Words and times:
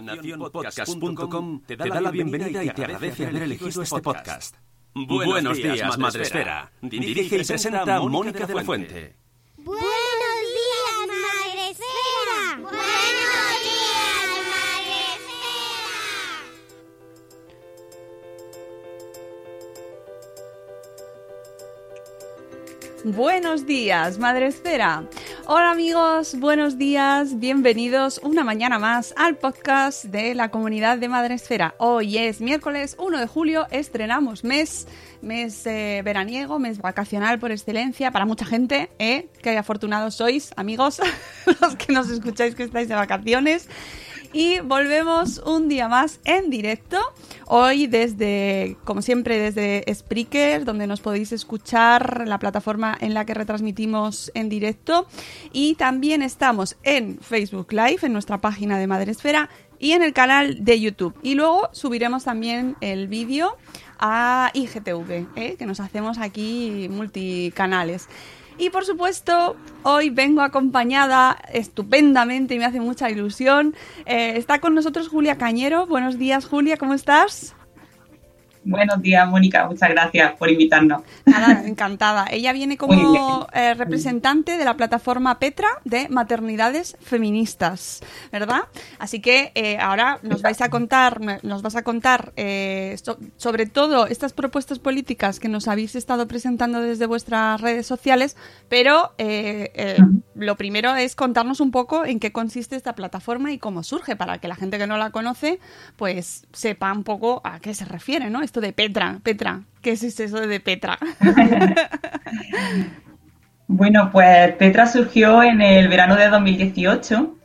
Nacionpodcast.com 0.00 1.62
te 1.66 1.76
da 1.76 2.00
la 2.00 2.10
bienvenida 2.10 2.64
y 2.64 2.70
te 2.70 2.84
agradece 2.84 3.26
haber 3.26 3.42
elegido 3.42 3.82
este 3.82 4.00
podcast. 4.00 4.56
Buenos 4.94 5.56
días, 5.56 5.98
Madre 5.98 6.22
Esfera. 6.22 6.72
Dirige 6.80 7.36
y 7.36 7.44
presenta 7.44 8.00
Mónica 8.00 8.46
de 8.46 8.54
la 8.54 8.64
Fuente. 8.64 9.16
Buenos 9.56 9.82
días, 10.54 11.06
Madre 11.08 11.70
Esfera. 11.70 12.97
Buenos 23.04 23.64
días, 23.64 24.18
Madre 24.18 24.48
Esfera. 24.48 25.04
Hola 25.46 25.70
amigos, 25.70 26.34
buenos 26.40 26.78
días, 26.78 27.38
bienvenidos 27.38 28.20
una 28.24 28.42
mañana 28.42 28.80
más 28.80 29.14
al 29.16 29.36
podcast 29.36 30.06
de 30.06 30.34
la 30.34 30.50
comunidad 30.50 30.98
de 30.98 31.08
Madre 31.08 31.34
Esfera. 31.34 31.76
Hoy 31.78 32.18
es 32.18 32.40
miércoles 32.40 32.96
1 32.98 33.18
de 33.18 33.26
julio, 33.28 33.68
estrenamos 33.70 34.42
mes, 34.42 34.88
mes 35.22 35.64
eh, 35.66 36.02
veraniego, 36.04 36.58
mes 36.58 36.78
vacacional 36.78 37.38
por 37.38 37.52
excelencia 37.52 38.10
para 38.10 38.26
mucha 38.26 38.44
gente, 38.44 38.90
¿eh? 38.98 39.28
Qué 39.42 39.56
afortunados 39.56 40.16
sois, 40.16 40.50
amigos, 40.56 41.00
los 41.60 41.76
que 41.76 41.92
nos 41.92 42.10
escucháis 42.10 42.56
que 42.56 42.64
estáis 42.64 42.88
de 42.88 42.96
vacaciones. 42.96 43.68
Y 44.32 44.60
volvemos 44.60 45.38
un 45.38 45.68
día 45.68 45.88
más 45.88 46.20
en 46.24 46.50
directo. 46.50 46.98
Hoy 47.46 47.86
desde, 47.86 48.76
como 48.84 49.00
siempre, 49.00 49.38
desde 49.38 49.84
Spreaker, 49.92 50.66
donde 50.66 50.86
nos 50.86 51.00
podéis 51.00 51.32
escuchar, 51.32 52.28
la 52.28 52.38
plataforma 52.38 52.96
en 53.00 53.14
la 53.14 53.24
que 53.24 53.32
retransmitimos 53.32 54.30
en 54.34 54.50
directo. 54.50 55.06
Y 55.52 55.76
también 55.76 56.20
estamos 56.20 56.76
en 56.82 57.18
Facebook 57.20 57.72
Live, 57.72 58.00
en 58.02 58.12
nuestra 58.12 58.38
página 58.38 58.78
de 58.78 58.86
Madresfera, 58.86 59.48
y 59.78 59.92
en 59.92 60.02
el 60.02 60.12
canal 60.12 60.62
de 60.64 60.78
YouTube. 60.78 61.14
Y 61.22 61.34
luego 61.34 61.70
subiremos 61.72 62.24
también 62.24 62.76
el 62.80 63.08
vídeo 63.08 63.56
a 63.98 64.50
IGTV, 64.52 65.26
¿eh? 65.36 65.56
que 65.58 65.66
nos 65.66 65.80
hacemos 65.80 66.18
aquí 66.18 66.88
multicanales. 66.90 68.08
Y 68.58 68.70
por 68.70 68.84
supuesto, 68.84 69.56
hoy 69.84 70.10
vengo 70.10 70.42
acompañada 70.42 71.38
estupendamente 71.52 72.56
y 72.56 72.58
me 72.58 72.64
hace 72.64 72.80
mucha 72.80 73.08
ilusión. 73.08 73.74
Eh, 74.04 74.34
está 74.36 74.60
con 74.60 74.74
nosotros 74.74 75.06
Julia 75.08 75.38
Cañero. 75.38 75.86
Buenos 75.86 76.18
días, 76.18 76.44
Julia, 76.44 76.76
¿cómo 76.76 76.94
estás? 76.94 77.54
Buenos 78.68 79.00
días, 79.00 79.26
Mónica. 79.26 79.66
Muchas 79.66 79.88
gracias 79.88 80.32
por 80.36 80.50
invitarnos. 80.50 81.02
Nada, 81.24 81.62
encantada. 81.66 82.26
Ella 82.30 82.52
viene 82.52 82.76
como 82.76 83.46
eh, 83.54 83.72
representante 83.74 84.58
de 84.58 84.64
la 84.66 84.76
plataforma 84.76 85.38
Petra 85.38 85.68
de 85.84 86.08
maternidades 86.10 86.96
feministas, 87.00 88.00
¿verdad? 88.30 88.62
Así 88.98 89.20
que 89.20 89.52
eh, 89.54 89.78
ahora 89.78 90.18
nos 90.22 90.42
vais 90.42 90.60
a 90.60 90.68
contar, 90.68 91.18
nos 91.42 91.62
vas 91.62 91.76
a 91.76 91.82
contar 91.82 92.32
eh, 92.36 92.94
so- 93.02 93.18
sobre 93.38 93.64
todo 93.64 94.06
estas 94.06 94.34
propuestas 94.34 94.78
políticas 94.78 95.40
que 95.40 95.48
nos 95.48 95.66
habéis 95.66 95.94
estado 95.94 96.28
presentando 96.28 96.82
desde 96.82 97.06
vuestras 97.06 97.60
redes 97.62 97.86
sociales, 97.86 98.36
pero 98.68 99.12
eh, 99.16 99.96
lo 100.34 100.56
primero 100.56 100.94
es 100.94 101.16
contarnos 101.16 101.60
un 101.60 101.70
poco 101.70 102.04
en 102.04 102.20
qué 102.20 102.32
consiste 102.32 102.76
esta 102.76 102.94
plataforma 102.94 103.50
y 103.50 103.58
cómo 103.58 103.82
surge, 103.82 104.14
para 104.14 104.38
que 104.38 104.48
la 104.48 104.56
gente 104.56 104.76
que 104.76 104.86
no 104.86 104.98
la 104.98 105.10
conoce, 105.10 105.58
pues 105.96 106.46
sepa 106.52 106.92
un 106.92 107.04
poco 107.04 107.40
a 107.44 107.60
qué 107.60 107.72
se 107.72 107.86
refiere, 107.86 108.28
¿no? 108.28 108.42
Esto 108.42 108.57
de 108.60 108.72
Petra, 108.72 109.20
Petra, 109.22 109.62
¿qué 109.82 109.92
es 109.92 110.02
eso 110.20 110.40
de 110.40 110.60
Petra? 110.60 110.98
Bueno, 113.66 114.08
pues 114.10 114.52
Petra 114.56 114.86
surgió 114.86 115.42
en 115.42 115.60
el 115.60 115.88
verano 115.88 116.16
de 116.16 116.28
2018 116.28 117.36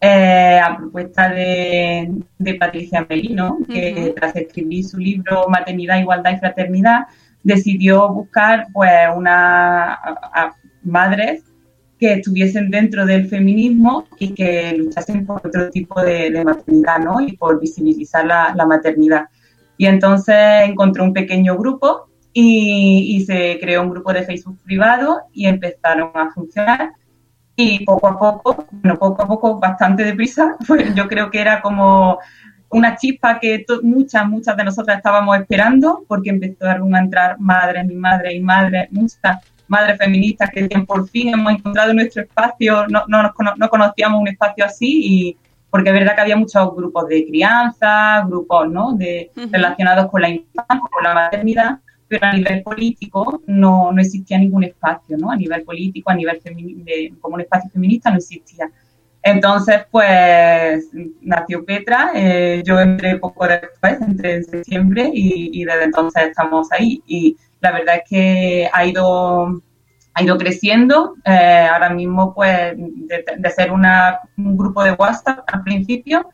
eh, 0.00 0.58
a 0.62 0.76
propuesta 0.76 1.28
de, 1.28 2.10
de 2.38 2.54
Patricia 2.54 3.06
Melino, 3.08 3.58
que 3.68 4.12
tras 4.16 4.34
escribir 4.34 4.84
su 4.84 4.98
libro 4.98 5.46
Maternidad, 5.48 6.00
Igualdad 6.00 6.32
y 6.32 6.38
Fraternidad, 6.38 7.00
decidió 7.44 8.08
buscar 8.12 8.66
pues 8.72 8.90
una 9.14 9.92
a- 9.94 10.30
a 10.34 10.54
madres 10.82 11.44
que 11.98 12.14
estuviesen 12.14 12.70
dentro 12.70 13.04
del 13.06 13.28
feminismo 13.28 14.06
y 14.18 14.34
que 14.34 14.72
luchasen 14.76 15.24
por 15.26 15.46
otro 15.46 15.70
tipo 15.70 16.00
de, 16.02 16.30
de 16.30 16.44
maternidad, 16.44 16.98
¿no? 16.98 17.20
Y 17.20 17.36
por 17.36 17.60
visibilizar 17.60 18.24
la, 18.26 18.54
la 18.56 18.66
maternidad. 18.66 19.26
Y 19.80 19.86
entonces 19.86 20.36
encontró 20.64 21.04
un 21.04 21.14
pequeño 21.14 21.56
grupo 21.56 22.10
y, 22.34 23.24
se 23.26 23.56
creó 23.58 23.80
un 23.80 23.88
grupo 23.88 24.12
de 24.12 24.24
Facebook 24.24 24.58
privado 24.62 25.22
y 25.32 25.46
empezaron 25.46 26.10
a 26.14 26.30
funcionar. 26.32 26.92
Y 27.56 27.82
poco 27.86 28.08
a 28.08 28.18
poco, 28.18 28.66
bueno, 28.72 28.98
poco 28.98 29.22
a 29.22 29.26
poco, 29.26 29.58
bastante 29.58 30.04
deprisa, 30.04 30.54
pues 30.68 30.94
yo 30.94 31.08
creo 31.08 31.30
que 31.30 31.40
era 31.40 31.62
como 31.62 32.18
una 32.68 32.94
chispa 32.94 33.40
que 33.40 33.64
muchas, 33.82 34.28
muchas 34.28 34.54
de 34.54 34.64
nosotras 34.64 34.98
estábamos 34.98 35.38
esperando, 35.38 36.04
porque 36.06 36.28
empezaron 36.28 36.94
a 36.94 36.98
entrar 36.98 37.40
madres 37.40 37.90
y 37.90 37.94
madres 37.94 38.34
y 38.34 38.40
madres, 38.40 38.92
muchas 38.92 39.38
madres 39.66 39.96
feministas 39.96 40.50
que 40.50 40.68
por 40.86 41.08
fin 41.08 41.32
hemos 41.32 41.54
encontrado 41.54 41.94
nuestro 41.94 42.24
espacio, 42.24 42.86
no, 42.88 43.04
no, 43.08 43.32
no 43.56 43.68
conocíamos 43.70 44.20
un 44.20 44.28
espacio 44.28 44.66
así 44.66 45.00
y 45.06 45.36
porque 45.70 45.90
es 45.90 45.94
verdad 45.94 46.14
que 46.14 46.20
había 46.22 46.36
muchos 46.36 46.74
grupos 46.74 47.08
de 47.08 47.26
crianza, 47.26 48.24
grupos 48.26 48.68
¿no? 48.70 48.92
de, 48.94 49.30
relacionados 49.50 50.10
con 50.10 50.22
la 50.22 50.28
infancia, 50.28 50.80
con 50.90 51.04
la 51.04 51.14
maternidad, 51.14 51.78
pero 52.08 52.26
a 52.26 52.32
nivel 52.32 52.62
político 52.62 53.42
no, 53.46 53.92
no 53.92 54.00
existía 54.00 54.36
ningún 54.36 54.64
espacio, 54.64 55.16
¿no? 55.16 55.30
A 55.30 55.36
nivel 55.36 55.62
político, 55.62 56.10
a 56.10 56.14
nivel 56.14 56.40
de, 56.42 57.14
como 57.20 57.36
un 57.36 57.42
espacio 57.42 57.70
feminista 57.70 58.10
no 58.10 58.16
existía. 58.16 58.68
Entonces, 59.22 59.82
pues 59.90 60.88
nació 61.20 61.64
Petra, 61.64 62.10
eh, 62.14 62.62
yo 62.64 62.80
entré 62.80 63.16
poco 63.18 63.46
después, 63.46 64.00
entré 64.00 64.36
en 64.36 64.44
septiembre 64.44 65.10
y, 65.12 65.60
y 65.60 65.64
desde 65.64 65.84
entonces 65.84 66.24
estamos 66.24 66.72
ahí. 66.72 67.00
Y 67.06 67.36
la 67.60 67.72
verdad 67.72 67.96
es 67.96 68.02
que 68.08 68.68
ha 68.72 68.84
ido, 68.86 69.62
ha 70.14 70.22
ido 70.22 70.36
creciendo. 70.36 71.14
eh, 71.24 71.68
ahora 71.72 71.90
mismo, 71.90 72.34
pues, 72.34 72.74
de, 72.76 73.50
ser 73.50 73.72
una, 73.72 74.20
un 74.36 74.56
grupo 74.56 74.82
de 74.82 74.92
WhatsApp 74.92 75.40
al 75.46 75.62
principio, 75.62 76.28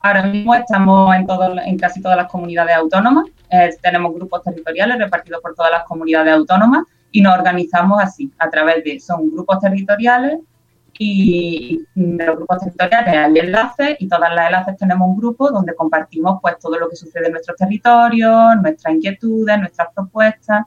ahora 0.00 0.24
mismo 0.24 0.54
estamos 0.54 1.14
en, 1.14 1.26
todo, 1.26 1.58
en 1.58 1.78
casi 1.78 2.00
todas 2.02 2.16
las 2.16 2.28
comunidades 2.28 2.76
autónomas. 2.76 3.26
Eh, 3.50 3.70
tenemos 3.80 4.14
grupos 4.14 4.42
territoriales 4.42 4.98
repartidos 4.98 5.40
por 5.40 5.54
todas 5.54 5.72
las 5.72 5.84
comunidades 5.84 6.34
autónomas 6.34 6.84
y 7.10 7.22
nos 7.22 7.38
organizamos 7.38 8.02
así, 8.02 8.30
a 8.38 8.50
través 8.50 8.84
de, 8.84 9.00
son 9.00 9.30
grupos 9.30 9.60
territoriales 9.60 10.40
y 10.98 11.84
de 11.94 12.24
los 12.24 12.36
grupos 12.36 12.58
territoriales 12.60 13.14
hay 13.16 13.38
enlaces 13.38 13.96
y 13.98 14.08
todas 14.08 14.32
las 14.32 14.46
enlaces 14.46 14.76
tenemos 14.76 15.08
un 15.08 15.16
grupo 15.16 15.50
donde 15.50 15.74
compartimos 15.74 16.38
pues 16.40 16.56
todo 16.58 16.78
lo 16.78 16.88
que 16.88 16.96
sucede 16.96 17.26
en 17.26 17.32
nuestros 17.32 17.56
territorios, 17.56 18.56
nuestras 18.62 18.94
inquietudes, 18.94 19.58
nuestras 19.58 19.88
propuestas 19.94 20.64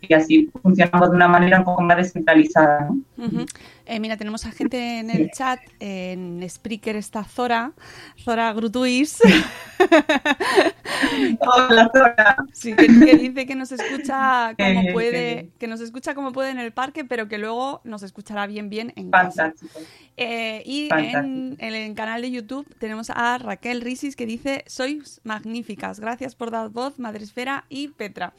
y 0.00 0.14
así 0.14 0.50
funcionamos 0.62 1.10
de 1.10 1.16
una 1.16 1.28
manera 1.28 1.58
un 1.58 1.64
poco 1.64 1.82
más 1.82 1.96
descentralizada. 1.96 2.88
¿no? 3.16 3.46
Eh, 3.86 4.00
mira, 4.00 4.16
tenemos 4.16 4.44
a 4.46 4.50
gente 4.50 4.98
en 4.98 5.10
el 5.10 5.30
chat, 5.30 5.60
en 5.80 6.44
Spreaker 6.48 6.96
está 6.96 7.24
Zora, 7.24 7.72
Zora 8.18 8.52
Grutuis. 8.52 9.18
Hola, 11.40 11.90
Zora. 11.94 12.36
Sí, 12.52 12.74
que, 12.74 12.86
que 12.86 13.16
dice 13.16 13.46
que 13.46 13.54
nos 13.54 13.72
escucha 13.72 14.54
como 14.58 14.80
Eh, 14.80 14.92
puede, 14.92 15.32
eh. 15.32 15.50
que 15.58 15.68
nos 15.68 15.80
escucha 15.80 16.14
como 16.14 16.32
puede 16.32 16.50
en 16.50 16.58
el 16.58 16.72
parque, 16.72 17.04
pero 17.04 17.28
que 17.28 17.38
luego 17.38 17.80
nos 17.84 18.02
escuchará 18.02 18.46
bien 18.46 18.68
bien 18.68 18.92
en 18.96 19.10
casa. 19.10 19.44
Fantástico. 19.44 19.80
Eh, 20.16 20.62
y 20.64 20.88
en, 20.92 21.56
en 21.58 21.74
el 21.74 21.94
canal 21.94 22.22
de 22.22 22.30
YouTube 22.30 22.66
tenemos 22.78 23.10
a 23.10 23.38
Raquel 23.38 23.82
Risis 23.82 24.16
que 24.16 24.26
dice 24.26 24.64
sois 24.66 25.20
magníficas, 25.24 26.00
gracias 26.00 26.34
por 26.34 26.50
dar 26.50 26.70
voz, 26.70 26.98
Madresfera 26.98 27.64
y 27.68 27.88
Petra. 27.88 28.32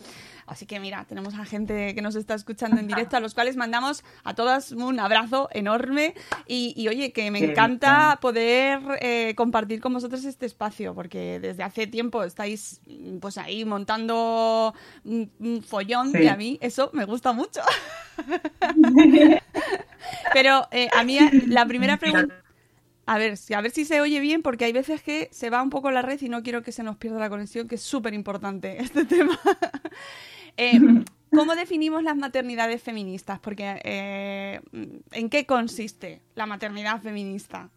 Así 0.47 0.65
que 0.65 0.79
mira, 0.79 1.05
tenemos 1.07 1.35
a 1.35 1.45
gente 1.45 1.94
que 1.94 2.01
nos 2.01 2.15
está 2.15 2.33
escuchando 2.33 2.79
en 2.79 2.88
directo, 2.88 3.17
a 3.17 3.19
los 3.19 3.33
cuales 3.33 3.57
mandamos 3.57 4.03
a 4.23 4.33
todas 4.33 4.71
un 4.71 4.99
abrazo 4.99 5.49
enorme 5.51 6.15
y, 6.47 6.73
y, 6.75 6.88
oye, 6.88 7.11
que 7.11 7.29
me 7.31 7.39
encanta 7.39 8.17
poder 8.21 8.79
eh, 9.01 9.33
compartir 9.35 9.81
con 9.81 9.94
vosotros 9.94 10.23
este 10.25 10.45
espacio, 10.45 10.95
porque 10.95 11.39
desde 11.39 11.63
hace 11.63 11.85
tiempo 11.85 12.23
estáis 12.23 12.79
mm, 12.88 13.17
pues 13.17 13.38
ahí 13.38 13.65
montando 13.65 14.73
un, 15.03 15.29
un 15.39 15.61
follón 15.61 16.11
Sí. 16.13 16.19
y 16.23 16.27
a 16.27 16.35
mí 16.38 16.57
eso 16.61 16.89
me 16.94 17.05
gusta 17.05 17.33
mucho. 17.33 17.61
Pero 20.33 20.67
eh, 20.71 20.88
a 20.95 21.03
mí 21.03 21.19
la 21.47 21.65
primera 21.65 21.97
pregunta... 21.97 22.33
A 23.09 23.17
ver, 23.17 23.35
a 23.55 23.61
ver 23.61 23.71
si 23.71 23.85
se 23.85 24.01
oye 24.01 24.19
bien, 24.19 24.41
porque 24.41 24.65
hay 24.65 24.73
veces 24.73 25.01
que 25.01 25.29
se 25.31 25.49
va 25.49 25.63
un 25.63 25.69
poco 25.69 25.91
la 25.91 26.01
red 26.01 26.19
y 26.21 26.27
no 26.27 26.44
quiero 26.44 26.61
que 26.61 26.73
se 26.73 26.83
nos 26.83 26.97
pierda 26.97 27.17
la 27.19 27.29
conexión, 27.29 27.65
que 27.65 27.75
es 27.75 27.81
súper 27.81 28.13
importante 28.13 28.83
este 28.83 29.05
tema. 29.05 29.39
Eh, 30.57 30.80
¿Cómo 31.31 31.56
definimos 31.56 32.04
las 32.04 32.15
maternidades 32.15 32.81
feministas? 32.81 33.39
Porque 33.39 33.80
eh, 33.83 34.62
¿en 35.12 35.30
qué 35.30 35.45
consiste 35.45 36.21
la 36.36 36.45
maternidad 36.45 37.01
feminista? 37.01 37.69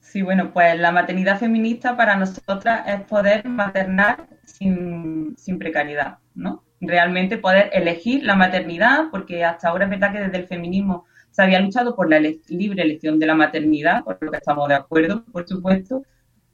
Sí, 0.00 0.22
bueno, 0.22 0.52
pues 0.52 0.78
la 0.78 0.92
maternidad 0.92 1.38
feminista 1.38 1.96
para 1.96 2.16
nosotras 2.16 2.86
es 2.86 3.00
poder 3.02 3.48
maternar 3.48 4.28
sin, 4.44 5.34
sin 5.38 5.58
precariedad, 5.58 6.18
¿no? 6.34 6.62
Realmente 6.80 7.38
poder 7.38 7.70
elegir 7.72 8.22
la 8.22 8.36
maternidad, 8.36 9.06
porque 9.10 9.44
hasta 9.44 9.68
ahora 9.68 9.84
es 9.84 9.90
verdad 9.90 10.12
que 10.12 10.20
desde 10.20 10.36
el 10.36 10.46
feminismo 10.46 11.06
se 11.30 11.42
había 11.42 11.58
luchado 11.58 11.96
por 11.96 12.08
la 12.10 12.20
libre 12.20 12.82
elección 12.82 13.18
de 13.18 13.26
la 13.26 13.34
maternidad, 13.34 14.04
por 14.04 14.18
lo 14.20 14.30
que 14.30 14.36
estamos 14.36 14.68
de 14.68 14.74
acuerdo, 14.74 15.24
por 15.32 15.48
supuesto, 15.48 16.04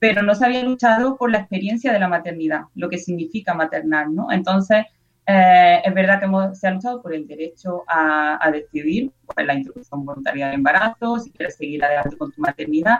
pero 0.00 0.22
no 0.22 0.34
se 0.34 0.46
había 0.46 0.64
luchado 0.64 1.16
por 1.18 1.30
la 1.30 1.38
experiencia 1.40 1.92
de 1.92 2.00
la 2.00 2.08
maternidad, 2.08 2.62
lo 2.74 2.88
que 2.90 2.98
significa 2.98 3.54
maternar, 3.54 4.10
¿no? 4.10 4.32
Entonces, 4.32 4.86
eh, 5.26 5.82
es 5.84 5.94
verdad 5.94 6.18
que 6.20 6.26
hemos- 6.26 6.58
se 6.58 6.68
ha 6.68 6.72
luchado 6.72 7.02
por 7.02 7.14
el 7.14 7.26
derecho 7.28 7.84
a, 7.88 8.38
a 8.44 8.50
decidir, 8.50 9.12
por 9.26 9.44
la 9.44 9.54
interrupción 9.54 10.04
voluntaria 10.06 10.46
del 10.46 10.56
embarazo, 10.56 11.20
si 11.20 11.30
quieres 11.32 11.56
seguir 11.56 11.84
adelante 11.84 12.16
con 12.18 12.32
tu 12.32 12.40
maternidad, 12.42 12.98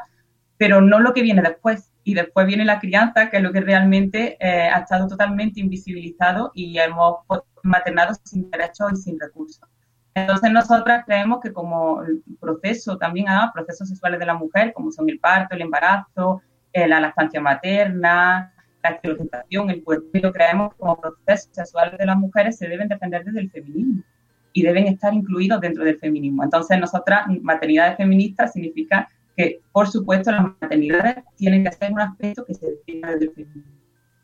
pero 0.59 0.81
no 0.83 1.01
lo 1.01 1.13
que 1.15 1.23
viene 1.23 1.43
después. 1.43 1.91
Y 2.05 2.15
después 2.15 2.47
viene 2.47 2.65
la 2.65 2.81
crianza, 2.81 3.31
que 3.31 3.39
es 3.39 3.43
lo 3.43 3.53
que 3.53 3.61
realmente 3.61 4.37
eh, 4.41 4.69
ha 4.69 4.81
estado 4.81 5.07
totalmente 5.09 5.61
invisibilizado 5.61 6.53
y 6.55 6.79
hemos 6.79 7.19
maternado 7.63 8.15
sin 8.25 8.51
derechos 8.51 8.93
y 8.93 8.97
sin 8.97 9.21
recursos. 9.21 9.69
Entonces 10.15 10.51
nosotras 10.51 11.05
creemos 11.07 11.41
que 11.41 11.53
como 11.53 12.03
proceso 12.41 12.99
también 12.99 13.29
hay 13.29 13.49
procesos 13.55 13.89
sexuales 13.89 14.19
de 14.21 14.27
la 14.27 14.35
mujer, 14.35 14.73
como 14.75 14.91
son 14.93 15.09
el 15.09 15.19
parto, 15.21 15.55
el 15.55 15.63
embarazo, 15.63 16.43
eh, 16.73 16.87
la 16.89 17.01
lactancia 17.01 17.41
materna, 17.41 18.53
la 18.83 18.91
esterilizzación, 18.91 19.71
el 19.71 19.83
puerperio, 19.83 20.33
creemos 20.33 20.75
como 20.77 21.01
procesos 21.01 21.51
sexuales 21.53 21.99
de 21.99 22.07
las 22.07 22.17
mujeres 22.17 22.57
se 22.57 22.69
deben 22.69 22.89
defender 22.89 23.25
desde 23.25 23.41
el 23.41 23.51
feminismo 23.51 24.03
y 24.53 24.63
deben 24.63 24.87
estar 24.87 25.13
incluidos 25.15 25.61
dentro 25.61 25.85
del 25.85 25.99
feminismo. 25.99 26.43
Entonces 26.43 26.79
nosotras, 26.81 27.27
maternidades 27.43 27.97
feministas 27.97 28.53
significa 28.53 29.09
que, 29.37 29.61
por 29.73 29.89
supuesto, 29.89 30.33
las 30.33 30.43
maternidades 30.43 31.17
tienen 31.37 31.65
que 31.65 31.73
ser 31.73 31.93
un 31.93 32.01
aspecto 32.01 32.45
que 32.45 32.55
se 32.55 32.67
defienda 32.71 33.11
desde 33.13 33.27
el 33.27 33.33
feminismo 33.33 33.79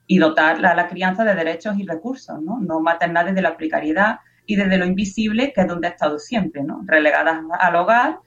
y 0.09 0.19
dotar 0.19 0.65
a 0.65 0.75
la 0.75 0.89
crianza 0.89 1.25
de 1.25 1.35
derechos 1.35 1.77
y 1.79 1.87
recursos, 1.87 2.41
¿no? 2.41 2.59
No 2.61 2.81
maternar 2.81 3.27
desde 3.27 3.43
la 3.43 3.57
precariedad 3.57 4.21
y 4.47 4.55
desde 4.57 4.79
lo 4.79 4.85
invisible, 4.87 5.53
que 5.53 5.63
es 5.63 5.67
donde 5.67 5.89
ha 5.89 5.91
estado 5.91 6.19
siempre, 6.19 6.63
¿no? 6.63 6.83
Relegadas 6.87 7.41
al 7.59 7.77
hogar 7.77 8.19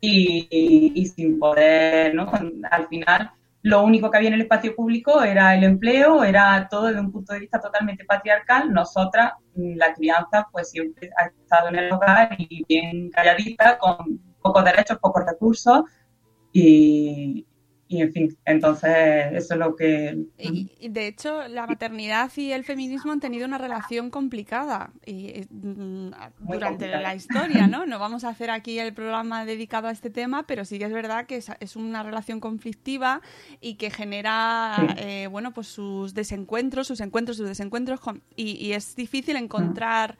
y- 0.00 0.92
y 0.94 1.06
sin 1.06 1.38
poder, 1.38 2.14
¿no? 2.14 2.30
Al 2.70 2.86
final, 2.88 3.30
lo 3.66 3.82
único 3.82 4.08
que 4.08 4.18
había 4.18 4.28
en 4.28 4.34
el 4.34 4.42
espacio 4.42 4.76
público 4.76 5.24
era 5.24 5.52
el 5.52 5.64
empleo, 5.64 6.22
era 6.22 6.68
todo 6.70 6.86
desde 6.86 7.00
un 7.00 7.10
punto 7.10 7.32
de 7.32 7.40
vista 7.40 7.58
totalmente 7.58 8.04
patriarcal. 8.04 8.72
Nosotras, 8.72 9.32
la 9.56 9.92
crianza, 9.92 10.46
pues 10.52 10.70
siempre 10.70 11.10
ha 11.16 11.26
estado 11.26 11.70
en 11.70 11.74
el 11.74 11.92
hogar 11.92 12.36
y 12.38 12.64
bien 12.68 13.10
calladita, 13.10 13.76
con 13.76 14.20
pocos 14.40 14.64
derechos, 14.64 14.98
pocos 15.00 15.24
recursos 15.26 15.82
y, 16.52 17.44
y 17.88 18.02
en 18.02 18.12
fin, 18.12 18.36
entonces 18.44 18.92
eso 19.32 19.54
es 19.54 19.60
lo 19.60 19.76
que... 19.76 20.18
Y, 20.38 20.70
y, 20.80 20.88
de 20.88 21.06
hecho, 21.06 21.46
la 21.46 21.66
maternidad 21.68 22.30
y 22.36 22.50
el 22.50 22.64
feminismo 22.64 23.12
han 23.12 23.20
tenido 23.20 23.46
una 23.46 23.58
relación 23.58 24.10
complicada 24.10 24.90
y, 25.04 25.28
eh, 25.28 25.46
mm, 25.50 26.10
durante 26.40 26.66
complicada. 26.86 27.00
la 27.00 27.14
historia, 27.14 27.68
¿no? 27.68 27.86
No 27.86 27.98
vamos 28.00 28.24
a 28.24 28.30
hacer 28.30 28.50
aquí 28.50 28.78
el 28.80 28.92
programa 28.92 29.44
dedicado 29.44 29.86
a 29.88 29.92
este 29.92 30.10
tema, 30.10 30.46
pero 30.46 30.64
sí 30.64 30.78
que 30.78 30.86
es 30.86 30.92
verdad 30.92 31.26
que 31.26 31.36
es, 31.36 31.50
es 31.60 31.76
una 31.76 32.02
relación 32.02 32.40
conflictiva 32.40 33.20
y 33.60 33.74
que 33.74 33.90
genera, 33.90 34.74
Sí. 34.80 34.94
eh, 34.98 35.28
bueno, 35.30 35.52
pues 35.52 35.68
sus 35.68 36.12
desencuentros, 36.12 36.88
sus 36.88 37.00
encuentros, 37.00 37.36
sus 37.36 37.46
desencuentros, 37.48 38.00
con- 38.00 38.22
y, 38.34 38.52
y 38.64 38.72
es 38.72 38.96
difícil 38.96 39.36
encontrar... 39.36 40.18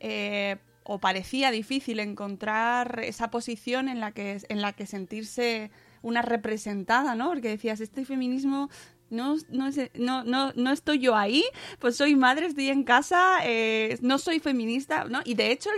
eh, 0.00 0.56
o 0.86 0.98
parecía 0.98 1.50
difícil 1.50 1.98
encontrar 1.98 3.00
esa 3.04 3.30
posición 3.30 3.88
en 3.88 4.00
la 4.00 4.12
que 4.12 4.38
en 4.50 4.60
la 4.60 4.74
que 4.74 4.84
sentirse 4.84 5.70
una 6.04 6.22
representada, 6.22 7.14
¿no? 7.16 7.30
Porque 7.30 7.48
decías, 7.48 7.80
este 7.80 8.04
feminismo 8.04 8.68
no, 9.10 9.36
no, 9.48 9.70
no, 9.94 10.24
no, 10.24 10.52
no 10.54 10.70
estoy 10.70 10.98
yo 10.98 11.16
ahí, 11.16 11.44
pues 11.78 11.96
soy 11.96 12.14
madre, 12.14 12.46
estoy 12.46 12.68
en 12.68 12.84
casa, 12.84 13.38
eh, 13.44 13.98
no 14.02 14.18
soy 14.18 14.38
feminista, 14.38 15.04
¿no? 15.04 15.20
Y 15.24 15.34
de 15.34 15.50
hecho 15.50 15.70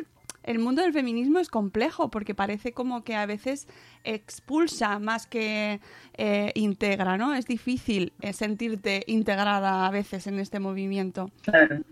el, 0.42 0.58
mundo 0.58 0.82
del 0.82 0.92
feminismo 0.92 1.38
es 1.38 1.48
complejo 1.48 2.10
porque 2.10 2.34
parece 2.34 2.72
como 2.72 3.04
que 3.04 3.14
a 3.14 3.26
veces 3.26 3.68
expulsa 4.04 4.98
más 4.98 5.26
que 5.26 5.80
eh, 6.14 6.52
integra, 6.54 7.16
¿no? 7.16 7.34
Es 7.34 7.46
difícil 7.46 8.12
eh, 8.20 8.32
sentirte 8.32 9.04
integrada 9.06 9.86
a 9.86 9.90
veces 9.90 10.26
en 10.26 10.38
este 10.38 10.58
movimiento. 10.58 11.30
Claro. 11.42 11.82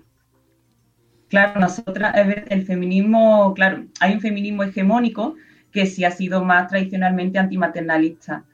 Claro, 1.28 1.58
nosotras, 1.58 2.14
el 2.48 2.64
feminismo, 2.64 3.54
claro, 3.54 3.86
hay 3.98 4.14
un 4.14 4.20
feminismo 4.20 4.62
hegemónico 4.62 5.34
que 5.74 5.86
sí 5.86 6.04
ha 6.06 6.12
sido 6.12 6.44
más 6.44 6.68
tradicionalmente 6.68 7.38
antimaternalista. 7.40 8.44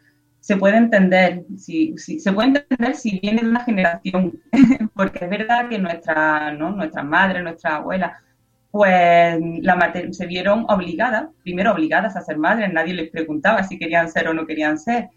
Se 0.41 0.57
puede 0.59 0.79
entender, 0.79 1.45
si, 1.59 1.97
si- 1.99 2.21
se 2.21 2.33
puede 2.33 2.49
entender 2.49 2.97
si 2.97 3.21
viene 3.21 3.43
de 3.43 3.51
una 3.51 3.65
generación, 3.65 4.41
porque 4.95 5.25
es 5.27 5.31
verdad 5.31 5.69
que 5.71 5.79
nuestra, 5.79 6.53
¿no? 6.55 6.73
nuestras 6.73 7.07
madres, 7.07 7.43
nuestras 7.45 7.75
abuelas, 7.75 8.13
pues 8.71 9.39
la 9.63 9.77
mater- 9.77 10.13
se 10.15 10.27
vieron 10.27 10.65
obligadas, 10.69 11.29
primero 11.43 11.73
obligadas 11.73 12.17
a 12.17 12.21
ser 12.23 12.39
madres, 12.39 12.73
nadie 12.73 12.95
les 12.95 13.11
preguntaba 13.11 13.63
si 13.65 13.79
querían 13.79 14.09
ser 14.11 14.29
o 14.29 14.35
no 14.35 14.47
querían 14.47 14.79
ser. 14.79 15.09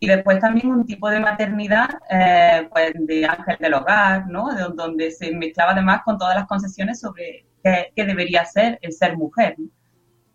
Y, 0.00 0.06
después 0.08 0.40
también 0.40 0.68
un 0.72 0.84
tipo 0.86 1.08
de 1.08 1.20
maternidad, 1.20 1.88
eh, 2.10 2.68
pues 2.72 2.92
de 2.96 3.26
ángel 3.26 3.56
del 3.60 3.74
hogar, 3.74 4.26
¿no? 4.28 4.52
De- 4.54 4.74
donde 4.74 5.10
se 5.12 5.32
mezclaba 5.32 5.72
además 5.72 6.02
con 6.04 6.18
todas 6.18 6.34
las 6.36 6.46
concesiones 6.46 7.00
sobre 7.00 7.46
qué, 7.62 7.92
debería 8.04 8.44
ser 8.44 8.78
el 8.82 8.92
ser 8.92 9.16
mujer. 9.16 9.56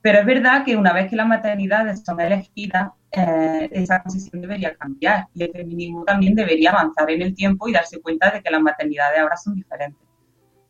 Pero 0.04 0.20
es 0.20 0.26
verdad 0.26 0.66
que 0.66 0.76
una 0.76 0.92
vez 0.92 1.10
que 1.10 1.16
las 1.16 1.26
maternidades 1.26 2.04
son 2.06 2.20
elegidas, 2.20 2.92
eh, 3.10 3.70
esa 3.72 4.04
concesión 4.04 4.42
debería 4.42 4.76
cambiar 4.76 5.28
y 5.34 5.44
el 5.44 5.52
feminismo 5.54 6.04
también 6.04 6.36
debería 6.36 6.72
avanzar 6.72 7.10
en 7.10 7.22
el 7.22 7.34
tiempo 7.34 7.70
y 7.70 7.72
darse 7.72 8.02
cuenta 8.02 8.30
de 8.30 8.42
que 8.44 8.52
las 8.52 8.62
maternidades 8.62 9.22
ahora 9.22 9.38
son 9.38 9.56
diferentes. 9.56 10.02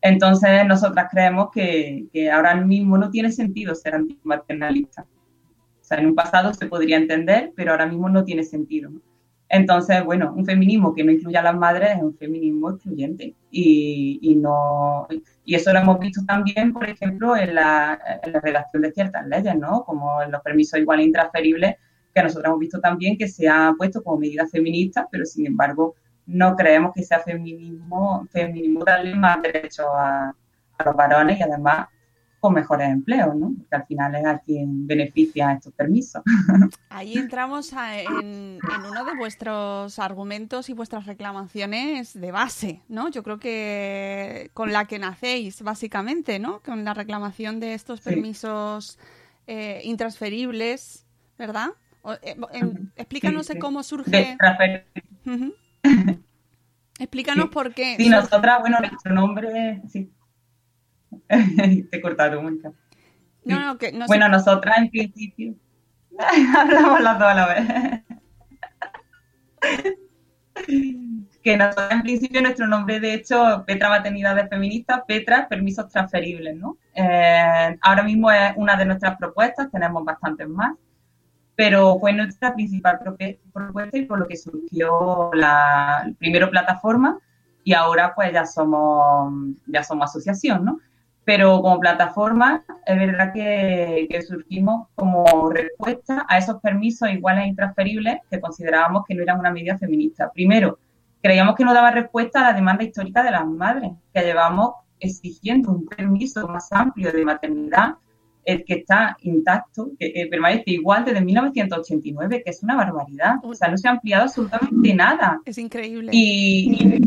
Entonces, 0.01 0.63
nosotras 0.67 1.07
creemos 1.09 1.49
que, 1.51 2.05
que 2.13 2.29
ahora 2.29 2.53
mismo 2.53 2.95
no 2.95 3.09
tiene 3.09 3.31
sentido 3.31 3.73
ser 3.73 3.95
antimaternalista. 3.95 5.01
O 5.01 5.83
sea, 5.83 5.97
en 5.97 6.05
un 6.05 6.15
pasado 6.15 6.53
se 6.53 6.67
podría 6.67 6.97
entender, 6.97 7.53
pero 7.55 7.71
ahora 7.71 7.87
mismo 7.87 8.09
no 8.09 8.23
tiene 8.23 8.43
sentido. 8.43 8.91
Entonces, 9.53 10.03
bueno, 10.03 10.33
un 10.35 10.45
feminismo 10.47 10.95
que 10.95 11.03
no 11.03 11.11
incluya 11.11 11.41
a 11.41 11.43
las 11.43 11.55
madres 11.55 11.91
es 11.91 12.01
un 12.01 12.17
feminismo 12.17 12.71
excluyente. 12.71 13.35
Y, 13.51 14.17
y 14.19 14.35
no, 14.35 15.07
y 15.45 15.53
eso 15.53 15.71
lo 15.71 15.77
hemos 15.77 15.99
visto 15.99 16.21
también, 16.25 16.73
por 16.73 16.89
ejemplo, 16.89 17.37
en 17.37 17.53
la, 17.53 17.99
en 18.23 18.33
redacción 18.41 18.81
de 18.81 18.91
ciertas 18.91 19.27
leyes, 19.27 19.55
¿no? 19.55 19.83
Como 19.85 20.23
en 20.23 20.31
los 20.31 20.41
permisos 20.41 20.79
iguales 20.79 21.05
intransferibles, 21.05 21.75
que 22.15 22.23
nosotros 22.23 22.47
hemos 22.47 22.59
visto 22.61 22.79
también 22.79 23.15
que 23.15 23.27
se 23.27 23.47
ha 23.47 23.75
puesto 23.77 24.01
como 24.01 24.17
medida 24.17 24.47
feminista, 24.47 25.07
pero 25.11 25.23
sin 25.23 25.45
embargo 25.45 25.93
no 26.25 26.55
creemos 26.55 26.91
que 26.95 27.03
sea 27.03 27.19
feminismo, 27.19 28.27
feminismo 28.31 28.83
darle 28.83 29.13
más 29.13 29.39
derechos 29.43 29.85
a 29.87 30.33
los 30.83 30.95
varones 30.95 31.39
y 31.39 31.43
además 31.43 31.89
con 32.43 32.53
mejores 32.55 32.89
empleos, 32.89 33.33
¿no? 33.37 33.53
Porque 33.57 33.75
al 33.77 33.85
final 33.85 34.15
es 34.15 34.25
a 34.25 34.39
quien 34.39 34.85
beneficia 34.85 35.53
estos 35.53 35.71
permisos. 35.73 36.21
Ahí 36.89 37.17
entramos 37.17 37.71
a- 37.73 38.01
en, 38.01 38.59
en 38.61 38.85
uno 38.91 39.05
de 39.05 39.15
vuestros 39.17 39.97
argumentos 39.97 40.67
y 40.69 40.73
vuestras 40.73 41.05
reclamaciones 41.05 42.13
de 42.19 42.31
base, 42.33 42.81
¿no? 42.89 43.07
Yo 43.09 43.23
creo 43.23 43.39
que 43.39 44.51
con 44.53 44.73
la 44.73 44.83
que 44.85 44.99
nacéis, 44.99 45.61
básicamente, 45.61 46.37
¿no? 46.37 46.59
Con 46.59 46.83
la 46.83 46.93
reclamación 46.93 47.61
de 47.61 47.75
estos 47.75 48.01
Sí. 48.01 48.09
permisos 48.09 48.99
eh, 49.47 49.79
intransferibles, 49.85 51.05
¿verdad? 51.37 51.69
Eh, 52.23 52.35
explícanos 52.97 53.49
cómo 53.61 53.83
surge. 53.83 54.35
Explícanos 56.99 57.49
por 57.49 57.73
qué. 57.73 57.95
Sí, 57.97 58.09
nosotras, 58.09 58.59
bueno, 58.59 58.79
nuestro 58.79 59.13
nombre, 59.13 59.81
sí. 59.89 60.11
Te 61.27 61.97
he 61.97 62.01
cortado, 62.01 62.41
mucho. 62.41 62.73
No, 63.45 63.59
no, 63.59 63.77
que 63.77 63.91
no 63.91 64.05
Bueno, 64.07 64.29
nosotras 64.29 64.77
en 64.77 64.89
principio. 64.89 65.55
Hablamos 66.57 67.01
las 67.01 67.19
dos 67.19 67.27
a 67.27 67.33
la 67.33 67.47
vez. 67.47 68.03
que 71.43 71.57
nosotros 71.57 71.91
en 71.91 72.01
principio 72.01 72.41
nuestro 72.41 72.67
nombre 72.67 72.99
de 72.99 73.13
hecho 73.13 73.63
Petra 73.67 73.89
Maternidades 73.89 74.49
Feministas, 74.49 75.01
Petra 75.07 75.47
Permisos 75.49 75.89
Transferibles, 75.89 76.55
¿no? 76.55 76.77
Eh, 76.95 77.77
ahora 77.81 78.03
mismo 78.03 78.31
es 78.31 78.53
una 78.55 78.75
de 78.75 78.85
nuestras 78.85 79.17
propuestas, 79.17 79.69
tenemos 79.69 80.05
bastantes 80.05 80.47
más, 80.47 80.75
pero 81.55 81.99
fue 81.99 82.13
nuestra 82.13 82.53
principal 82.53 82.99
propuesta 82.99 83.97
y 83.97 84.05
por 84.05 84.19
lo 84.19 84.27
que 84.27 84.37
surgió 84.37 85.31
la 85.33 86.11
primero 86.17 86.49
plataforma 86.49 87.19
y 87.63 87.73
ahora 87.73 88.13
pues 88.15 88.31
ya 88.31 88.45
somos 88.45 89.33
ya 89.67 89.83
somos 89.83 90.09
asociación, 90.09 90.63
¿no? 90.63 90.79
Pero 91.25 91.61
como 91.61 91.79
plataforma 91.79 92.63
es 92.85 92.97
verdad 92.97 93.31
que, 93.33 94.07
que 94.09 94.21
surgimos 94.21 94.87
como 94.95 95.49
respuesta 95.49 96.25
a 96.27 96.37
esos 96.37 96.59
permisos 96.61 97.09
iguales 97.09 97.45
e 97.45 97.47
intransferibles 97.47 98.17
que 98.29 98.41
considerábamos 98.41 99.05
que 99.07 99.15
no 99.15 99.23
eran 99.23 99.39
una 99.39 99.51
medida 99.51 99.77
feminista. 99.77 100.31
Primero, 100.33 100.79
creíamos 101.21 101.55
que 101.55 101.63
no 101.63 101.73
daba 101.73 101.91
respuesta 101.91 102.41
a 102.41 102.51
la 102.51 102.53
demanda 102.53 102.83
histórica 102.83 103.23
de 103.23 103.31
las 103.31 103.47
madres, 103.47 103.91
que 104.13 104.21
llevamos 104.21 104.73
exigiendo 104.99 105.71
un 105.71 105.85
permiso 105.85 106.47
más 106.47 106.71
amplio 106.71 107.11
de 107.11 107.25
maternidad, 107.25 107.95
el 108.45 108.65
que 108.65 108.75
está 108.75 109.15
intacto, 109.21 109.91
que 109.97 110.07
eh, 110.07 110.27
permanece 110.29 110.63
igual 110.67 111.05
desde 111.05 111.21
1989, 111.21 112.43
que 112.43 112.51
es 112.51 112.61
una 112.61 112.75
barbaridad. 112.75 113.35
O 113.43 113.53
sea, 113.53 113.69
no 113.69 113.77
se 113.77 113.87
ha 113.87 113.91
ampliado 113.91 114.23
absolutamente 114.23 114.93
nada. 114.93 115.39
Es 115.45 115.57
increíble. 115.57 116.09
Y, 116.13 116.97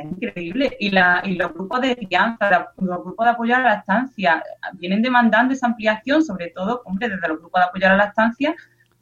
es 0.00 0.06
increíble. 0.12 0.76
Y, 0.80 0.90
la, 0.90 1.22
y 1.24 1.34
los 1.34 1.52
grupos 1.52 1.80
de 1.80 1.96
crianza, 1.96 2.70
los 2.78 3.04
grupos 3.04 3.26
de 3.26 3.30
apoyo 3.30 3.56
a 3.56 3.60
la 3.60 3.74
estancia, 3.74 4.42
vienen 4.74 5.02
demandando 5.02 5.52
esa 5.52 5.66
ampliación, 5.66 6.24
sobre 6.24 6.50
todo, 6.50 6.82
hombre, 6.84 7.08
desde 7.08 7.28
los 7.28 7.38
grupos 7.38 7.60
de 7.60 7.64
apoyo 7.66 7.88
a 7.88 7.96
la 7.96 8.04
estancia, 8.04 8.54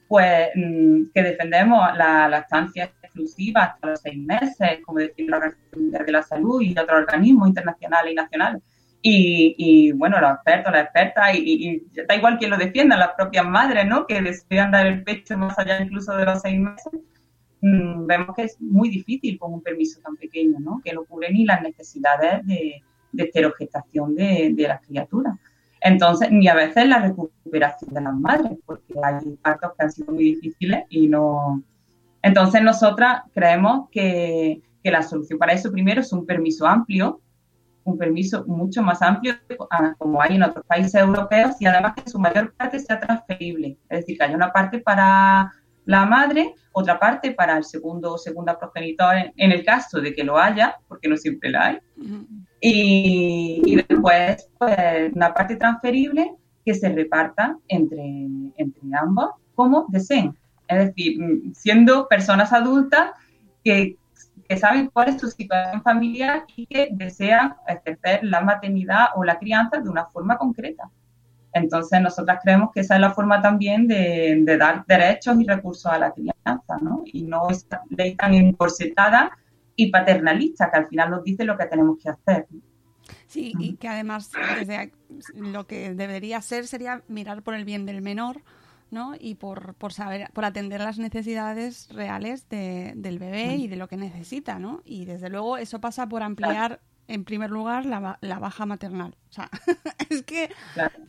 pues 0.09 0.49
mm, 0.55 1.11
que 1.15 1.23
defendemos 1.23 1.97
la, 1.97 2.29
la 2.29 2.39
estancia 2.39 2.91
exclusiva 3.11 3.65
hasta 3.65 3.87
los 3.89 4.01
seis 4.01 4.19
meses, 4.19 4.81
como 4.85 4.99
decir 4.99 5.29
la 5.29 5.37
Organización 5.39 5.91
de 5.91 6.13
la 6.13 6.23
Salud 6.23 6.61
y 6.63 6.73
otros 6.73 7.01
organismos 7.03 7.49
internacionales 7.49 8.13
y 8.13 8.15
nacionales. 8.15 8.63
Y, 9.03 9.93
bueno, 9.93 10.21
los 10.21 10.33
expertos, 10.33 10.73
las 10.73 10.85
expertas, 10.85 11.35
y, 11.35 11.83
da 12.07 12.15
igual 12.15 12.39
quien 12.39 12.51
lo 12.51 12.59
defienda, 12.59 12.97
las 12.97 13.15
propias 13.17 13.47
madres, 13.47 13.87
¿no? 13.87 14.07
Que 14.07 14.21
desean 14.21 14.73
dar 14.73 14.87
el 14.87 15.03
pecho 15.03 15.39
más 15.39 15.59
allá 15.59 15.81
incluso 15.81 16.15
de 16.17 16.27
los 16.27 16.43
seis 16.43 16.59
meses, 16.59 16.93
mm, 17.61 18.07
vemos 18.07 18.37
que 18.37 18.45
es 18.45 18.61
muy 18.61 18.89
difícil 18.89 19.39
con 19.39 19.55
un 19.55 19.63
permiso 19.63 20.01
tan 20.01 20.17
pequeño, 20.17 20.59
¿no? 20.61 20.81
Que 20.85 20.93
no 20.93 21.05
cubre 21.05 21.33
ni 21.33 21.45
las 21.45 21.63
necesidades 21.63 22.47
de, 22.47 22.83
de 23.13 23.23
esterogestación 23.23 24.15
de, 24.15 24.53
de 24.55 24.69
las 24.69 24.85
criaturas. 24.87 25.39
Entonces, 25.81 26.31
ni 26.31 26.47
a 26.49 26.55
veces 26.55 26.87
la 26.87 27.01
recuperación 27.01 27.95
de 27.95 28.01
las 28.03 28.15
madres, 28.15 28.53
porque 28.67 28.95
hay 29.03 29.37
partos 29.43 29.73
que 29.77 29.85
han 29.85 29.93
sido 29.93 30.13
muy 30.13 30.25
difíciles 30.25 30.85
y 30.91 31.09
no, 31.09 31.63
entonces, 32.23 32.63
nosotras 32.63 33.23
creemos 33.33 33.89
que, 33.91 34.63
la 34.83 35.03
solución 35.03 35.39
para 35.39 35.53
eso 35.53 35.71
primero 35.71 36.01
es 36.01 36.13
un 36.13 36.25
permiso 36.25 36.67
amplio, 36.67 37.21
un 37.85 37.99
permiso 37.99 38.45
mucho 38.47 38.83
más 38.83 39.03
amplio 39.03 39.35
ah, 39.71 39.95
como 39.99 40.21
hay 40.23 40.37
en 40.37 40.43
otros 40.43 40.65
países 40.67 40.95
europeos 40.95 41.57
y 41.61 41.67
además 41.67 41.95
que 41.95 42.11
su 42.11 42.19
mayor 42.19 42.53
parte 42.55 42.79
sea 42.79 42.99
transferible, 42.99 43.77
es 43.89 44.01
decir, 44.01 44.17
que 44.17 44.25
haya 44.25 44.37
una 44.37 44.53
parte 44.53 44.81
para 44.81 45.53
la 45.91 46.07
madre, 46.07 46.55
otra 46.71 47.01
parte 47.01 47.33
para 47.33 47.57
el 47.57 47.65
segundo 47.65 48.15
o 48.15 48.19
segunda 48.19 48.57
progenitor 48.57 49.17
en, 49.37 49.53
el 49.53 49.65
caso 49.65 50.01
de 50.01 50.15
que 50.15 50.23
lo 50.23 50.39
haya, 50.39 50.77
porque 50.87 51.09
no 51.09 51.17
siempre 51.17 51.51
la 51.51 51.67
hay, 51.67 51.79
y, 52.61 53.75
después 53.75 54.49
pues, 54.57 55.13
una 55.13 55.35
parte 55.35 55.57
transferible 55.57 56.33
que 56.65 56.75
se 56.75 56.91
reparta 56.91 57.57
entre, 57.67 57.99
entre 58.57 58.83
ambos 59.01 59.31
como 59.57 59.87
deseen. 59.89 60.39
Es 60.69 60.79
decir, 60.87 61.21
mm, 61.21 61.55
siendo 61.55 62.07
personas 62.07 62.53
adultas 62.53 63.11
que, 63.65 63.97
saben 64.61 64.91
cuál 64.93 65.11
es 65.11 65.21
su 65.21 65.29
situación 65.29 65.81
familiar 65.83 66.45
y 66.57 66.67
que 66.67 66.89
desean 66.91 67.55
ejercer 67.69 68.19
la 68.25 68.41
maternidad 68.41 69.07
o 69.15 69.23
la 69.23 69.39
crianza 69.39 69.79
de 69.79 69.89
una 69.89 70.07
forma 70.07 70.37
concreta. 70.39 70.91
Entonces, 71.53 72.01
nosotras 72.01 72.39
creemos 72.43 72.71
que 72.73 72.81
esa 72.81 72.95
es 72.95 73.01
la 73.01 73.13
forma 73.13 73.43
también 73.43 73.87
de, 73.89 74.45
dar 74.59 74.85
derechos 74.87 75.39
y 75.41 75.47
recursos 75.47 75.87
a 75.87 75.99
la 75.99 76.13
crianza, 76.13 76.77
¿no? 76.81 77.03
Y 77.07 77.23
no 77.23 77.51
esta 77.51 77.83
ley 77.91 78.15
tan 78.15 78.35
encorsetada 78.35 79.37
y 79.75 79.91
paternalista 79.91 80.71
que 80.71 80.77
al 80.77 80.87
final 80.89 81.11
nos 81.11 81.25
dice 81.25 81.45
lo 81.45 81.57
que 81.57 81.67
tenemos 81.67 81.99
que 82.03 82.11
hacer. 82.11 82.47
Sí, 83.27 83.53
y 83.59 83.77
que 83.77 83.89
además 83.89 84.31
lo 85.35 85.67
que 85.67 85.95
debería 85.95 86.41
ser 86.43 86.67
sería 86.67 87.03
mirar 87.09 87.43
por 87.43 87.55
el 87.55 87.65
bien 87.65 87.87
del 87.87 88.03
menor, 88.03 88.43
¿no? 88.91 89.15
Y 89.19 89.35
por, 89.35 89.75
por 89.75 89.93
saber, 89.93 90.31
por 90.33 90.45
atender 90.45 90.81
las 90.81 90.99
necesidades 90.99 91.89
reales 91.91 92.49
de, 92.49 92.93
del 92.97 93.19
bebé 93.19 93.57
y 93.57 93.69
de 93.69 93.77
lo 93.77 93.89
que 93.89 93.97
necesita, 93.97 94.59
¿no? 94.59 94.83
Y 94.85 95.05
desde 95.05 95.29
luego 95.29 95.57
eso 95.57 95.81
pasa 95.81 96.09
por 96.09 96.23
ampliar 96.23 96.81
en 97.11 97.25
primer 97.25 97.51
lugar 97.51 97.87
la, 97.87 98.19
la 98.21 98.39
baja 98.39 98.67
maternal. 98.67 99.17
O 99.31 99.33
sea, 99.33 99.51
es 100.09 100.23
que 100.23 100.51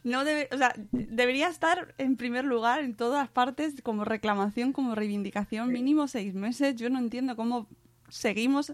no 0.04 0.26
debe, 0.26 0.50
o 0.52 0.58
sea, 0.58 0.74
debería 0.92 1.48
estar 1.48 1.94
en 2.00 2.18
primer 2.18 2.44
lugar 2.44 2.84
en 2.84 2.96
todas 2.96 3.30
partes 3.30 3.76
como 3.84 4.04
reclamación, 4.04 4.74
como 4.74 4.96
reivindicación, 4.96 5.72
mínimo 5.72 6.08
seis 6.08 6.34
meses. 6.34 6.76
Yo 6.76 6.90
no 6.90 6.98
entiendo 6.98 7.36
cómo 7.36 7.68
seguimos 8.10 8.74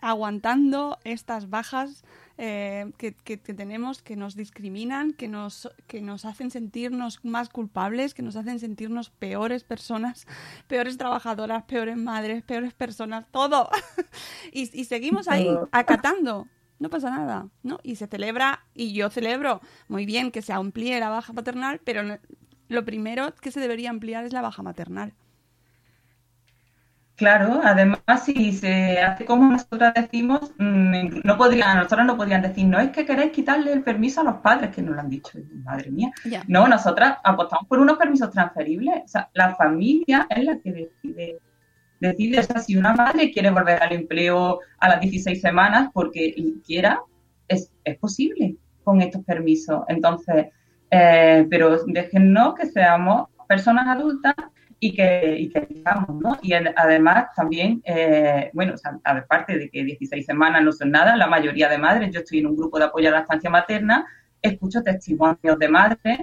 aguantando 0.00 0.98
estas 1.04 1.50
bajas 1.50 2.04
eh, 2.38 2.90
que, 2.96 3.36
tenemos, 3.36 4.00
que 4.00 4.16
nos 4.16 4.34
discriminan, 4.34 5.12
que 5.12 5.28
nos, 5.28 5.68
que 5.86 6.00
nos 6.00 6.24
hacen 6.24 6.50
sentirnos 6.50 7.22
más 7.24 7.50
culpables, 7.50 8.14
que 8.14 8.22
nos 8.22 8.36
hacen 8.36 8.58
sentirnos 8.60 9.10
peores 9.10 9.64
personas, 9.64 10.26
peores 10.68 10.96
trabajadoras, 10.96 11.64
peores 11.64 11.96
madres, 11.96 12.42
peores 12.42 12.72
personas, 12.72 13.26
todo. 13.30 13.68
y, 14.52 14.84
seguimos 14.84 15.28
ahí, 15.28 15.48
acatando. 15.72 16.46
No 16.80 16.88
pasa 16.88 17.10
nada, 17.10 17.46
¿no? 17.62 17.78
Y 17.82 17.96
se 17.96 18.06
celebra, 18.06 18.64
y 18.74 18.94
yo 18.94 19.10
celebro 19.10 19.60
muy 19.86 20.06
bien 20.06 20.32
que 20.32 20.42
se 20.42 20.54
amplíe 20.54 20.98
la 20.98 21.10
baja 21.10 21.34
paternal, 21.34 21.80
pero 21.84 22.18
lo 22.68 22.84
primero 22.86 23.34
que 23.36 23.52
se 23.52 23.60
debería 23.60 23.90
ampliar 23.90 24.24
es 24.24 24.32
la 24.32 24.40
baja 24.40 24.62
maternal. 24.62 25.12
Claro, 27.16 27.60
además 27.62 28.00
si 28.24 28.50
se 28.52 28.98
hace 28.98 29.26
como 29.26 29.52
nosotros 29.52 29.92
decimos, 29.94 30.52
mm, 30.56 31.20
no 31.22 31.36
podrían, 31.36 31.76
nosotros 31.76 32.06
no 32.06 32.16
podrían 32.16 32.40
decir, 32.40 32.66
no 32.66 32.80
es 32.80 32.88
que 32.92 33.04
queréis 33.04 33.32
quitarle 33.32 33.74
el 33.74 33.82
permiso 33.82 34.22
a 34.22 34.24
los 34.24 34.36
padres, 34.36 34.74
que 34.74 34.80
nos 34.80 34.94
lo 34.94 35.02
han 35.02 35.10
dicho, 35.10 35.38
madre 35.62 35.90
mía. 35.90 36.10
No, 36.48 36.66
nosotras 36.66 37.18
apostamos 37.22 37.68
por 37.68 37.78
unos 37.78 37.98
permisos 37.98 38.30
transferibles. 38.30 39.02
O 39.04 39.08
sea, 39.08 39.28
la 39.34 39.54
familia 39.54 40.26
es 40.30 40.44
la 40.44 40.58
que 40.60 40.72
decide. 40.72 41.40
Decide, 42.00 42.40
o 42.40 42.42
sea, 42.42 42.60
si 42.60 42.76
una 42.76 42.94
madre 42.94 43.30
quiere 43.30 43.50
volver 43.50 43.82
al 43.82 43.92
empleo 43.92 44.60
a 44.78 44.88
las 44.88 45.00
16 45.00 45.40
semanas 45.40 45.90
porque 45.92 46.34
quiera, 46.66 47.00
es, 47.46 47.70
es 47.84 47.98
posible 47.98 48.56
con 48.84 49.02
estos 49.02 49.22
permisos. 49.24 49.82
Entonces, 49.88 50.46
eh, 50.90 51.46
pero 51.48 51.84
déjennos 51.86 52.54
que 52.54 52.66
seamos 52.66 53.28
personas 53.46 53.86
adultas 53.86 54.34
y 54.82 54.94
que, 54.94 55.50
digamos, 55.68 56.08
¿no? 56.20 56.38
Y 56.42 56.54
además 56.54 57.26
también, 57.36 57.82
eh, 57.84 58.50
bueno, 58.54 58.74
aparte 59.04 59.58
de 59.58 59.68
que 59.68 59.84
16 59.84 60.24
semanas 60.24 60.64
no 60.64 60.72
son 60.72 60.90
nada, 60.90 61.16
la 61.16 61.26
mayoría 61.26 61.68
de 61.68 61.76
madres, 61.76 62.10
yo 62.12 62.20
estoy 62.20 62.38
en 62.38 62.46
un 62.46 62.56
grupo 62.56 62.78
de 62.78 62.86
apoyo 62.86 63.08
a 63.08 63.12
la 63.12 63.20
estancia 63.20 63.50
materna, 63.50 64.06
escucho 64.40 64.82
testimonios 64.82 65.58
de 65.58 65.68
madres 65.68 66.20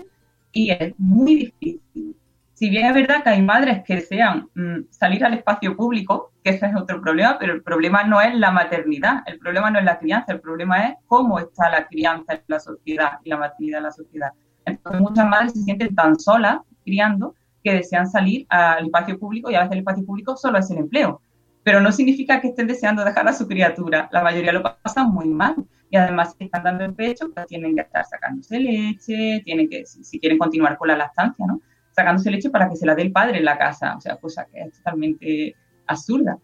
y 0.52 0.72
es 0.72 0.94
muy 0.98 1.36
difícil. 1.36 2.17
Si 2.58 2.72
bien 2.72 2.88
es 2.88 2.96
verdad 2.96 3.22
que 3.22 3.30
hay 3.30 3.42
madres 3.44 3.84
que 3.86 3.98
desean 3.98 4.50
mm, 4.56 4.90
salir 4.90 5.24
al 5.24 5.36
espacio 5.36 5.78
público, 5.78 6.32
que 6.44 6.50
ese 6.50 6.66
es 6.66 6.76
otro 6.76 7.00
problema, 7.00 7.38
pero 7.40 7.54
el 7.54 7.62
problema 7.62 8.04
no 8.04 8.20
es 8.20 8.34
la 8.34 8.50
maternidad, 8.50 9.22
el 9.28 9.38
problema 9.38 9.70
no 9.70 9.78
es 9.78 9.86
la 9.86 10.00
crianza, 10.00 10.34
el 10.34 10.42
problema 10.42 10.88
es 10.88 10.96
cómo 11.06 11.38
está 11.38 11.70
la 11.70 11.86
crianza 11.86 12.34
en 12.34 12.42
la 12.48 12.60
sociedad 12.60 13.20
y 13.24 13.30
la 13.30 13.38
maternidad 13.38 13.78
en 13.78 13.84
la 13.84 13.92
sociedad. 13.92 14.32
Entonces 14.66 15.02
muchas 15.02 15.28
madres 15.28 15.54
se 15.54 15.60
sienten 15.60 15.94
tan 15.94 16.20
solas 16.20 16.58
criando 16.84 17.36
que 17.64 17.76
desean 17.76 18.10
salir 18.10 18.48
al 18.50 18.86
espacio 18.86 19.20
público 19.20 19.52
y 19.52 19.54
a 19.54 19.60
veces 19.60 19.74
el 19.74 19.80
espacio 19.80 20.04
público 20.04 20.36
solo 20.36 20.58
es 20.58 20.72
el 20.72 20.80
empleo. 20.80 21.22
Pero 21.62 21.80
no 21.80 21.92
significa 21.92 22.42
que 22.42 22.48
estén 22.48 22.66
deseando 22.66 23.06
dejar 23.06 23.28
a 23.28 23.34
su 23.34 23.48
criatura. 23.48 24.10
La 24.12 24.24
mayoría 24.24 24.52
lo 24.52 24.64
pasan 24.64 25.12
muy 25.12 25.28
mal. 25.28 25.58
Y 25.92 25.98
además, 25.98 26.34
si 26.36 26.46
están 26.46 26.64
dando 26.64 26.86
el 26.86 26.96
pecho, 26.96 27.30
pues 27.32 27.46
tienen 27.46 27.76
que 27.76 27.82
estar 27.82 28.04
sacándose 28.04 28.60
leche, 28.60 29.44
tienen 29.46 29.70
que, 29.70 29.86
si, 29.86 30.20
quieren 30.20 30.40
continuar 30.40 30.76
con 30.76 30.88
la 30.88 30.98
lactancia, 30.98 31.46
¿no? 31.46 31.62
Sacándose 31.98 32.30
leche 32.30 32.52
para 32.52 32.70
que 32.70 32.76
se 32.76 32.86
la 32.86 32.94
dé 32.94 33.02
el 33.02 33.12
padre 33.12 33.40
en 33.40 33.46
la 33.46 33.58
casa. 33.58 33.96
O 33.98 34.00
sea, 34.00 34.18
cosa 34.18 34.46
que 34.46 34.62
es 34.62 34.72
totalmente 34.74 35.56
absurda. 35.88 36.38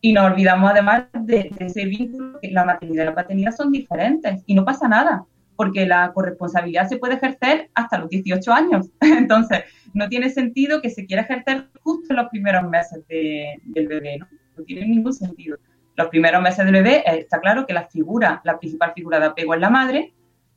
Y 0.00 0.14
nos 0.14 0.32
olvidamos 0.32 0.70
además 0.70 1.04
de, 1.12 1.50
ese 1.58 1.84
vínculo 1.84 2.40
que 2.40 2.50
la 2.50 2.64
maternidad 2.64 3.02
y 3.02 3.06
la 3.06 3.14
paternidad 3.14 3.54
son 3.54 3.70
diferentes 3.70 4.42
y 4.46 4.54
no 4.54 4.64
pasa 4.64 4.88
nada 4.88 5.26
porque 5.56 5.86
la 5.86 6.10
corresponsabilidad 6.14 6.88
se 6.88 6.96
puede 6.96 7.14
ejercer 7.14 7.70
hasta 7.74 7.98
los 7.98 8.08
18 8.08 8.50
años. 8.50 8.90
Entonces, 9.00 9.64
no 9.92 10.08
tiene 10.08 10.30
sentido 10.30 10.80
que 10.80 10.88
se 10.88 11.04
quiera 11.04 11.22
ejercer 11.22 11.68
justo 11.82 12.06
en 12.10 12.16
los 12.16 12.28
primeros 12.30 12.68
meses 12.68 13.06
del 13.06 13.88
bebé, 13.88 14.18
¿no? 14.18 14.26
No 14.56 14.64
tiene 14.64 14.86
ningún 14.86 15.12
sentido. 15.12 15.58
Los 15.96 16.08
primeros 16.08 16.42
meses 16.42 16.64
del 16.64 16.72
bebé 16.74 17.04
eh, 17.06 17.20
está 17.20 17.40
claro 17.40 17.66
que 17.66 17.74
la 17.74 17.84
figura, 17.84 18.40
la 18.42 18.58
principal 18.58 18.92
figura 18.94 19.20
de 19.20 19.26
apego 19.26 19.54
es 19.54 19.60
la 19.60 19.70
madre 19.70 20.14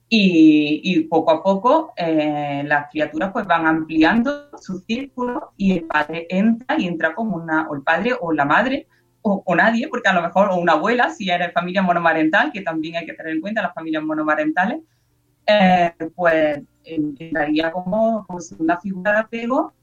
y, 0.09 1.01
poco 1.09 1.31
a 1.31 1.43
poco 1.43 1.93
eh, 1.97 2.63
las 2.65 2.89
criaturas 2.89 3.31
pues 3.33 3.45
van 3.45 3.67
ampliando 3.67 4.49
su 4.57 4.79
círculo 4.79 5.51
y 5.57 5.73
el 5.73 5.83
padre 5.83 6.27
entra 6.29 6.79
y 6.79 6.87
entra 6.87 7.13
como 7.13 7.35
una, 7.35 7.67
o 7.67 7.75
el 7.75 7.81
padre 7.81 8.15
o 8.19 8.31
la 8.31 8.45
madre 8.45 8.87
o, 9.21 9.55
nadie, 9.55 9.89
porque 9.89 10.07
a 10.07 10.13
lo 10.13 10.21
mejor, 10.21 10.49
o 10.49 10.55
una 10.55 10.73
abuela, 10.73 11.09
si 11.09 11.29
eres 11.29 11.51
familia 11.51 11.81
monomarental, 11.81 12.51
que 12.51 12.61
también 12.61 12.95
hay 12.95 13.05
que 13.05 13.13
tener 13.13 13.33
en 13.33 13.41
cuenta 13.41 13.61
las 13.61 13.73
familias 13.73 14.03
monomarentales, 14.03 14.79
eh, 15.45 15.91
pues 16.15 16.61
entraría 16.85 17.71
como, 17.71 18.25
como, 18.25 18.39
segunda 18.39 18.79
figura 18.79 19.11
de 19.13 19.19
apego 19.19 19.73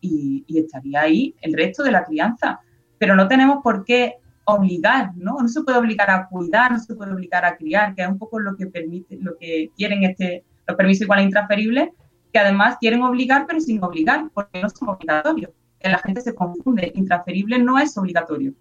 y, 0.00 0.44
estaría 0.58 1.02
ahí 1.02 1.34
el 1.42 1.52
resto 1.52 1.84
de 1.84 1.92
la 1.92 2.04
crianza. 2.04 2.60
Pero 2.98 3.14
no 3.14 3.28
tenemos 3.28 3.62
por 3.62 3.84
qué 3.84 4.16
obligar, 4.44 5.12
¿no? 5.16 5.38
No 5.40 5.48
se 5.48 5.62
puede 5.62 5.78
obligar 5.78 6.10
a 6.10 6.28
cuidar, 6.28 6.72
no 6.72 6.78
se 6.78 6.94
puede 6.94 7.12
obligar 7.12 7.44
a 7.44 7.56
criar, 7.56 7.94
que 7.94 8.02
es 8.02 8.08
un 8.08 8.18
poco 8.18 8.38
lo 8.38 8.56
que 8.56 8.66
permite, 8.66 9.16
lo 9.20 9.36
que 9.38 9.70
quieren 9.76 10.04
este, 10.04 10.44
los 10.66 10.76
permisos 10.76 11.02
iguales 11.02 11.26
intransferibles, 11.26 11.90
que 12.32 12.38
además 12.38 12.76
quieren 12.80 13.02
obligar, 13.02 13.46
pero 13.46 13.60
sin 13.60 13.82
obligar, 13.82 14.30
porque 14.32 14.60
no 14.60 14.68
son 14.70 14.88
obligatorios. 14.90 15.52
Que 15.78 15.88
la 15.88 15.98
gente 15.98 16.20
se 16.20 16.34
confunde. 16.34 16.92
Intransferible 16.94 17.58
no 17.58 17.78
es 17.78 17.96
obligatorio. 17.98 18.54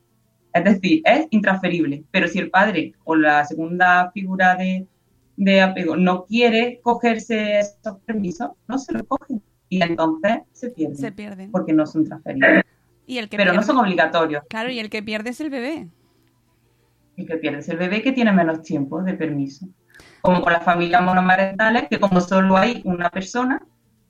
Es 0.53 0.63
decir, 0.63 1.01
es 1.05 1.27
intransferible, 1.29 2.03
pero 2.11 2.27
si 2.27 2.39
el 2.39 2.49
padre 2.49 2.93
o 3.05 3.15
la 3.15 3.45
segunda 3.45 4.11
figura 4.11 4.55
de, 4.55 4.87
apego 5.61 5.95
no 5.95 6.25
quiere 6.25 6.81
cogerse 6.83 7.59
esos 7.59 7.97
permisos, 8.05 8.51
no 8.67 8.77
se 8.77 8.93
los 8.93 9.03
coge 9.03 9.39
y 9.69 9.81
entonces 9.81 10.39
se 10.51 10.69
pierden. 10.71 10.97
Se 10.97 11.11
pierden. 11.11 11.51
Porque 11.51 11.71
no 11.71 11.85
son 11.85 12.05
transferibles. 12.05 12.65
¿Y 13.05 13.17
el 13.17 13.29
que 13.29 13.37
pero 13.37 13.53
no 13.53 13.63
son 13.63 13.77
obligatorios. 13.77 14.43
Claro, 14.49 14.69
y 14.69 14.79
el 14.79 14.89
que 14.89 15.03
pierde 15.03 15.31
es 15.31 15.41
el 15.41 15.49
bebé. 15.49 15.89
El 17.17 17.27
que 17.27 17.37
pierde 17.37 17.59
es 17.59 17.69
el 17.69 17.77
bebé 17.77 18.01
que 18.01 18.11
tiene 18.11 18.31
menos 18.31 18.61
tiempo 18.61 19.01
de 19.03 19.13
permiso. 19.13 19.67
Como 20.21 20.41
con 20.41 20.53
las 20.53 20.63
familias 20.63 21.01
monomarentales, 21.01 21.87
que 21.89 21.99
como 21.99 22.21
solo 22.21 22.57
hay 22.57 22.81
una 22.85 23.09
persona, 23.09 23.61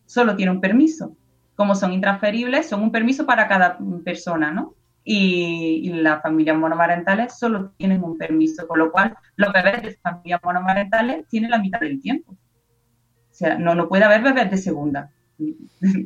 solo 0.06 0.36
tiene 0.36 0.52
un 0.52 0.62
permiso. 0.62 1.16
Como 1.56 1.76
son 1.76 1.94
intransferibles, 1.94 2.68
son 2.68 2.84
un 2.84 2.92
permiso 2.92 3.26
para 3.26 3.48
cada 3.48 3.78
persona, 4.04 4.52
¿no? 4.52 4.76
y, 5.04 5.90
las 5.94 6.22
familias 6.22 6.58
monomarentales 6.58 7.38
solo 7.38 7.72
tienen 7.78 8.04
un 8.04 8.18
permiso, 8.18 8.68
con 8.68 8.80
lo 8.80 8.92
cual 8.92 9.16
los 9.36 9.52
bebés 9.52 9.82
de 9.82 9.98
familias 9.98 10.42
monomarentales 10.44 11.28
tienen 11.28 11.52
la 11.52 11.60
mitad 11.60 11.80
del 11.80 12.02
tiempo. 12.02 12.34
O 12.34 13.34
sea, 13.34 13.58
no, 13.58 13.76
no 13.76 13.88
puede 13.88 14.04
haber 14.04 14.22
bebés 14.22 14.52
de 14.52 14.58
segunda. 14.58 15.12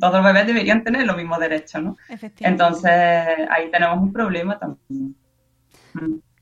Todos 0.00 0.14
los 0.14 0.24
bebés 0.24 0.46
deberían 0.46 0.82
tener 0.84 1.06
los 1.06 1.16
mismos 1.16 1.38
derechos, 1.38 1.82
¿no? 1.82 1.96
Entonces, 2.40 2.92
ahí 3.50 3.70
tenemos 3.70 3.98
un 3.98 4.12
problema 4.12 4.58
también. 4.58 5.14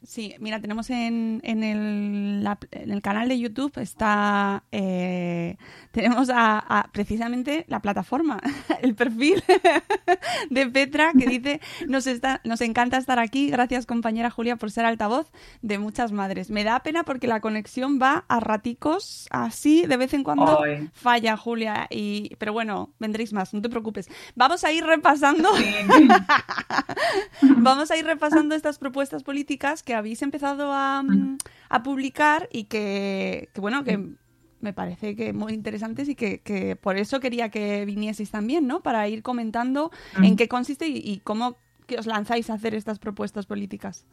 Sí, 0.06 0.34
mira, 0.38 0.60
tenemos 0.60 0.90
en, 0.90 1.40
en, 1.44 1.62
el, 1.64 2.46
en 2.72 2.90
el 2.90 3.02
canal 3.02 3.28
de 3.28 3.38
YouTube 3.38 3.72
está 3.78 4.62
eh, 4.70 5.56
tenemos 5.92 6.28
a, 6.32 6.90
precisamente 6.92 7.64
la 7.68 7.80
plataforma, 7.80 8.40
el 8.82 8.94
perfil 8.94 9.42
de 10.50 10.66
Petra 10.66 11.12
que 11.18 11.26
dice 11.26 11.60
nos 11.88 12.06
está, 12.06 12.40
nos 12.44 12.60
encanta 12.60 12.98
estar 12.98 13.18
aquí, 13.18 13.50
gracias 13.50 13.86
compañera 13.86 14.30
Julia 14.30 14.56
por 14.56 14.70
ser 14.70 14.84
altavoz 14.84 15.30
de 15.62 15.78
muchas 15.78 16.12
madres. 16.12 16.50
Me 16.50 16.64
da 16.64 16.80
pena 16.80 17.04
porque 17.04 17.26
la 17.26 17.40
conexión 17.40 17.98
va 18.00 18.24
a 18.28 18.40
raticos 18.40 19.26
así 19.30 19.86
de 19.86 19.96
vez 19.96 20.12
en 20.12 20.22
cuando 20.22 20.60
falla 20.92 21.36
Julia 21.36 21.86
y 21.90 22.34
pero 22.38 22.52
bueno 22.52 22.92
vendréis 22.98 23.32
más, 23.32 23.54
no 23.54 23.62
te 23.62 23.70
preocupes. 23.70 24.08
Vamos 24.34 24.64
a 24.64 24.72
ir 24.72 24.84
repasando, 24.84 25.50
vamos 27.42 27.90
a 27.90 27.96
ir 27.96 28.04
repasando 28.04 28.54
estas 28.54 28.78
propuestas 28.78 29.22
políticas 29.22 29.82
que 29.82 29.93
habéis 29.94 30.22
empezado 30.22 30.72
a, 30.72 31.02
mm, 31.02 31.38
publicar 31.82 32.48
y 32.52 32.64
que, 32.64 33.48
bueno, 33.56 33.82
que 33.82 33.98
me 34.60 34.72
parece 34.72 35.14
que 35.16 35.32
muy 35.32 35.52
interesantes 35.52 36.08
y 36.08 36.14
que, 36.14 36.78
por 36.80 36.96
eso 36.96 37.20
quería 37.20 37.48
que 37.50 37.84
vinieseis 37.84 38.30
también, 38.30 38.66
¿no? 38.66 38.82
Para 38.82 39.06
ir 39.08 39.22
comentando 39.22 39.90
en 40.22 40.36
qué 40.36 40.48
consiste 40.48 40.86
y, 40.88 41.20
cómo 41.24 41.56
que 41.86 41.98
os 41.98 42.06
lanzáis 42.06 42.48
a 42.48 42.54
hacer 42.54 42.74
estas 42.74 42.98
propuestas 42.98 43.46
políticas. 43.46 44.06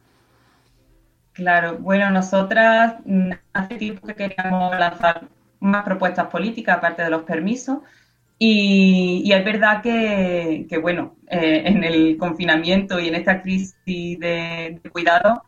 Claro, 1.32 1.78
bueno, 1.78 2.10
nosotras 2.10 2.96
mm, 3.06 3.30
hace 3.54 3.76
tiempo 3.76 4.06
que 4.06 4.14
queríamos 4.14 4.78
lanzar 4.78 5.28
más 5.60 5.84
propuestas 5.84 6.26
políticas 6.26 6.76
aparte 6.76 7.02
de 7.02 7.10
los 7.10 7.22
permisos 7.22 7.78
y, 8.38 9.32
es 9.32 9.44
verdad 9.44 9.82
que, 9.82 10.78
bueno, 10.82 11.16
eh, 11.28 11.62
en 11.64 11.84
el 11.84 12.16
confinamiento 12.18 12.98
y 12.98 13.08
en 13.08 13.14
esta 13.14 13.40
crisis 13.40 13.76
de, 13.84 14.80
de 14.82 14.90
cuidado 14.90 15.44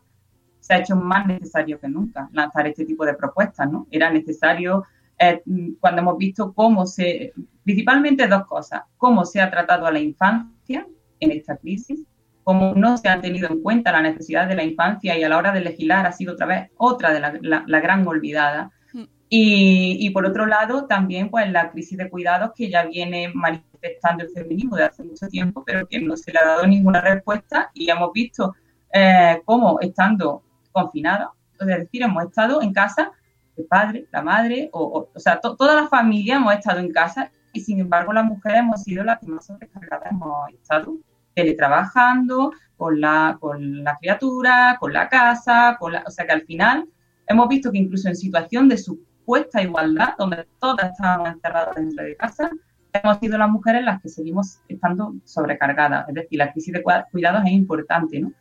se 0.65 0.73
ha 0.73 0.79
hecho 0.79 0.95
más 0.95 1.27
necesario 1.27 1.79
que 1.79 1.87
nunca 1.87 2.27
lanzar 2.31 2.65
este 2.65 2.85
tipo 2.85 3.05
de 3.05 3.13
propuestas, 3.13 3.71
¿no? 3.71 3.85
Era 3.91 4.09
necesario 4.09 4.83
eh, 5.19 5.43
cuando 5.79 6.01
hemos 6.01 6.17
visto 6.17 6.53
cómo 6.53 6.87
se, 6.87 7.33
principalmente 7.63 8.27
dos 8.27 8.47
cosas, 8.47 8.81
cómo 8.97 9.25
se 9.25 9.41
ha 9.41 9.51
tratado 9.51 9.85
a 9.85 9.91
la 9.91 9.99
infancia 9.99 10.87
en 11.19 11.31
esta 11.31 11.55
crisis, 11.57 12.01
cómo 12.43 12.73
no 12.73 12.97
se 12.97 13.09
ha 13.09 13.21
tenido 13.21 13.47
en 13.47 13.61
cuenta 13.61 13.91
la 13.91 14.01
necesidad 14.01 14.47
de 14.47 14.55
la 14.55 14.63
infancia 14.63 15.15
y 15.15 15.23
a 15.23 15.29
la 15.29 15.37
hora 15.37 15.51
de 15.51 15.61
legislar 15.61 16.07
ha 16.07 16.11
sido 16.11 16.33
otra 16.33 16.47
vez 16.47 16.71
otra 16.77 17.13
de 17.13 17.19
la, 17.19 17.63
la, 17.67 17.79
gran 17.79 18.07
olvidada. 18.07 18.71
Mm. 18.91 19.03
Y, 19.29 19.97
y, 19.99 20.09
por 20.09 20.25
otro 20.25 20.47
lado, 20.47 20.87
también 20.87 21.29
pues 21.29 21.47
la 21.51 21.69
crisis 21.69 21.95
de 21.95 22.09
cuidados 22.09 22.53
que 22.55 22.71
ya 22.71 22.85
viene 22.85 23.31
manifestando 23.35 24.23
el 24.23 24.31
feminismo 24.31 24.77
de 24.77 24.85
hace 24.85 25.03
mucho 25.03 25.27
tiempo, 25.27 25.63
pero 25.63 25.85
que 25.85 25.99
no 25.99 26.17
se 26.17 26.31
le 26.31 26.39
ha 26.39 26.47
dado 26.47 26.65
ninguna 26.65 27.01
respuesta 27.01 27.69
y 27.75 27.87
hemos 27.87 28.11
visto 28.11 28.55
eh, 28.97 29.41
cómo 29.43 29.77
estando 29.81 30.41
confinados, 30.75 31.29
es 31.59 31.67
decir, 31.67 32.03
hemos 32.03 32.23
estado 32.25 32.61
en 32.61 32.73
casa, 32.73 33.11
el 33.55 33.65
padre, 33.65 34.05
la 34.11 34.21
madre, 34.21 34.69
o, 34.73 35.09
o, 35.13 35.19
sea, 35.19 35.39
toda 35.39 35.81
la 35.81 35.87
familia 35.87 36.35
hemos 36.35 36.53
estado 36.53 36.79
en 36.79 36.91
casa 36.91 37.31
y 37.53 37.61
sin 37.61 37.79
embargo 37.79 38.11
las 38.11 38.25
mujeres 38.25 38.59
hemos 38.59 38.83
sido 38.83 39.03
las 39.03 39.19
que 39.19 39.27
más 39.27 39.45
sobrecargadas 39.45 40.11
hemos 40.11 40.49
estado 40.49 40.97
teletrabajando 41.33 42.51
con 42.75 42.99
la, 42.99 43.37
con 43.39 43.83
la 43.83 43.95
criatura, 43.97 44.75
con 44.79 44.91
la 44.91 45.07
casa, 45.07 45.77
con 45.79 45.93
la, 45.93 46.03
o 46.05 46.11
sea 46.11 46.25
que 46.25 46.33
al 46.33 46.41
final 46.41 46.85
hemos 47.27 47.47
visto 47.47 47.71
que 47.71 47.77
incluso 47.77 48.09
en 48.09 48.15
situación 48.15 48.67
de 48.67 48.77
supuesta 48.77 49.61
igualdad, 49.61 50.15
donde 50.17 50.45
todas 50.59 50.91
estábamos 50.91 51.29
encerradas 51.29 51.75
dentro 51.75 52.03
de 52.03 52.15
casa, 52.17 52.51
hemos 52.91 53.17
sido 53.19 53.37
las 53.37 53.49
mujeres 53.49 53.83
las 53.83 54.01
que 54.01 54.09
seguimos 54.09 54.59
estando 54.67 55.15
sobrecargadas. 55.23 56.07
Es 56.09 56.15
decir, 56.15 56.39
la 56.39 56.51
crisis 56.51 56.73
de 56.73 56.83
cuidados 57.11 57.43
es 57.45 57.51
importante, 57.51 58.19
¿no? 58.19 58.31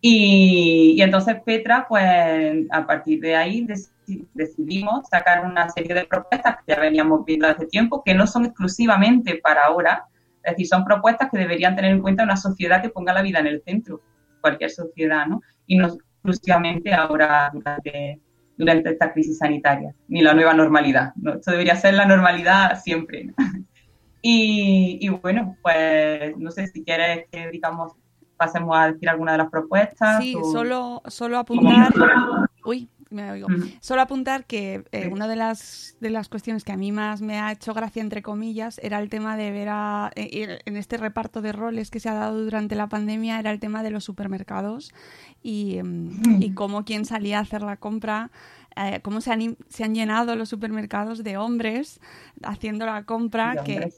Y, 0.00 1.00
entonces 1.02 1.36
Petra, 1.44 1.86
pues 1.88 2.66
a 2.70 2.86
partir 2.86 3.20
de 3.20 3.36
ahí 3.36 3.66
decidimos 4.34 5.06
sacar 5.08 5.44
una 5.44 5.68
serie 5.68 5.94
de 5.94 6.04
propuestas 6.04 6.56
que 6.56 6.74
ya 6.74 6.80
veníamos 6.80 7.24
viendo 7.24 7.46
hace 7.46 7.66
tiempo, 7.66 8.02
que 8.02 8.14
no 8.14 8.26
son 8.26 8.46
exclusivamente 8.46 9.40
para 9.42 9.64
ahora, 9.64 10.04
es 10.42 10.52
decir, 10.52 10.66
son 10.68 10.84
propuestas 10.84 11.28
que 11.30 11.38
deberían 11.38 11.76
tener 11.76 11.90
en 11.92 12.00
cuenta 12.00 12.24
una 12.24 12.36
sociedad 12.36 12.80
que 12.80 12.88
ponga 12.88 13.12
la 13.12 13.22
vida 13.22 13.40
en 13.40 13.46
el 13.46 13.62
centro, 13.62 14.00
cualquier 14.40 14.70
sociedad, 14.70 15.26
¿no? 15.26 15.42
Y 15.66 15.76
no 15.76 15.88
exclusivamente 15.88 16.94
ahora 16.94 17.50
durante, 17.52 18.20
durante 18.56 18.90
esta 18.90 19.12
crisis 19.12 19.36
sanitaria, 19.36 19.94
ni 20.08 20.22
la 20.22 20.32
nueva 20.32 20.54
normalidad, 20.54 21.12
¿no? 21.16 21.34
Esto 21.34 21.50
debería 21.50 21.76
ser 21.76 21.94
la 21.94 22.06
normalidad 22.06 22.80
siempre. 22.80 23.32
Y, 24.22 24.98
y 25.00 25.08
bueno, 25.08 25.56
pues 25.62 26.36
no 26.36 26.50
sé 26.50 26.66
si 26.66 26.84
quieres 26.84 27.24
que 27.32 27.48
digamos 27.50 27.94
pasemos 28.40 28.74
a 28.74 28.90
decir 28.90 29.06
alguna 29.10 29.32
de 29.32 29.38
las 29.38 29.50
propuestas. 29.50 30.22
Sí, 30.22 30.34
solo, 30.50 31.02
solo 31.06 31.36
apuntar. 31.36 31.92
Uy, 32.64 32.88
me 33.10 33.30
oigo. 33.30 33.48
Solo 33.80 34.00
apuntar 34.00 34.46
que 34.46 34.82
eh, 34.92 35.10
una 35.12 35.28
de 35.28 35.36
las, 35.36 35.94
de 36.00 36.08
las 36.08 36.30
cuestiones 36.30 36.64
que 36.64 36.72
a 36.72 36.78
mí 36.78 36.90
más 36.90 37.20
me 37.20 37.38
ha 37.38 37.52
hecho 37.52 37.74
gracia, 37.74 38.00
entre 38.00 38.22
comillas, 38.22 38.80
era 38.82 38.98
el 38.98 39.10
tema 39.10 39.36
de 39.36 39.50
ver 39.50 39.68
a, 39.70 40.10
eh, 40.16 40.58
en 40.64 40.76
este 40.78 40.96
reparto 40.96 41.42
de 41.42 41.52
roles 41.52 41.90
que 41.90 42.00
se 42.00 42.08
ha 42.08 42.14
dado 42.14 42.42
durante 42.42 42.76
la 42.76 42.88
pandemia, 42.88 43.38
era 43.38 43.50
el 43.50 43.60
tema 43.60 43.82
de 43.82 43.90
los 43.90 44.04
supermercados 44.04 44.94
y, 45.42 45.76
em, 45.76 46.40
y 46.40 46.54
cómo 46.54 46.86
quien 46.86 47.04
salía 47.04 47.38
a 47.38 47.42
hacer 47.42 47.60
la 47.60 47.76
compra. 47.76 48.30
Eh, 48.76 49.00
cómo 49.02 49.20
se 49.20 49.32
han, 49.32 49.56
se 49.68 49.84
han 49.84 49.94
llenado 49.94 50.34
los 50.36 50.48
supermercados 50.48 51.24
de 51.24 51.36
hombres 51.36 52.00
haciendo 52.42 52.86
la 52.86 53.02
compra, 53.02 53.64
que, 53.64 53.92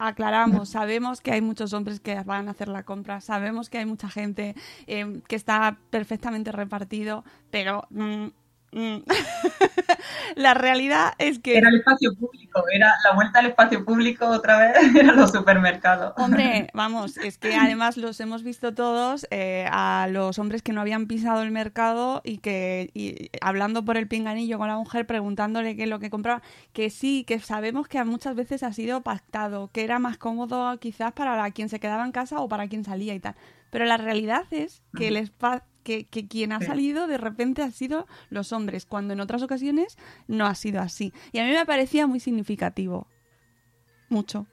aclaramos, 0.00 0.70
sabemos 0.70 1.20
que 1.20 1.30
hay 1.30 1.42
muchos 1.42 1.72
hombres 1.74 2.00
que 2.00 2.20
van 2.22 2.48
a 2.48 2.52
hacer 2.52 2.68
la 2.68 2.84
compra, 2.84 3.20
sabemos 3.20 3.68
que 3.68 3.78
hay 3.78 3.86
mucha 3.86 4.08
gente 4.08 4.54
eh, 4.86 5.20
que 5.28 5.36
está 5.36 5.78
perfectamente 5.90 6.50
repartido, 6.50 7.22
pero 7.50 7.86
mm. 7.90 8.28
la 10.36 10.54
realidad 10.54 11.12
es 11.18 11.38
que... 11.40 11.58
Era 11.58 11.68
el 11.70 11.76
espacio 11.76 12.14
público, 12.14 12.62
era 12.72 12.92
la 13.04 13.14
vuelta 13.14 13.40
al 13.40 13.46
espacio 13.46 13.84
público 13.84 14.28
otra 14.28 14.58
vez, 14.58 14.94
eran 14.94 15.16
los 15.16 15.32
supermercados. 15.32 16.14
Hombre, 16.16 16.68
vamos, 16.74 17.16
es 17.16 17.38
que 17.38 17.54
además 17.54 17.96
los 17.96 18.20
hemos 18.20 18.42
visto 18.42 18.72
todos 18.72 19.26
eh, 19.30 19.66
a 19.70 20.08
los 20.10 20.38
hombres 20.38 20.62
que 20.62 20.72
no 20.72 20.80
habían 20.80 21.06
pisado 21.06 21.42
el 21.42 21.50
mercado 21.50 22.20
y 22.24 22.38
que 22.38 22.90
y, 22.94 23.30
hablando 23.40 23.84
por 23.84 23.96
el 23.96 24.06
pinganillo 24.06 24.58
con 24.58 24.68
la 24.68 24.76
mujer, 24.76 25.06
preguntándole 25.06 25.76
qué 25.76 25.84
es 25.84 25.88
lo 25.88 25.98
que 25.98 26.10
compraba, 26.10 26.42
que 26.72 26.90
sí, 26.90 27.24
que 27.24 27.40
sabemos 27.40 27.88
que 27.88 28.02
muchas 28.04 28.36
veces 28.36 28.62
ha 28.62 28.72
sido 28.72 29.02
pactado, 29.02 29.70
que 29.72 29.84
era 29.84 29.98
más 29.98 30.16
cómodo 30.16 30.78
quizás 30.78 31.12
para 31.12 31.50
quien 31.50 31.68
se 31.68 31.80
quedaba 31.80 32.04
en 32.04 32.12
casa 32.12 32.40
o 32.40 32.48
para 32.48 32.68
quien 32.68 32.84
salía 32.84 33.14
y 33.14 33.20
tal. 33.20 33.34
Pero 33.70 33.84
la 33.84 33.96
realidad 33.96 34.44
es 34.50 34.82
que 34.96 35.08
el, 35.08 35.16
espacio 35.80 36.06
que, 36.10 36.28
quien 36.28 36.52
ha 36.52 36.60
salido 36.60 37.06
de 37.06 37.18
repente 37.18 37.62
ha 37.62 37.70
sido 37.70 38.06
los 38.28 38.52
hombres, 38.52 38.86
cuando 38.86 39.12
en 39.14 39.20
otras 39.20 39.42
ocasiones 39.42 39.96
no 40.28 40.46
ha 40.46 40.54
sido 40.54 40.80
así. 40.80 41.12
Y 41.32 41.38
a 41.38 41.44
mí 41.44 41.50
me 41.52 41.66
parecía 41.66 42.06
muy 42.06 42.20
significativo. 42.20 43.06
Mucho. 44.08 44.46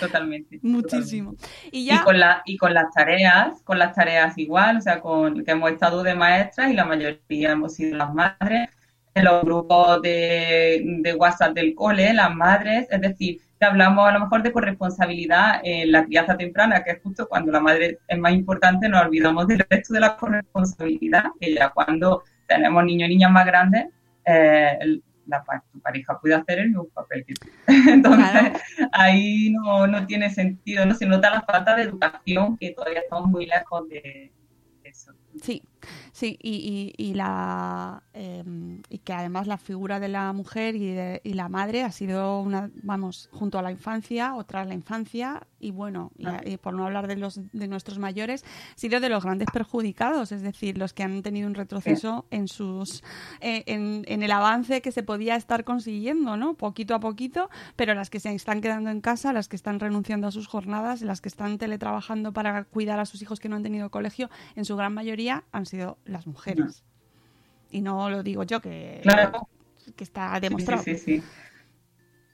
Totalmente. 0.00 0.58
Muchísimo. 0.62 1.36
Y, 1.70 1.86
ya... 1.86 1.96
Y, 1.96 1.98
con 1.98 2.18
la, 2.18 2.42
y 2.44 2.56
con 2.56 2.74
las 2.74 2.92
tareas, 2.92 3.62
con 3.62 3.78
las 3.78 3.94
tareas 3.94 4.36
igual, 4.38 4.78
o 4.78 4.80
sea, 4.80 5.00
con 5.00 5.44
que 5.44 5.52
hemos 5.52 5.70
estado 5.70 6.02
de 6.02 6.14
maestras 6.14 6.70
y 6.70 6.74
la 6.74 6.84
mayoría 6.84 7.52
hemos 7.52 7.74
sido 7.74 7.96
las 7.96 8.12
madres, 8.12 8.68
en 9.14 9.24
los 9.24 9.44
grupos 9.44 10.02
de, 10.02 10.82
de 10.84 11.14
WhatsApp 11.14 11.54
del 11.54 11.74
cole, 11.76 12.12
las 12.12 12.34
madres, 12.34 12.88
es 12.90 13.00
decir, 13.00 13.40
hablamos 13.64 14.08
a 14.08 14.12
lo 14.12 14.20
mejor 14.20 14.42
de 14.42 14.52
corresponsabilidad 14.52 15.60
en 15.62 15.92
la 15.92 16.04
crianza 16.04 16.36
temprana, 16.36 16.82
que 16.84 16.92
es 16.92 17.02
justo 17.02 17.28
cuando 17.28 17.52
la 17.52 17.60
madre 17.60 17.98
es 18.06 18.18
más 18.18 18.32
importante, 18.32 18.88
nos 18.88 19.04
olvidamos 19.04 19.46
del 19.46 19.64
resto 19.68 19.94
de 19.94 20.00
la 20.00 20.16
corresponsabilidad, 20.16 21.24
que 21.40 21.54
ya 21.54 21.70
cuando 21.70 22.22
tenemos 22.46 22.84
niños 22.84 23.08
y 23.08 23.14
niñas 23.14 23.30
más 23.30 23.46
grandes, 23.46 23.86
eh, 24.24 25.00
la, 25.26 25.42
tu 25.72 25.80
pareja 25.80 26.18
puede 26.20 26.34
hacer 26.34 26.58
el 26.58 26.68
mismo 26.68 26.84
papel 26.88 27.24
que 27.24 27.34
tú. 27.34 27.48
Entonces, 27.90 28.62
ahí 28.92 29.50
no, 29.50 29.86
no 29.86 30.06
tiene 30.06 30.30
sentido, 30.30 30.84
no 30.86 30.94
se 30.94 31.06
nota 31.06 31.30
la 31.30 31.42
falta 31.42 31.74
de 31.74 31.82
educación, 31.82 32.56
que 32.58 32.72
todavía 32.72 33.00
estamos 33.00 33.30
muy 33.30 33.46
lejos 33.46 33.88
de, 33.88 34.32
eso. 34.82 35.12
Sí, 35.42 35.62
sí, 36.12 36.38
y, 36.40 36.92
y, 36.96 37.10
y 37.10 37.14
la 37.14 38.02
em, 38.12 38.82
y 38.88 38.98
que 38.98 39.12
además 39.12 39.46
la 39.46 39.58
figura 39.58 39.98
de 39.98 40.08
la 40.08 40.32
mujer 40.32 40.76
y, 40.76 40.92
de, 40.92 41.20
y, 41.24 41.34
la 41.34 41.48
madre 41.48 41.82
ha 41.82 41.90
sido 41.90 42.40
una, 42.40 42.70
vamos, 42.82 43.28
junto 43.32 43.58
a 43.58 43.62
la 43.62 43.72
infancia 43.72 44.34
o 44.34 44.44
tras 44.44 44.66
la 44.68 44.74
infancia 44.74 45.46
y 45.58 45.70
bueno, 45.70 46.12
y, 46.44 46.56
por 46.58 46.74
no 46.74 46.84
hablar 46.84 47.08
de 47.08 47.16
los 47.16 47.40
de 47.52 47.68
nuestros 47.68 47.98
mayores, 47.98 48.44
ha 48.44 48.78
sido 48.78 49.00
de 49.00 49.08
los 49.08 49.24
grandes 49.24 49.48
perjudicados, 49.52 50.30
es 50.30 50.42
decir, 50.42 50.78
los 50.78 50.92
que 50.92 51.02
han 51.02 51.22
tenido 51.22 51.48
un 51.48 51.54
retroceso 51.54 52.26
en 52.30 52.48
sus 52.48 53.02
eh, 53.40 53.64
en, 53.66 54.04
en, 54.06 54.22
el 54.22 54.30
avance 54.30 54.82
que 54.82 54.92
se 54.92 55.02
podía 55.02 55.36
estar 55.36 55.64
consiguiendo, 55.64 56.36
¿no? 56.36 56.54
Poquito 56.54 56.94
a 56.94 57.00
poquito, 57.00 57.50
pero 57.76 57.94
las 57.94 58.10
que 58.10 58.20
se 58.20 58.32
están 58.34 58.60
quedando 58.60 58.90
en 58.90 59.00
casa, 59.00 59.32
las 59.32 59.48
que 59.48 59.56
están 59.56 59.80
renunciando 59.80 60.26
a 60.28 60.30
sus 60.30 60.46
jornadas, 60.46 61.02
las 61.02 61.20
que 61.20 61.28
están 61.28 61.58
teletrabajando 61.58 62.32
para 62.32 62.64
cuidar 62.64 63.00
a 63.00 63.06
sus 63.06 63.22
hijos 63.22 63.40
que 63.40 63.48
no 63.48 63.56
han 63.56 63.62
tenido 63.62 63.90
colegio, 63.90 64.28
en 64.54 64.64
su 64.64 64.76
gran 64.76 64.92
mayoría 64.92 65.23
han 65.30 65.66
sido 65.66 65.98
las 66.04 66.26
mujeres. 66.26 66.84
Y 67.70 67.80
no 67.80 68.08
lo 68.10 68.22
digo 68.22 68.44
yo, 68.44 68.60
que, 68.60 69.02
que 69.96 70.04
está 70.04 70.38
demostrado. 70.40 70.82
Sí, 70.82 70.96
sí, 70.96 71.20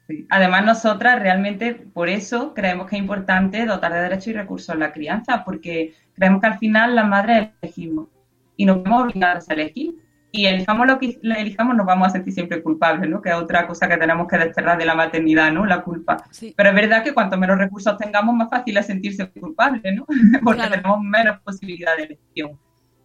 sí, 0.08 0.26
Además, 0.28 0.64
nosotras 0.64 1.20
realmente 1.20 1.74
por 1.74 2.08
eso 2.08 2.52
creemos 2.54 2.88
que 2.88 2.96
es 2.96 3.02
importante 3.02 3.64
dotar 3.64 3.92
de 3.92 4.00
derechos 4.00 4.28
y 4.28 4.32
recursos 4.32 4.76
la 4.76 4.92
crianza, 4.92 5.44
porque 5.44 5.94
creemos 6.14 6.40
que 6.40 6.46
al 6.48 6.58
final 6.58 6.94
las 6.94 7.08
madres 7.08 7.50
elegimos 7.62 8.08
y 8.56 8.64
nos 8.66 8.82
vemos 8.82 9.04
obligadas 9.04 9.48
a 9.48 9.54
elegir. 9.54 9.94
Y 10.32 10.46
elijamos 10.46 10.86
lo 10.86 10.98
que 10.98 11.18
elijamos, 11.22 11.74
nos 11.74 11.86
vamos 11.86 12.06
a 12.06 12.10
sentir 12.10 12.32
siempre 12.32 12.62
culpables, 12.62 13.10
¿no? 13.10 13.20
Que 13.20 13.30
es 13.30 13.34
otra 13.34 13.66
cosa 13.66 13.88
que 13.88 13.96
tenemos 13.96 14.28
que 14.28 14.38
desterrar 14.38 14.78
de 14.78 14.84
la 14.84 14.94
maternidad, 14.94 15.50
¿no? 15.50 15.66
La 15.66 15.82
culpa. 15.82 16.22
Pero 16.54 16.68
es 16.68 16.74
verdad 16.74 17.02
que 17.02 17.12
cuanto 17.12 17.36
menos 17.36 17.58
recursos 17.58 17.96
tengamos, 17.98 18.36
más 18.36 18.48
fácil 18.48 18.76
es 18.76 18.86
sentirse 18.86 19.28
culpable, 19.28 19.92
¿no? 19.92 20.06
Porque 20.44 20.62
tenemos 20.68 21.00
menos 21.02 21.40
posibilidad 21.40 21.96
de 21.96 22.04
elección. 22.04 22.58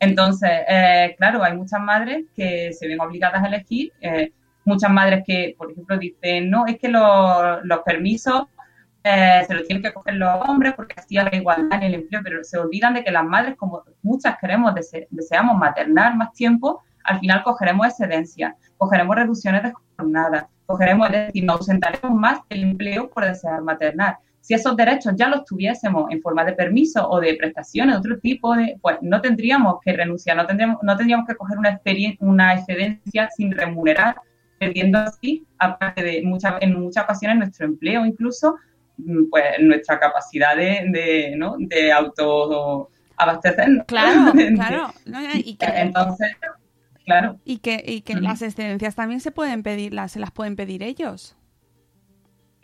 Entonces, 0.06 0.52
eh, 0.68 1.16
claro, 1.18 1.44
hay 1.44 1.56
muchas 1.56 1.82
madres 1.82 2.26
que 2.36 2.72
se 2.74 2.88
ven 2.88 3.00
obligadas 3.00 3.44
a 3.44 3.48
elegir, 3.48 3.92
eh, 4.02 4.32
muchas 4.64 4.92
madres 4.92 5.24
que, 5.26 5.56
por 5.58 5.72
ejemplo, 5.72 5.98
dicen, 5.98 6.50
no, 6.50 6.66
es 6.68 6.78
que 6.78 6.90
los, 6.90 7.80
permisos 7.86 8.44
eh, 9.04 9.44
se 9.48 9.54
los 9.54 9.68
tienen 9.68 9.84
que 9.84 9.94
coger 9.94 10.16
los 10.16 10.42
hombres 10.48 10.74
porque 10.76 10.96
así 10.98 11.18
hay 11.18 11.40
igualdad 11.40 11.78
en 11.78 11.84
el 11.84 11.94
empleo, 11.96 12.22
pero 12.24 12.44
se 12.44 12.58
olvidan 12.58 12.94
de 12.94 13.04
que 13.04 13.12
las 13.12 13.24
madres, 13.24 13.56
como 13.56 13.84
muchas 14.02 14.38
queremos, 14.40 14.74
deseamos 15.10 15.58
maternar 15.58 16.16
más 16.16 16.34
tiempo, 16.34 16.84
al 17.04 17.20
final 17.20 17.44
cogeremos 17.44 17.88
excedencia, 17.88 18.56
cogeremos 18.78 19.16
reducciones 19.16 19.64
de 19.64 19.74
jornada, 19.98 20.50
cogeremos, 20.66 21.10
es 21.10 21.28
decir, 21.28 21.44
nos 21.44 21.58
ausentaremos 21.58 22.12
más 22.12 22.40
el 22.50 22.64
empleo 22.64 23.10
por 23.10 23.26
desear 23.26 23.62
maternar 23.62 24.18
si 24.46 24.54
esos 24.54 24.78
derechos 24.78 25.14
ya 25.16 25.28
los 25.28 25.44
tuviésemos 25.44 26.06
en 26.12 26.22
forma 26.22 26.46
de 26.46 26.54
permiso 26.54 27.10
o 27.10 27.20
de 27.20 27.34
prestaciones, 27.34 27.96
de 27.96 28.00
otro 28.00 28.20
tipo, 28.20 28.56
de, 28.56 28.78
pues 28.80 28.98
no 29.02 29.20
tendríamos 29.20 29.78
que 29.84 29.92
renunciar, 29.92 30.38
no 30.38 30.46
tendríamos, 30.46 30.78
no 30.84 30.96
tendríamos 30.96 31.28
que 31.28 31.34
coger 31.34 31.58
una, 31.58 31.82
una 32.20 32.54
excedencia 32.54 33.28
sin 33.36 33.52
remunerar, 33.52 34.18
perdiendo 34.60 35.00
así, 35.00 35.48
aparte 35.58 36.04
de 36.04 36.22
muchas, 36.22 36.62
en 36.62 36.80
muchas 36.80 37.06
ocasiones 37.06 37.40
nuestro 37.40 37.66
empleo 37.66 38.06
incluso, 38.06 38.56
mm, 38.98 39.32
pues 39.32 39.46
nuestra 39.62 40.00
capacidad 40.00 40.56
de, 40.56 40.92
de, 40.92 41.34
¿no? 41.36 41.56
de 41.58 41.92
autoabastecernos. 41.92 43.86
Claro, 43.88 44.32
claro. 44.54 44.94
y 45.34 45.56
que, 45.56 45.66
Entonces, 45.66 46.38
claro. 47.04 47.40
Y 47.46 47.58
que, 47.58 47.84
y 47.84 48.02
que 48.02 48.14
las 48.14 48.44
excedencias 48.44 48.94
también 48.94 49.22
se 49.22 49.32
pueden 49.32 49.64
pedir, 49.64 49.92
las, 49.92 50.12
se 50.12 50.20
las 50.20 50.30
pueden 50.30 50.56
pedir 50.56 50.84
ellos 50.84 51.36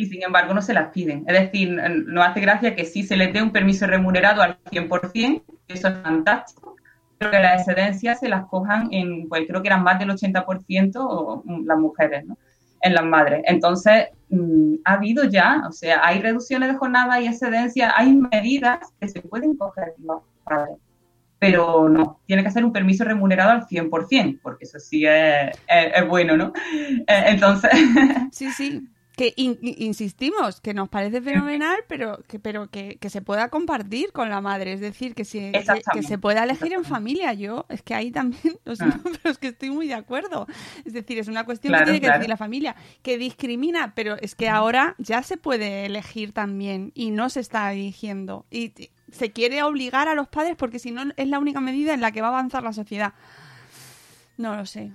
y 0.01 0.07
sin 0.07 0.23
embargo 0.23 0.53
no 0.55 0.63
se 0.63 0.73
las 0.73 0.89
piden. 0.89 1.23
Es 1.27 1.39
decir, 1.39 1.79
no 2.07 2.23
hace 2.23 2.41
gracia 2.41 2.75
que 2.75 2.85
sí 2.85 3.03
se 3.03 3.15
les 3.15 3.31
dé 3.31 3.41
un 3.41 3.51
permiso 3.51 3.85
remunerado 3.85 4.41
al 4.41 4.57
100%, 4.63 5.43
eso 5.67 5.87
es 5.87 5.97
fantástico, 6.01 6.75
pero 7.19 7.29
que 7.29 7.39
las 7.39 7.59
excedencias 7.59 8.19
se 8.19 8.27
las 8.27 8.47
cojan 8.47 8.87
en, 8.91 9.29
pues 9.29 9.43
creo 9.47 9.61
que 9.61 9.67
eran 9.67 9.83
más 9.83 9.99
del 9.99 10.09
80% 10.09 11.43
mm, 11.45 11.65
las 11.67 11.77
mujeres, 11.77 12.25
¿no? 12.25 12.35
En 12.81 12.95
las 12.95 13.05
madres. 13.05 13.43
Entonces, 13.45 14.07
mm, 14.29 14.77
ha 14.85 14.93
habido 14.93 15.25
ya, 15.25 15.61
o 15.69 15.71
sea, 15.71 16.01
hay 16.03 16.19
reducciones 16.19 16.69
de 16.69 16.77
jornada 16.79 17.21
y 17.21 17.27
excedencias, 17.27 17.93
hay 17.95 18.11
medidas 18.13 18.79
que 18.99 19.07
se 19.07 19.21
pueden 19.21 19.55
coger 19.55 19.93
los 19.99 20.23
padres 20.43 20.77
pero 21.37 21.89
no, 21.89 22.19
tiene 22.27 22.43
que 22.43 22.51
ser 22.51 22.63
un 22.63 22.71
permiso 22.71 23.03
remunerado 23.03 23.49
al 23.49 23.65
100%, 23.65 24.41
porque 24.43 24.65
eso 24.65 24.77
sí 24.77 25.07
es, 25.07 25.49
es 25.67 26.07
bueno, 26.07 26.37
¿no? 26.37 26.53
Eh, 27.07 27.23
entonces... 27.29 27.71
Sí, 28.31 28.51
sí, 28.51 28.87
que 29.15 29.33
insistimos, 29.35 30.61
que 30.61 30.73
nos 30.73 30.89
parece 30.89 31.21
fenomenal, 31.21 31.79
pero 31.87 32.23
que, 32.27 32.39
pero 32.39 32.69
que, 32.69 32.97
se 33.09 33.21
pueda 33.21 33.49
compartir 33.49 34.11
con 34.11 34.29
la 34.29 34.41
madre, 34.41 34.73
es 34.73 34.79
decir, 34.79 35.15
que, 35.15 35.25
se, 35.25 35.51
que, 35.93 36.03
se 36.03 36.17
pueda 36.17 36.43
elegir 36.43 36.73
en 36.73 36.85
familia. 36.85 37.33
Yo, 37.33 37.65
es 37.69 37.81
que 37.81 37.93
ahí 37.93 38.11
también, 38.11 38.57
lo 38.65 38.75
siento, 38.75 38.99
ah. 39.05 39.09
pero 39.21 39.31
es 39.31 39.37
que 39.37 39.47
estoy 39.47 39.69
muy 39.69 39.87
de 39.87 39.95
acuerdo. 39.95 40.47
Es 40.85 40.93
decir, 40.93 41.19
es 41.19 41.27
una 41.27 41.45
cuestión 41.45 41.73
que 41.73 41.83
tiene 41.83 42.01
que 42.01 42.11
decir 42.11 42.29
la 42.29 42.37
familia, 42.37 42.75
que 43.01 43.17
discrimina, 43.17 43.93
pero 43.95 44.15
es 44.15 44.35
que 44.35 44.49
ahora 44.49 44.95
ya 44.97 45.23
se 45.23 45.37
puede 45.37 45.85
elegir 45.85 46.31
también 46.31 46.91
y 46.95 47.11
no 47.11 47.29
se 47.29 47.41
está 47.41 47.71
eligiendo. 47.73 48.45
Y 48.49 48.73
se 49.11 49.31
quiere 49.31 49.61
obligar 49.63 50.07
a 50.07 50.15
los 50.15 50.29
padres 50.29 50.55
porque 50.57 50.79
si 50.79 50.91
no 50.91 51.03
es 51.15 51.27
la 51.27 51.39
única 51.39 51.59
medida 51.59 51.93
en 51.93 52.01
la 52.01 52.11
que 52.11 52.21
va 52.21 52.27
a 52.27 52.31
avanzar 52.31 52.63
la 52.63 52.73
sociedad. 52.73 53.13
No 54.37 54.55
lo 54.55 54.65
sé. 54.65 54.91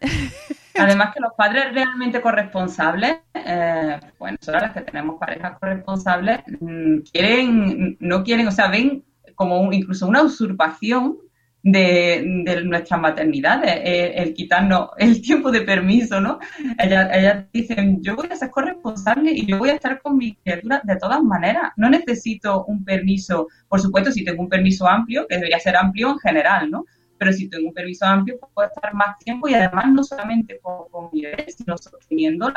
Además 0.78 1.14
que 1.14 1.20
los 1.20 1.32
padres 1.36 1.72
realmente 1.72 2.20
corresponsables, 2.20 3.18
eh, 3.34 4.00
bueno, 4.18 4.38
son 4.40 4.54
las 4.54 4.72
que 4.72 4.82
tenemos 4.82 5.18
parejas 5.18 5.58
corresponsables, 5.58 6.40
mm, 6.60 6.98
quieren, 7.12 7.96
no 8.00 8.22
quieren, 8.22 8.48
o 8.48 8.52
sea, 8.52 8.68
ven 8.68 9.04
como 9.34 9.72
incluso 9.72 10.06
una 10.06 10.22
usurpación 10.22 11.18
de, 11.62 12.42
de 12.44 12.64
nuestras 12.64 13.00
maternidades, 13.00 13.70
eh, 13.84 14.14
el, 14.16 14.34
quitarnos 14.34 14.90
el 14.98 15.20
tiempo 15.20 15.50
de 15.50 15.62
permiso, 15.62 16.20
¿no? 16.20 16.38
Ellas, 16.78 17.44
dicen, 17.52 18.02
yo 18.02 18.16
voy 18.16 18.28
a 18.30 18.36
ser 18.36 18.50
corresponsable 18.50 19.32
y 19.32 19.46
yo 19.46 19.58
voy 19.58 19.70
a 19.70 19.74
estar 19.74 20.00
con 20.00 20.16
mi 20.16 20.34
criatura 20.36 20.80
de 20.84 20.96
todas 20.96 21.22
maneras. 21.22 21.72
No 21.76 21.90
necesito 21.90 22.64
un 22.64 22.84
permiso, 22.84 23.48
por 23.68 23.80
supuesto, 23.80 24.10
si 24.10 24.24
tengo 24.24 24.42
un 24.42 24.48
permiso 24.48 24.88
amplio, 24.88 25.26
que 25.28 25.36
debería 25.36 25.58
ser 25.58 25.76
amplio 25.76 26.10
en 26.10 26.18
general, 26.18 26.70
¿no? 26.70 26.86
Pero 27.20 27.34
si 27.34 27.50
tengo 27.50 27.68
un 27.68 27.74
permiso 27.74 28.06
amplio, 28.06 28.38
puedo 28.54 28.66
estar 28.66 28.94
más 28.94 29.18
tiempo 29.18 29.46
y 29.46 29.52
además 29.52 29.92
no 29.92 30.02
solamente 30.02 30.58
con, 30.62 31.10
mi 31.12 31.20
bebé, 31.20 31.44
sino 31.54 31.76
sosteniendo 31.76 32.50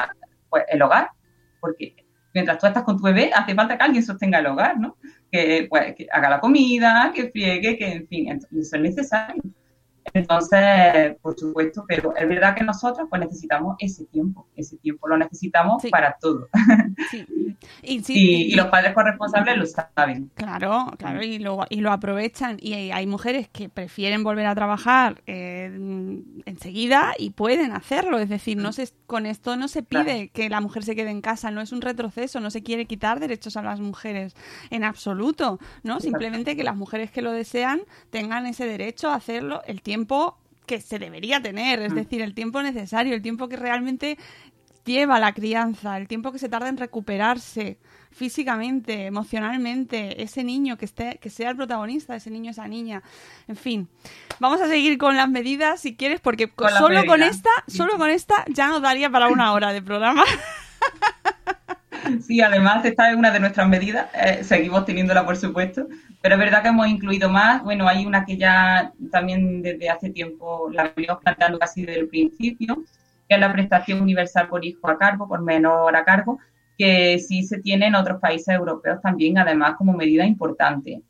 pues, 0.47 0.63
el 0.69 0.81
hogar, 0.81 1.09
porque 1.59 1.93
mientras 2.33 2.59
tú 2.59 2.67
estás 2.67 2.83
con 2.83 2.95
tu 2.95 3.03
bebé, 3.03 3.29
hace 3.35 3.53
falta 3.55 3.77
que 3.77 3.83
alguien 3.83 4.01
sostenga 4.01 4.39
el 4.39 4.47
hogar, 4.47 4.79
¿no? 4.79 4.95
Que, 5.29 5.67
pues, 5.69 5.93
haga 6.13 6.29
la 6.29 6.39
comida, 6.39 7.11
que 7.13 7.29
friegue, 7.29 7.77
que 7.77 7.91
en 7.91 8.07
fin, 8.07 8.29
eso 8.31 8.47
es 8.77 8.81
necesario. 8.81 9.43
Entonces, 10.13 11.15
por 11.21 11.37
supuesto, 11.37 11.85
pero 11.87 12.15
es 12.15 12.27
verdad 12.27 12.55
que 12.55 12.63
nosotros 12.63 13.07
pues 13.09 13.21
necesitamos 13.21 13.75
ese 13.79 14.05
tiempo, 14.05 14.47
ese 14.55 14.77
tiempo 14.77 15.07
lo 15.07 15.17
necesitamos 15.17 15.81
Sí. 15.81 15.89
para 15.89 16.17
todo. 16.19 16.47
Sí. 17.11 17.25
Y, 17.81 18.01
sí, 18.03 18.13
Y, 18.15 18.53
y 18.53 18.55
los 18.55 18.67
padres 18.67 18.93
corresponsables 18.93 19.57
lo 19.57 19.65
saben. 19.65 20.29
Claro, 20.35 20.91
claro, 20.97 21.23
y 21.23 21.39
lo, 21.39 21.65
y 21.69 21.77
lo 21.81 21.91
aprovechan. 21.91 22.57
Y 22.59 22.73
hay, 22.73 23.07
mujeres 23.07 23.47
que 23.49 23.69
prefieren 23.69 24.23
volver 24.23 24.45
a 24.47 24.55
trabajar 24.55 25.21
eh, 25.27 25.71
enseguida 26.45 27.13
y 27.17 27.29
pueden 27.31 27.71
hacerlo. 27.71 28.19
Es 28.19 28.29
decir, 28.29 28.57
no 28.57 28.73
se, 28.73 28.89
con 29.05 29.25
esto 29.25 29.55
no 29.55 29.67
se 29.67 29.83
pide 29.83 30.03
Claro. 30.03 30.29
que 30.33 30.49
la 30.49 30.61
mujer 30.61 30.83
se 30.83 30.95
quede 30.95 31.11
en 31.11 31.21
casa, 31.21 31.51
no 31.51 31.61
es 31.61 31.71
un 31.71 31.81
retroceso, 31.81 32.39
no 32.39 32.49
se 32.51 32.63
quiere 32.63 32.85
quitar 32.85 33.19
derechos 33.19 33.55
a 33.57 33.61
las 33.61 33.79
mujeres 33.79 34.35
en 34.69 34.83
absoluto, 34.83 35.59
¿no? 35.83 35.99
Simplemente 35.99 36.55
que 36.55 36.63
las 36.63 36.75
mujeres 36.75 37.11
que 37.11 37.21
lo 37.21 37.31
desean 37.31 37.81
tengan 38.09 38.45
ese 38.47 38.65
derecho 38.65 39.09
a 39.09 39.15
hacerlo 39.15 39.61
el 39.65 39.81
tiempo 39.81 39.92
que 40.65 40.79
se 40.81 40.97
debería 40.99 41.41
tener, 41.41 41.81
es 41.81 41.91
Mm. 41.91 41.95
decir, 41.95 42.21
el 42.21 42.33
tiempo 42.33 42.61
necesario, 42.61 43.13
el 43.13 43.21
tiempo 43.21 43.47
que 43.49 43.57
realmente 43.57 44.17
lleva 44.85 45.19
la 45.19 45.33
crianza, 45.33 45.97
el 45.97 46.07
tiempo 46.07 46.31
que 46.31 46.39
se 46.39 46.49
tarda 46.49 46.67
en 46.69 46.77
recuperarse 46.77 47.77
físicamente, 48.11 49.05
emocionalmente, 49.07 50.21
ese 50.21 50.43
niño 50.43 50.77
que 50.77 50.85
esté, 50.85 51.17
que 51.21 51.29
sea 51.29 51.49
el 51.49 51.55
protagonista, 51.55 52.15
ese 52.15 52.29
niño, 52.29 52.51
esa 52.51 52.67
niña. 52.67 53.01
En 53.47 53.55
fin, 53.55 53.87
vamos 54.39 54.61
a 54.61 54.67
seguir 54.67 54.97
con 54.97 55.17
las 55.17 55.29
medidas 55.29 55.79
si 55.81 55.95
quieres, 55.95 56.19
porque 56.21 56.47
Con 56.49 56.69
solo 56.71 57.05
con 57.05 57.23
esta, 57.23 57.49
solo 57.67 57.97
con 57.97 58.09
esta 58.09 58.45
ya 58.49 58.67
nos 58.67 58.81
daría 58.81 59.09
para 59.09 59.29
una 59.29 59.51
hora 59.53 59.73
de 59.73 59.81
programa. 59.81 60.23
Sí, 62.21 62.41
además 62.41 62.83
esta 62.85 63.09
es 63.09 63.15
una 63.15 63.31
de 63.31 63.39
nuestras 63.39 63.67
medidas, 63.67 64.07
eh, 64.13 64.43
seguimos 64.43 64.85
teniéndola 64.85 65.25
por 65.25 65.35
supuesto, 65.35 65.87
pero 66.21 66.35
es 66.35 66.39
verdad 66.39 66.61
que 66.61 66.69
hemos 66.69 66.87
incluido 66.87 67.29
más, 67.29 67.63
bueno, 67.63 67.87
hay 67.87 68.05
una 68.05 68.25
que 68.25 68.37
ya 68.37 68.91
también 69.11 69.61
desde 69.61 69.89
hace 69.89 70.09
tiempo 70.09 70.69
la 70.71 70.91
venimos 70.95 71.19
planteando 71.21 71.59
casi 71.59 71.85
desde 71.85 72.01
el 72.01 72.07
principio, 72.07 72.83
que 73.27 73.35
es 73.35 73.39
la 73.39 73.51
prestación 73.51 74.01
universal 74.01 74.47
por 74.47 74.65
hijo 74.65 74.89
a 74.89 74.97
cargo, 74.97 75.27
por 75.27 75.41
menor 75.41 75.95
a 75.95 76.03
cargo, 76.03 76.39
que 76.77 77.19
sí 77.19 77.43
se 77.43 77.59
tiene 77.59 77.87
en 77.87 77.95
otros 77.95 78.19
países 78.19 78.49
europeos 78.49 79.01
también, 79.01 79.37
además 79.37 79.75
como 79.77 79.93
medida 79.93 80.25
importante. 80.25 81.01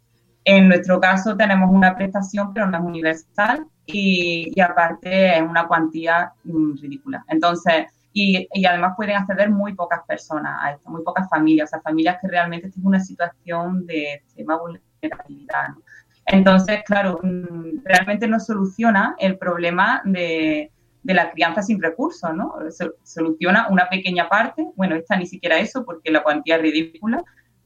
En 0.46 0.68
nuestro 0.68 1.00
caso 1.00 1.38
tenemos 1.38 1.72
una 1.72 1.96
prestación, 1.96 2.54
pero 2.54 2.68
no 2.68 2.78
es 2.78 2.84
universal 2.84 3.66
y, 3.86 4.60
aparte 4.60 5.38
es 5.38 5.42
una 5.42 5.68
cuantía 5.68 6.34
mm, 6.44 6.74
ridícula. 6.82 7.24
Entonces, 7.30 7.86
y, 8.13 8.47
además 8.65 8.93
pueden 8.95 9.15
acceder 9.17 9.49
muy 9.49 9.73
pocas 9.73 10.02
personas 10.08 10.58
a 10.62 10.71
esto, 10.71 10.89
muy 10.89 11.04
pocas 11.04 11.28
familias, 11.30 11.69
o 11.69 11.71
sea, 11.71 11.82
familias 11.82 12.17
que 12.21 12.28
realmente 12.28 12.69
tienen 12.69 12.88
una 12.88 12.99
situación 12.99 13.86
de 13.88 14.13
extrema 14.13 14.58
vulnerabilidad. 14.58 15.69
¿no? 15.69 15.82
Entonces, 16.28 16.84
claro, 16.86 17.19
mm, 17.23 17.84
realmente 17.84 18.28
no 18.28 18.39
soluciona 18.39 19.15
el 19.17 19.38
problema 19.38 20.02
de, 20.06 20.71
de 21.02 21.13
la 21.13 21.32
crianza 21.32 21.63
sin 21.63 21.82
recursos, 21.82 22.34
¿no? 22.36 22.54
So- 22.69 22.93
soluciona 23.04 23.67
una 23.69 23.89
pequeña 23.89 24.30
parte, 24.30 24.67
bueno, 24.76 24.95
esta 24.95 25.15
ni 25.15 25.26
siquiera 25.26 25.58
eso 25.58 25.84
porque 25.84 26.12
la 26.12 26.23
cuantía 26.23 26.58
es 26.58 26.62
ridícula, 26.62 27.23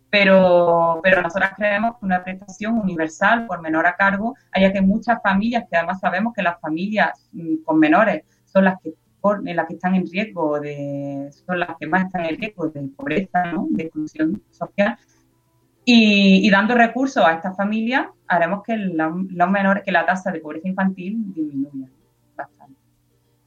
pero, 0.10 1.02
pero 1.04 1.22
nosotras 1.22 1.52
creemos 1.56 1.98
que 2.00 2.06
una 2.06 2.24
prestación 2.24 2.80
universal 2.80 3.46
por 3.46 3.62
menor 3.62 3.86
a 3.86 3.96
cargo, 3.98 4.36
haya 4.52 4.72
que 4.72 4.82
muchas 4.82 5.22
familias, 5.22 5.66
que 5.70 5.76
además 5.76 6.00
sabemos 6.00 6.34
que 6.34 6.42
las 6.42 6.60
familias 6.62 7.30
mm, 7.34 7.64
con 7.66 7.78
menores 7.80 8.24
son 8.46 8.64
las 8.64 8.82
que 8.82 8.94
por- 9.22 9.44
las 9.44 9.68
que 9.68 9.74
están 9.74 9.96
en 9.96 10.08
riesgo 10.10 10.60
de, 10.60 11.30
son 11.46 11.60
las 11.60 11.78
que 11.80 11.88
más 11.88 12.06
están 12.06 12.26
en 12.26 12.38
riesgo 12.38 12.70
de 12.70 12.82
pobreza, 12.96 13.52
¿no? 13.52 13.68
de 13.70 13.84
exclusión 13.84 14.42
social. 14.52 14.98
Y, 15.86 16.46
y 16.46 16.50
dando 16.50 16.76
recursos 16.76 17.24
a 17.26 17.34
estas 17.34 17.56
familias, 17.56 18.08
haremos 18.28 18.62
que 18.64 18.76
la, 18.76 19.14
los 19.30 19.50
menores, 19.50 19.84
que 19.84 19.92
la 19.92 20.06
tasa 20.06 20.32
de 20.32 20.40
pobreza 20.42 20.68
infantil 20.68 21.18
disminuya. 21.34 21.88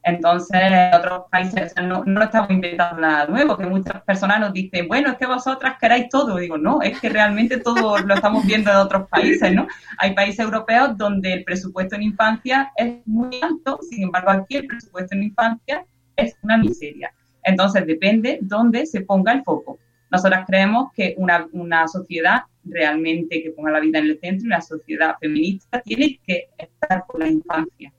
Entonces, 0.03 0.59
en 0.59 0.95
otros 0.95 1.25
países 1.29 1.75
no, 1.81 2.03
no 2.05 2.23
estamos 2.23 2.49
inventando 2.49 3.01
nada 3.01 3.27
nuevo, 3.27 3.55
que 3.55 3.67
muchas 3.67 4.01
personas 4.01 4.39
nos 4.39 4.53
dicen, 4.53 4.87
bueno, 4.87 5.11
es 5.11 5.17
que 5.17 5.27
vosotras 5.27 5.77
queráis 5.79 6.09
todo. 6.09 6.37
Digo, 6.37 6.57
no, 6.57 6.81
es 6.81 6.99
que 6.99 7.09
realmente 7.09 7.57
todo 7.57 7.97
lo 8.05 8.15
estamos 8.15 8.45
viendo 8.45 8.71
en 8.71 8.77
otros 8.77 9.07
países, 9.09 9.53
¿no? 9.53 9.67
Hay 9.99 10.15
países 10.15 10.39
europeos 10.39 10.97
donde 10.97 11.33
el 11.33 11.43
presupuesto 11.43 11.95
en 11.95 12.03
infancia 12.03 12.71
es 12.75 13.05
muy 13.05 13.39
alto, 13.41 13.79
sin 13.89 14.03
embargo, 14.03 14.31
aquí 14.31 14.57
el 14.57 14.67
presupuesto 14.67 15.15
en 15.15 15.23
infancia 15.23 15.85
es 16.15 16.35
una 16.41 16.57
miseria. 16.57 17.13
Entonces, 17.43 17.85
depende 17.85 18.39
dónde 18.41 18.85
se 18.87 19.01
ponga 19.01 19.33
el 19.33 19.43
foco. 19.43 19.77
Nosotras 20.09 20.45
creemos 20.47 20.91
que 20.93 21.13
una, 21.17 21.47
una 21.51 21.87
sociedad 21.87 22.41
realmente 22.63 23.41
que 23.41 23.51
ponga 23.51 23.71
la 23.71 23.79
vida 23.79 23.99
en 23.99 24.05
el 24.05 24.19
centro, 24.19 24.47
una 24.47 24.61
sociedad 24.61 25.15
feminista, 25.19 25.79
tiene 25.81 26.19
que 26.25 26.49
estar 26.57 27.05
por 27.05 27.19
la 27.19 27.27
infancia 27.27 27.93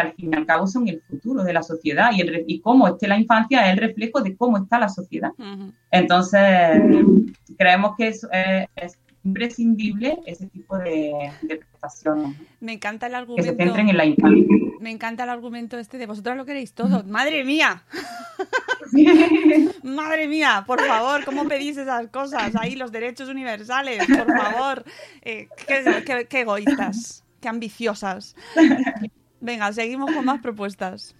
que 0.00 0.06
al 0.08 0.14
fin 0.14 0.30
y 0.32 0.36
al 0.36 0.46
cabo 0.46 0.66
son 0.66 0.86
el 0.88 1.02
futuro 1.02 1.42
de 1.42 1.52
la 1.52 1.62
sociedad 1.62 2.10
y, 2.12 2.20
el, 2.20 2.44
y 2.46 2.60
cómo 2.60 2.86
esté 2.88 3.08
la 3.08 3.18
infancia 3.18 3.66
es 3.66 3.72
el 3.72 3.78
reflejo 3.78 4.20
de 4.22 4.36
cómo 4.36 4.58
está 4.58 4.78
la 4.78 4.88
sociedad. 4.88 5.30
Entonces, 5.90 6.40
creemos 7.56 7.92
que 7.96 8.08
es, 8.08 8.26
es 8.76 8.98
imprescindible 9.24 10.16
ese 10.26 10.46
tipo 10.46 10.78
de, 10.78 11.12
de 11.42 11.56
prestaciones 11.56 12.36
Me 12.60 12.72
encanta 12.74 13.06
el 13.06 13.12
que 13.12 13.16
se 13.16 13.18
argumento. 13.50 13.64
centren 13.64 13.88
en 13.88 13.96
la 13.96 14.04
infancia. 14.06 14.46
Me 14.80 14.90
encanta 14.90 15.24
el 15.24 15.30
argumento 15.30 15.76
este 15.78 15.98
de 15.98 16.06
vosotros 16.06 16.36
lo 16.36 16.44
queréis 16.46 16.72
todo. 16.72 17.02
Madre 17.04 17.44
mía, 17.44 17.82
madre 19.82 20.28
mía, 20.28 20.64
por 20.66 20.80
favor, 20.84 21.24
¿cómo 21.24 21.46
pedís 21.48 21.76
esas 21.76 22.06
cosas? 22.08 22.54
Ahí 22.56 22.76
los 22.76 22.92
derechos 22.92 23.28
universales, 23.28 24.06
por 24.06 24.26
favor. 24.36 24.84
Eh, 25.22 25.48
qué, 25.66 26.02
qué- 26.06 26.26
qué 26.28 26.40
egoístas, 26.40 27.24
qué 27.40 27.48
ambiciosas. 27.48 28.34
Venga, 29.40 29.72
seguimos 29.72 30.10
con 30.12 30.24
más 30.24 30.40
propuestas. 30.40 31.14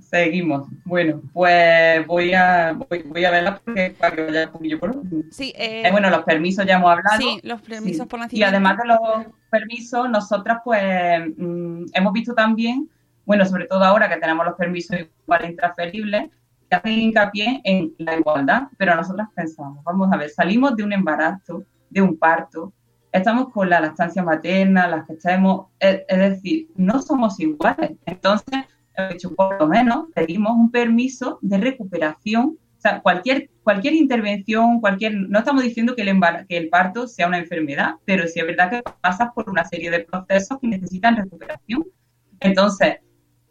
Seguimos. 0.00 0.66
Bueno, 0.84 1.22
pues 1.32 2.04
voy 2.08 2.34
a, 2.34 2.72
voy, 2.72 3.02
voy 3.04 3.24
a 3.24 3.30
verlas 3.30 3.60
porque 3.60 3.94
para 3.96 4.16
que 4.16 4.24
vaya 4.24 4.46
un 4.46 4.52
poquillo 4.52 4.80
por. 4.80 5.00
Sí, 5.30 5.52
eh, 5.56 5.86
Eh, 5.86 5.90
bueno, 5.92 6.10
los 6.10 6.24
permisos 6.24 6.66
ya 6.66 6.76
hemos 6.76 6.90
hablado. 6.90 7.16
sí, 7.20 7.38
los 7.44 7.62
permisos 7.62 8.02
Sí. 8.04 8.08
por 8.08 8.18
Y 8.18 8.22
nacimiento. 8.22 8.48
además 8.48 8.76
de 8.78 8.84
los 8.86 8.98
permisos, 9.50 10.10
nosotras 10.10 10.58
pues 10.64 10.82
mm, 11.36 11.84
hemos 11.92 12.12
visto 12.12 12.34
también, 12.34 12.90
bueno, 13.24 13.44
sobre 13.46 13.66
todo 13.66 13.84
ahora 13.84 14.08
que 14.08 14.16
tenemos 14.16 14.44
los 14.44 14.56
permisos 14.56 14.96
igual 15.24 15.44
intransferibles, 15.48 16.30
que 16.68 16.76
hacen 16.76 16.92
hincapié 16.98 17.60
en 17.62 17.94
la 17.98 18.16
igualdad, 18.16 18.62
pero 18.76 18.96
nosotras 18.96 19.28
pensamos, 19.34 19.84
vamos 19.84 20.10
a 20.12 20.16
ver, 20.16 20.30
salimos 20.30 20.74
de 20.74 20.82
un 20.82 20.92
embarazo, 20.92 21.64
de 21.88 22.02
un 22.02 22.18
parto, 22.18 22.72
estamos 23.12 23.50
con 23.52 23.68
la 23.70 23.80
lactancia 23.80 24.22
materna, 24.22 24.88
las 24.88 25.06
que 25.06 25.12
estemos, 25.14 25.66
es, 25.78 26.02
es 26.08 26.18
decir, 26.18 26.68
no 26.76 27.00
somos 27.02 27.38
iguales. 27.40 27.92
Entonces, 28.06 28.64
por 29.36 29.60
lo 29.60 29.68
menos 29.68 30.06
pedimos 30.14 30.52
un 30.52 30.70
permiso 30.70 31.38
de 31.42 31.58
recuperación 31.58 32.58
o 32.76 32.80
sea, 32.82 33.00
cualquier, 33.00 33.48
cualquier 33.62 33.94
intervención, 33.94 34.80
cualquier, 34.80 35.14
no 35.14 35.38
estamos 35.38 35.62
diciendo 35.62 35.94
que 35.94 36.02
el, 36.02 36.08
embar- 36.08 36.48
que 36.48 36.56
el 36.56 36.68
parto 36.68 37.06
sea 37.06 37.28
una 37.28 37.38
enfermedad, 37.38 37.94
pero 38.04 38.26
sí 38.26 38.40
es 38.40 38.46
verdad 38.46 38.70
que 38.70 38.82
pasas 39.00 39.28
por 39.36 39.48
una 39.48 39.64
serie 39.64 39.88
de 39.88 40.00
procesos 40.00 40.58
que 40.60 40.66
necesitan 40.66 41.14
recuperación. 41.16 41.86
Entonces, 42.40 42.96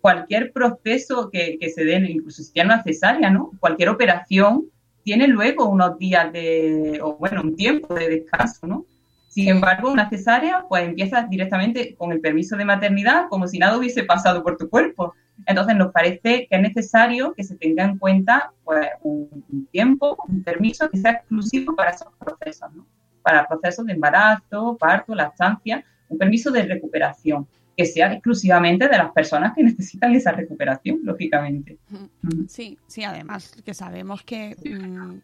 cualquier 0.02 0.52
proceso 0.52 1.30
que, 1.32 1.58
que 1.58 1.70
se 1.70 1.86
dé, 1.86 1.96
incluso 2.10 2.44
si 2.44 2.60
no 2.62 2.76
es 2.76 2.84
cesárea, 2.84 3.30
¿no? 3.30 3.52
Cualquier 3.62 3.88
operación 3.88 4.66
tiene 5.04 5.30
luego 5.30 5.70
unos 5.70 5.98
días 5.98 6.30
de, 6.34 7.00
o 7.02 7.16
bueno, 7.16 7.42
un 7.42 7.56
tiempo 7.56 7.94
de 7.94 8.10
descanso, 8.10 8.68
¿no? 8.68 8.86
Sin 9.32 9.48
embargo, 9.48 9.90
una 9.90 10.10
cesárea, 10.10 10.66
pues 10.68 10.84
empiezas 10.84 11.30
directamente 11.30 11.96
con 11.96 12.12
el 12.12 12.20
permiso 12.20 12.58
de 12.58 12.66
maternidad, 12.66 13.28
como 13.30 13.48
si 13.48 13.60
nada 13.60 13.78
hubiese 13.78 14.04
pasado 14.04 14.44
por 14.44 14.58
tu 14.58 14.70
cuerpo. 14.70 15.16
Entonces, 15.46 15.78
nos 15.78 15.94
parece 15.94 16.48
que 16.50 16.58
es 16.58 16.62
necesario 16.62 17.34
que 17.34 17.46
se 17.46 17.56
tenga 17.56 17.86
en 17.86 17.98
cuenta 17.98 18.52
pues, 18.66 18.90
un, 19.04 19.46
tiempo, 19.72 20.18
un 20.28 20.44
permiso 20.44 20.90
que 20.90 20.98
sea 20.98 21.12
exclusivo 21.12 21.74
para 21.78 21.92
esos 21.92 22.10
procesos, 22.20 22.74
¿no? 22.74 22.86
Para 23.22 23.48
procesos 23.48 23.86
de 23.86 23.94
embarazo, 23.94 24.76
parto, 24.78 25.16
lactancia, 25.16 25.82
un 26.10 26.18
permiso 26.18 26.52
de 26.52 26.64
recuperación, 26.64 27.48
que 27.78 27.86
sea 27.86 28.12
exclusivamente 28.12 28.90
de 28.90 28.98
las 28.98 29.14
personas 29.14 29.54
que 29.56 29.64
necesitan 29.64 30.14
esa 30.14 30.34
recuperación, 30.34 31.00
lógicamente. 31.04 31.78
Sí, 32.50 32.78
sí, 32.86 33.06
además 33.06 33.54
que 33.64 33.74
sabemos 33.74 34.24
que 34.24 34.58
mm, 34.66 35.20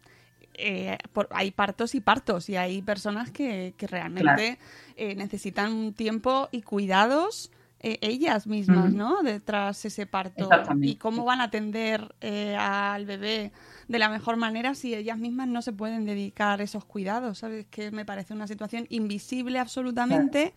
eh, 0.58 0.98
por- 1.12 1.28
hay 1.32 1.50
partos 1.50 1.94
y 1.94 2.00
partos 2.00 2.48
y 2.48 2.56
hay 2.56 2.82
personas 2.82 3.30
que, 3.30 3.74
que 3.76 3.86
realmente 3.86 4.58
eh, 4.96 5.14
necesitan 5.14 5.72
un 5.72 5.94
tiempo 5.94 6.48
y 6.52 6.62
cuidados 6.62 7.50
eh, 7.80 7.98
ellas 8.00 8.48
mismas. 8.48 8.92
¿no? 8.92 9.22
Detrás 9.22 9.84
ese 9.84 10.04
parto. 10.06 10.48
Y 10.90 10.96
cómo 10.96 11.24
van 11.24 11.40
a 11.40 11.44
atender 11.44 12.12
eh, 12.20 12.56
al 12.58 13.06
bebé 13.06 13.52
de 13.86 13.98
la 14.00 14.08
mejor 14.08 14.36
manera 14.36 14.74
si 14.74 14.94
ellas 14.96 15.16
mismas 15.16 15.46
no 15.46 15.62
se 15.62 15.72
pueden 15.72 16.04
dedicar 16.04 16.60
esos 16.60 16.84
cuidados, 16.84 17.38
¿sabes? 17.38 17.66
Que 17.70 17.90
me 17.92 18.04
parece 18.04 18.34
una 18.34 18.48
situación 18.48 18.86
invisible 18.90 19.60
absolutamente. 19.60 20.54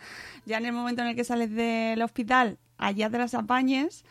Ya 0.47 0.57
en 0.57 0.65
el 0.65 0.73
momento 0.73 1.03
en 1.03 1.09
el 1.09 1.15
que 1.15 1.23
sales 1.23 1.51
del 1.51 2.01
hospital, 2.01 2.57
allá 2.79 3.09
te 3.11 3.19
las 3.19 3.35
apañes. 3.35 4.03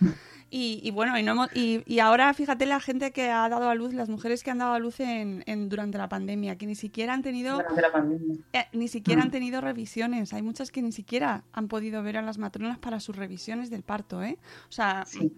Y, 0.52 0.80
y 0.82 0.90
bueno, 0.90 1.16
y, 1.16 1.22
no 1.22 1.32
hemos- 1.32 1.50
y, 1.54 1.82
y 1.86 2.00
ahora 2.00 2.34
fíjate 2.34 2.66
la 2.66 2.80
gente 2.80 3.12
que 3.12 3.30
ha 3.30 3.48
dado 3.48 3.68
a 3.70 3.74
luz, 3.76 3.94
las 3.94 4.08
mujeres 4.08 4.42
que 4.42 4.50
han 4.50 4.58
dado 4.58 4.72
a 4.74 4.80
luz 4.80 4.98
en, 4.98 5.44
en- 5.46 5.68
durante 5.68 5.96
la 5.96 6.08
pandemia, 6.08 6.58
que 6.58 6.66
ni 6.66 6.74
siquiera 6.74 7.14
han 7.14 7.22
tenido 7.22 7.56
durante 7.58 7.80
la 7.80 7.92
pandemia. 7.92 8.36
eh, 8.52 8.66
ni 8.72 8.88
siquiera 8.88 9.22
Mm. 9.22 9.24
han 9.26 9.30
tenido 9.30 9.60
revisiones. 9.60 10.32
Hay 10.32 10.42
muchas 10.42 10.72
que 10.72 10.82
ni 10.82 10.90
siquiera 10.92 11.44
han 11.52 11.68
podido 11.68 12.02
ver 12.02 12.16
a 12.16 12.22
las 12.22 12.38
matronas 12.38 12.78
para 12.78 12.98
sus 13.00 13.14
revisiones 13.16 13.70
del 13.70 13.82
parto, 13.84 14.22
¿eh? 14.24 14.38
O 14.68 14.72
sea, 14.72 15.04
Sí. 15.06 15.32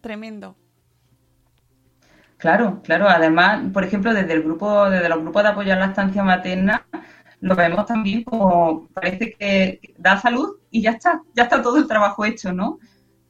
tremendo. 0.00 0.56
Claro, 2.36 2.80
claro. 2.82 3.08
Además, 3.08 3.62
por 3.72 3.84
ejemplo, 3.84 4.12
desde 4.12 4.32
el 4.34 4.42
grupo, 4.42 4.88
desde 4.90 5.08
los 5.08 5.20
grupos 5.20 5.42
de 5.42 5.48
apoyo 5.50 5.72
a 5.72 5.76
la 5.76 5.86
estancia 5.86 6.22
materna, 6.22 6.86
lo 7.40 7.54
vemos 7.56 7.86
también 7.86 8.24
como 8.24 8.88
parece 8.88 9.32
que 9.32 9.80
da 9.98 10.18
salud 10.20 10.56
y 10.70 10.82
ya 10.82 10.92
está, 10.92 11.22
ya 11.34 11.44
está 11.44 11.62
todo 11.62 11.76
el 11.78 11.86
trabajo 11.86 12.24
hecho, 12.24 12.52
¿no? 12.52 12.78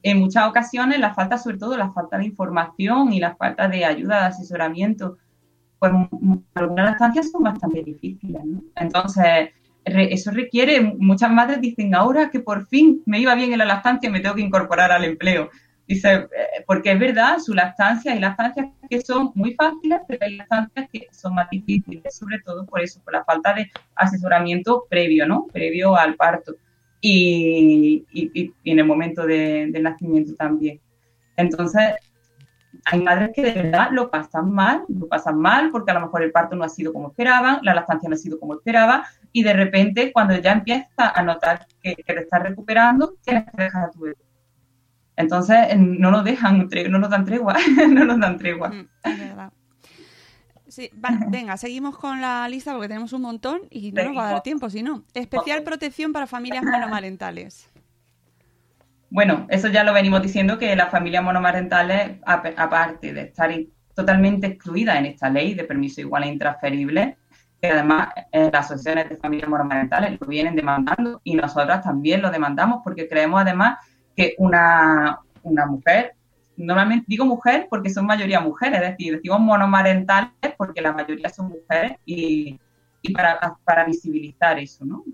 En 0.04 0.18
muchas 0.18 0.46
ocasiones 0.46 1.00
la 1.00 1.14
falta, 1.14 1.38
sobre 1.38 1.56
todo 1.56 1.78
la 1.78 1.90
falta 1.90 2.18
de 2.18 2.26
información 2.26 3.10
y 3.14 3.20
la 3.20 3.34
falta 3.36 3.68
de 3.68 3.86
ayuda, 3.86 4.20
de 4.20 4.26
asesoramiento, 4.26 5.16
pues 5.78 5.92
algunas 6.54 6.92
estancias 6.92 7.30
son 7.30 7.42
bastante 7.42 7.82
difíciles, 7.82 8.44
¿no? 8.44 8.62
Entonces, 8.76 9.48
eso 9.82 10.30
requiere, 10.30 10.82
muchas 10.82 11.30
madres 11.32 11.62
dicen, 11.62 11.94
ahora 11.94 12.28
que 12.28 12.40
por 12.40 12.66
fin 12.66 13.02
me 13.06 13.18
iba 13.18 13.34
bien 13.34 13.54
en 13.54 13.58
la 13.60 13.64
lactancia, 13.64 14.10
me 14.10 14.20
tengo 14.20 14.34
que 14.34 14.42
incorporar 14.42 14.92
al 14.92 15.04
empleo. 15.04 15.48
Dice, 15.88 16.12
eh, 16.12 16.28
porque 16.66 16.92
es 16.92 16.98
verdad, 16.98 17.38
su 17.38 17.54
lactancia, 17.54 18.12
hay 18.12 18.20
lactancias 18.20 18.66
que 18.90 19.00
son 19.00 19.32
muy 19.34 19.54
fáciles, 19.54 20.00
pero 20.06 20.26
hay 20.26 20.36
lactancias 20.36 20.86
que 20.92 21.08
son 21.12 21.34
más 21.34 21.48
difíciles, 21.48 22.14
sobre 22.14 22.40
todo 22.40 22.66
por 22.66 22.82
eso, 22.82 23.00
por 23.02 23.14
la 23.14 23.24
falta 23.24 23.54
de 23.54 23.70
asesoramiento 23.94 24.84
previo, 24.90 25.26
¿no? 25.26 25.46
Previo 25.50 25.96
al 25.96 26.14
parto 26.16 26.56
y, 27.06 28.06
y- 28.12 28.52
en 28.64 28.78
el 28.78 28.86
momento 28.86 29.26
de- 29.26 29.68
del 29.70 29.82
nacimiento 29.82 30.34
también. 30.36 30.80
Entonces, 31.36 31.94
hay 32.86 33.00
madres 33.02 33.30
que 33.34 33.42
de 33.42 33.52
verdad 33.52 33.88
lo 33.92 34.10
pasan 34.10 34.50
mal, 34.50 34.84
lo 34.88 35.06
pasan 35.08 35.38
mal 35.38 35.70
porque 35.70 35.90
a 35.90 35.94
lo 35.94 36.00
mejor 36.00 36.22
el 36.22 36.32
parto 36.32 36.56
no 36.56 36.64
ha 36.64 36.68
sido 36.68 36.92
como 36.92 37.08
esperaban, 37.08 37.58
la 37.62 37.74
lactancia 37.74 38.08
no 38.08 38.14
ha 38.14 38.18
sido 38.18 38.38
como 38.40 38.54
esperaba 38.54 39.04
y 39.32 39.42
de 39.42 39.52
repente 39.52 40.12
cuando 40.12 40.36
ya 40.38 40.52
empieza 40.52 40.88
a 40.96 41.22
notar 41.22 41.66
que, 41.82 41.94
que 41.94 42.14
te 42.14 42.20
estás 42.20 42.42
recuperando, 42.42 43.14
tienes 43.22 43.44
que 43.50 43.62
dejar 43.62 43.84
a 43.84 43.90
tu 43.90 44.00
bebé. 44.00 44.16
Entonces 45.16 45.56
no 45.78 46.10
nos 46.10 46.24
dejan, 46.24 46.68
no 46.90 46.98
nos 46.98 47.10
dan 47.10 47.24
tregua, 47.24 47.54
no 47.88 48.04
nos 48.04 48.18
dan 48.18 48.38
tregua. 48.38 48.68
Mm. 48.70 48.88
Sí, 50.74 50.90
va- 51.04 51.16
venga, 51.28 51.56
seguimos 51.56 51.96
con 51.96 52.20
la 52.20 52.48
lista 52.48 52.72
porque 52.72 52.88
tenemos 52.88 53.12
un 53.12 53.22
montón 53.22 53.60
y 53.70 53.92
no 53.92 54.02
nos 54.04 54.16
va 54.16 54.28
a 54.28 54.32
dar 54.32 54.42
tiempo, 54.42 54.68
si 54.68 54.82
no. 54.82 55.04
Especial 55.14 55.62
protección 55.62 56.12
para 56.12 56.26
familias 56.26 56.64
monomarentales. 56.64 57.70
Bueno, 59.10 59.46
eso 59.48 59.68
ya 59.68 59.84
lo 59.84 59.92
venimos 59.92 60.20
diciendo 60.22 60.58
que 60.58 60.74
las 60.74 60.90
familias 60.90 61.22
monomarentales, 61.22 62.18
ap- 62.26 62.54
aparte 62.56 63.12
de 63.12 63.22
estar 63.22 63.54
totalmente 63.94 64.48
excluidas 64.48 64.96
en 64.98 65.06
esta 65.06 65.30
ley 65.30 65.54
de 65.54 65.62
permiso 65.64 66.00
igual 66.00 66.24
e 66.24 66.28
intransferible, 66.28 67.16
que 67.60 67.68
además 67.68 68.08
eh, 68.32 68.50
las 68.52 68.66
asociaciones 68.66 69.08
de 69.10 69.16
familias 69.16 69.48
monomarentales 69.48 70.18
lo 70.20 70.26
vienen 70.26 70.56
demandando 70.56 71.20
y 71.22 71.36
nosotras 71.36 71.84
también 71.84 72.20
lo 72.20 72.30
demandamos 72.32 72.80
porque 72.82 73.08
creemos 73.08 73.40
además 73.42 73.78
que 74.16 74.34
una, 74.38 75.20
una 75.44 75.66
mujer, 75.66 76.14
normalmente 76.56 77.06
digo 77.08 77.24
mujer 77.24 77.66
porque 77.68 77.90
son 77.90 78.06
mayoría 78.06 78.40
mujeres, 78.40 78.80
es 78.80 78.90
decir, 78.90 79.16
decimos 79.16 79.40
monomarentales 79.40 80.30
porque 80.56 80.80
la 80.80 80.92
mayoría 80.92 81.28
son 81.28 81.48
mujeres 81.48 81.98
y, 82.04 82.58
y 83.02 83.12
para, 83.12 83.56
para 83.64 83.84
visibilizar 83.84 84.58
eso, 84.58 84.84
¿no? 84.84 85.04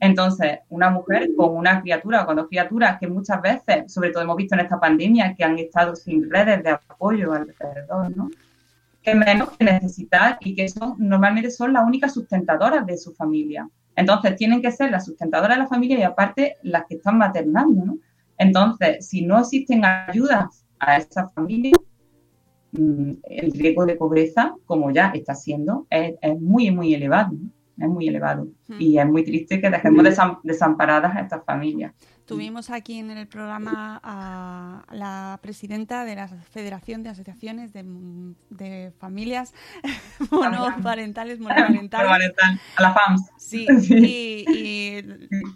Entonces, 0.00 0.60
una 0.68 0.88
mujer 0.88 1.30
con 1.36 1.56
una 1.56 1.82
criatura 1.82 2.22
o 2.22 2.26
con 2.26 2.36
dos 2.36 2.46
criaturas 2.46 2.96
que 2.98 3.08
muchas 3.08 3.42
veces, 3.42 3.92
sobre 3.92 4.10
todo 4.10 4.22
hemos 4.22 4.36
visto 4.36 4.54
en 4.54 4.60
esta 4.60 4.78
pandemia, 4.78 5.34
que 5.34 5.44
han 5.44 5.58
estado 5.58 5.96
sin 5.96 6.30
redes 6.30 6.62
de 6.62 6.70
apoyo 6.70 7.32
alrededor, 7.32 8.16
¿no? 8.16 8.30
Que 9.02 9.14
menos 9.14 9.50
que 9.58 9.64
necesitar 9.64 10.38
y 10.40 10.54
que 10.54 10.68
son, 10.68 10.94
normalmente 10.98 11.50
son 11.50 11.72
las 11.72 11.84
únicas 11.84 12.14
sustentadoras 12.14 12.86
de 12.86 12.96
su 12.96 13.12
familia. 13.14 13.68
Entonces, 13.96 14.36
tienen 14.36 14.62
que 14.62 14.70
ser 14.70 14.90
las 14.90 15.04
sustentadoras 15.04 15.56
de 15.56 15.64
la 15.64 15.68
familia 15.68 15.98
y 15.98 16.02
aparte 16.02 16.56
las 16.62 16.86
que 16.86 16.94
están 16.94 17.18
maternando, 17.18 17.84
¿no? 17.84 17.98
Entonces, 18.38 19.06
si 19.06 19.22
no 19.22 19.40
existen 19.40 19.84
ayudas 19.84 20.63
a 20.78 20.96
esa 20.96 21.28
familia, 21.30 21.72
mm, 22.72 23.10
el 23.24 23.52
riesgo 23.52 23.86
de 23.86 23.96
pobreza, 23.96 24.54
como 24.66 24.90
ya 24.90 25.08
está 25.14 25.34
siendo, 25.34 25.86
es, 25.90 26.14
es 26.20 26.40
muy, 26.40 26.70
muy 26.70 26.94
elevado. 26.94 27.32
Es 27.76 27.88
muy 27.88 28.06
elevado. 28.06 28.46
Hmm. 28.68 28.76
Y 28.80 28.98
es 28.98 29.06
muy 29.06 29.24
triste 29.24 29.60
que 29.60 29.68
dejemos 29.68 30.04
desam- 30.04 30.38
desamparadas 30.44 31.16
a 31.16 31.20
estas 31.22 31.44
familias. 31.44 31.92
Tuvimos 32.24 32.70
aquí 32.70 33.00
en 33.00 33.10
el 33.10 33.26
programa 33.26 34.00
a 34.02 34.84
la 34.94 35.40
presidenta 35.42 36.04
de 36.04 36.14
la 36.14 36.28
Federación 36.28 37.02
de 37.02 37.08
Asociaciones 37.10 37.72
de, 37.72 37.84
de 38.50 38.92
Familias 38.98 39.52
Monoparentales, 40.30 41.40
Monomarentales. 41.40 42.06
Monomarental, 42.06 42.60
A 42.76 42.82
la 42.82 42.94
FAMS. 42.94 43.30
Sí, 43.38 43.66
Sí. 43.80 44.44
y, 44.48 44.56
y 44.56 45.06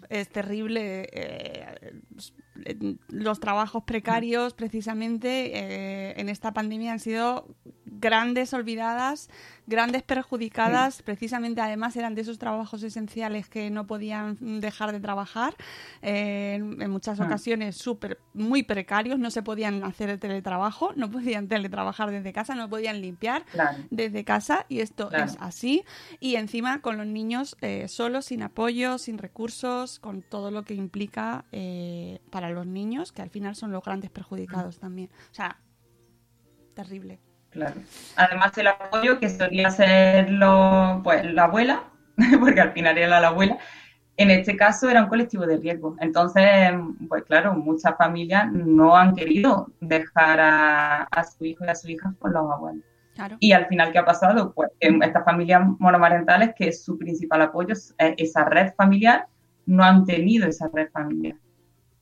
es 0.09 0.27
terrible. 0.29 1.07
eh, 1.13 1.93
los 3.07 3.39
trabajos 3.39 3.83
precarios, 3.83 4.53
precisamente, 4.53 5.57
eh, 5.57 6.13
en 6.17 6.29
esta 6.29 6.53
pandemia 6.53 6.93
han 6.93 6.99
sido 6.99 7.55
grandes 7.91 8.53
olvidadas, 8.53 9.29
grandes 9.67 10.03
perjudicadas. 10.03 11.01
Precisamente, 11.01 11.61
además, 11.61 11.95
eran 11.95 12.15
de 12.15 12.21
esos 12.21 12.37
trabajos 12.39 12.83
esenciales 12.83 13.49
que 13.49 13.69
no 13.69 13.87
podían 13.87 14.37
dejar 14.61 14.91
de 14.91 14.99
trabajar. 14.99 15.55
eh, 16.01 16.55
en, 16.55 16.89
muchas 16.91 17.19
Ah. 17.19 17.25
ocasiones 17.25 17.75
súper, 17.75 18.19
muy 18.33 18.63
precarios. 18.63 19.19
No 19.19 19.31
se 19.31 19.43
podían 19.43 19.83
hacer 19.83 20.09
el 20.09 20.19
teletrabajo, 20.19 20.93
no 20.95 21.11
podían 21.11 21.47
teletrabajar 21.47 22.09
desde 22.11 22.31
casa, 22.31 22.55
no 22.55 22.69
podían 22.69 23.01
limpiar 23.01 23.45
Claro. 23.51 23.77
desde 23.89 24.23
casa 24.23 24.65
y 24.69 24.79
esto 24.79 25.09
Claro. 25.09 25.25
es 25.25 25.37
así 25.39 25.83
y 26.19 26.35
encima 26.35 26.81
con 26.81 26.97
los 26.97 27.05
niños 27.07 27.57
eh, 27.61 27.87
solos, 27.89 28.25
sin 28.25 28.43
apoyo, 28.43 28.97
sin 28.97 29.17
recursos, 29.17 29.99
con 29.99 30.21
todo 30.21 30.51
lo 30.51 30.63
que 30.63 30.73
implica 30.73 31.45
eh, 31.51 32.19
para 32.29 32.49
los 32.49 32.65
niños, 32.65 33.11
que 33.11 33.21
al 33.21 33.29
final 33.29 33.55
son 33.55 33.71
los 33.71 33.83
grandes 33.83 34.09
perjudicados 34.09 34.79
también. 34.79 35.09
O 35.31 35.33
sea, 35.33 35.59
terrible. 36.75 37.19
Claro. 37.59 37.81
Además, 38.15 38.57
el 38.57 38.67
apoyo 38.67 39.19
que 39.19 39.29
solía 39.29 39.69
ser 39.69 40.29
lo, 40.29 41.01
pues, 41.03 41.25
la 41.25 41.43
abuela, 41.43 41.83
porque 42.39 42.61
al 42.61 42.71
final 42.71 42.97
era 42.97 43.19
la 43.19 43.27
abuela, 43.27 43.57
en 44.17 44.31
este 44.31 44.57
caso 44.57 44.89
era 44.89 45.03
un 45.03 45.09
colectivo 45.09 45.45
de 45.45 45.57
riesgo. 45.57 45.95
Entonces, 45.99 46.71
pues 47.07 47.23
claro, 47.23 47.53
muchas 47.53 47.95
familias 47.97 48.51
no 48.51 48.95
han 48.95 49.15
querido 49.15 49.71
dejar 49.79 50.39
a, 50.39 51.03
a 51.03 51.23
su 51.23 51.45
hijo 51.45 51.63
y 51.65 51.69
a 51.69 51.75
su 51.75 51.89
hija 51.89 52.13
con 52.19 52.33
los 52.33 52.51
abuelos. 52.51 52.83
Claro. 53.15 53.37
Y 53.39 53.53
al 53.53 53.67
final, 53.67 53.91
¿qué 53.91 53.99
ha 53.99 54.05
pasado? 54.05 54.53
Pues 54.53 54.71
en 54.79 55.01
estas 55.03 55.23
familias 55.23 55.61
monomarentales, 55.79 56.53
que 56.55 56.71
su 56.71 56.97
principal 56.97 57.41
apoyo 57.41 57.73
es 57.73 57.95
esa 57.97 58.45
red 58.45 58.73
familiar, 58.75 59.27
no 59.65 59.83
han 59.83 60.05
tenido 60.05 60.47
esa 60.47 60.69
red 60.73 60.89
familiar. 60.91 61.35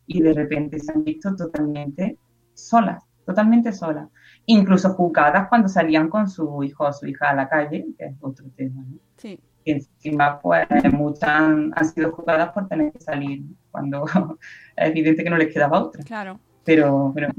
Y 0.07 0.21
de 0.21 0.33
repente 0.33 0.79
se 0.79 0.91
han 0.91 1.03
visto 1.03 1.35
totalmente 1.35 2.17
solas, 2.53 3.03
totalmente 3.25 3.71
solas. 3.71 4.09
Incluso 4.49 4.93
juzgadas 4.93 5.49
cuando 5.49 5.67
salían 5.67 6.09
con 6.09 6.29
su 6.29 6.63
hijo 6.63 6.85
o 6.85 6.93
su 6.93 7.05
hija 7.05 7.29
a 7.29 7.35
la 7.35 7.49
calle, 7.49 7.85
que 7.97 8.05
es 8.05 8.15
otro 8.21 8.45
tema, 8.55 8.81
¿no? 8.81 8.97
Sí. 9.17 9.39
Y 9.65 9.71
encima, 9.71 10.39
pues 10.39 10.65
muchas 10.93 11.29
han, 11.29 11.73
han 11.75 11.85
sido 11.85 12.13
juzgadas 12.13 12.53
por 12.53 12.67
tener 12.69 12.93
que 12.93 12.99
salir, 13.01 13.43
cuando 13.71 14.05
es 14.75 14.89
evidente 14.89 15.23
que 15.23 15.29
no 15.29 15.37
les 15.37 15.53
quedaba 15.53 15.81
otra. 15.81 16.01
Claro. 16.03 16.39
Pero, 16.63 17.11
pero 17.13 17.29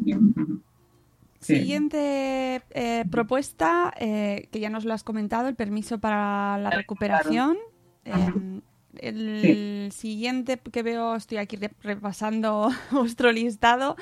sí. 1.40 1.54
Siguiente 1.54 2.62
eh, 2.70 3.04
propuesta, 3.10 3.94
eh, 3.98 4.48
que 4.50 4.60
ya 4.60 4.70
nos 4.70 4.84
lo 4.84 4.92
has 4.92 5.04
comentado, 5.04 5.48
el 5.48 5.54
permiso 5.54 5.98
para 5.98 6.58
la 6.58 6.70
recuperación. 6.70 7.56
Eh, 8.04 8.60
el 8.98 9.90
siguiente 9.92 10.58
que 10.58 10.82
veo, 10.82 11.14
estoy 11.16 11.38
aquí 11.38 11.56
re- 11.56 11.72
repasando 11.82 12.70
vuestro 12.90 13.32
listado, 13.32 13.96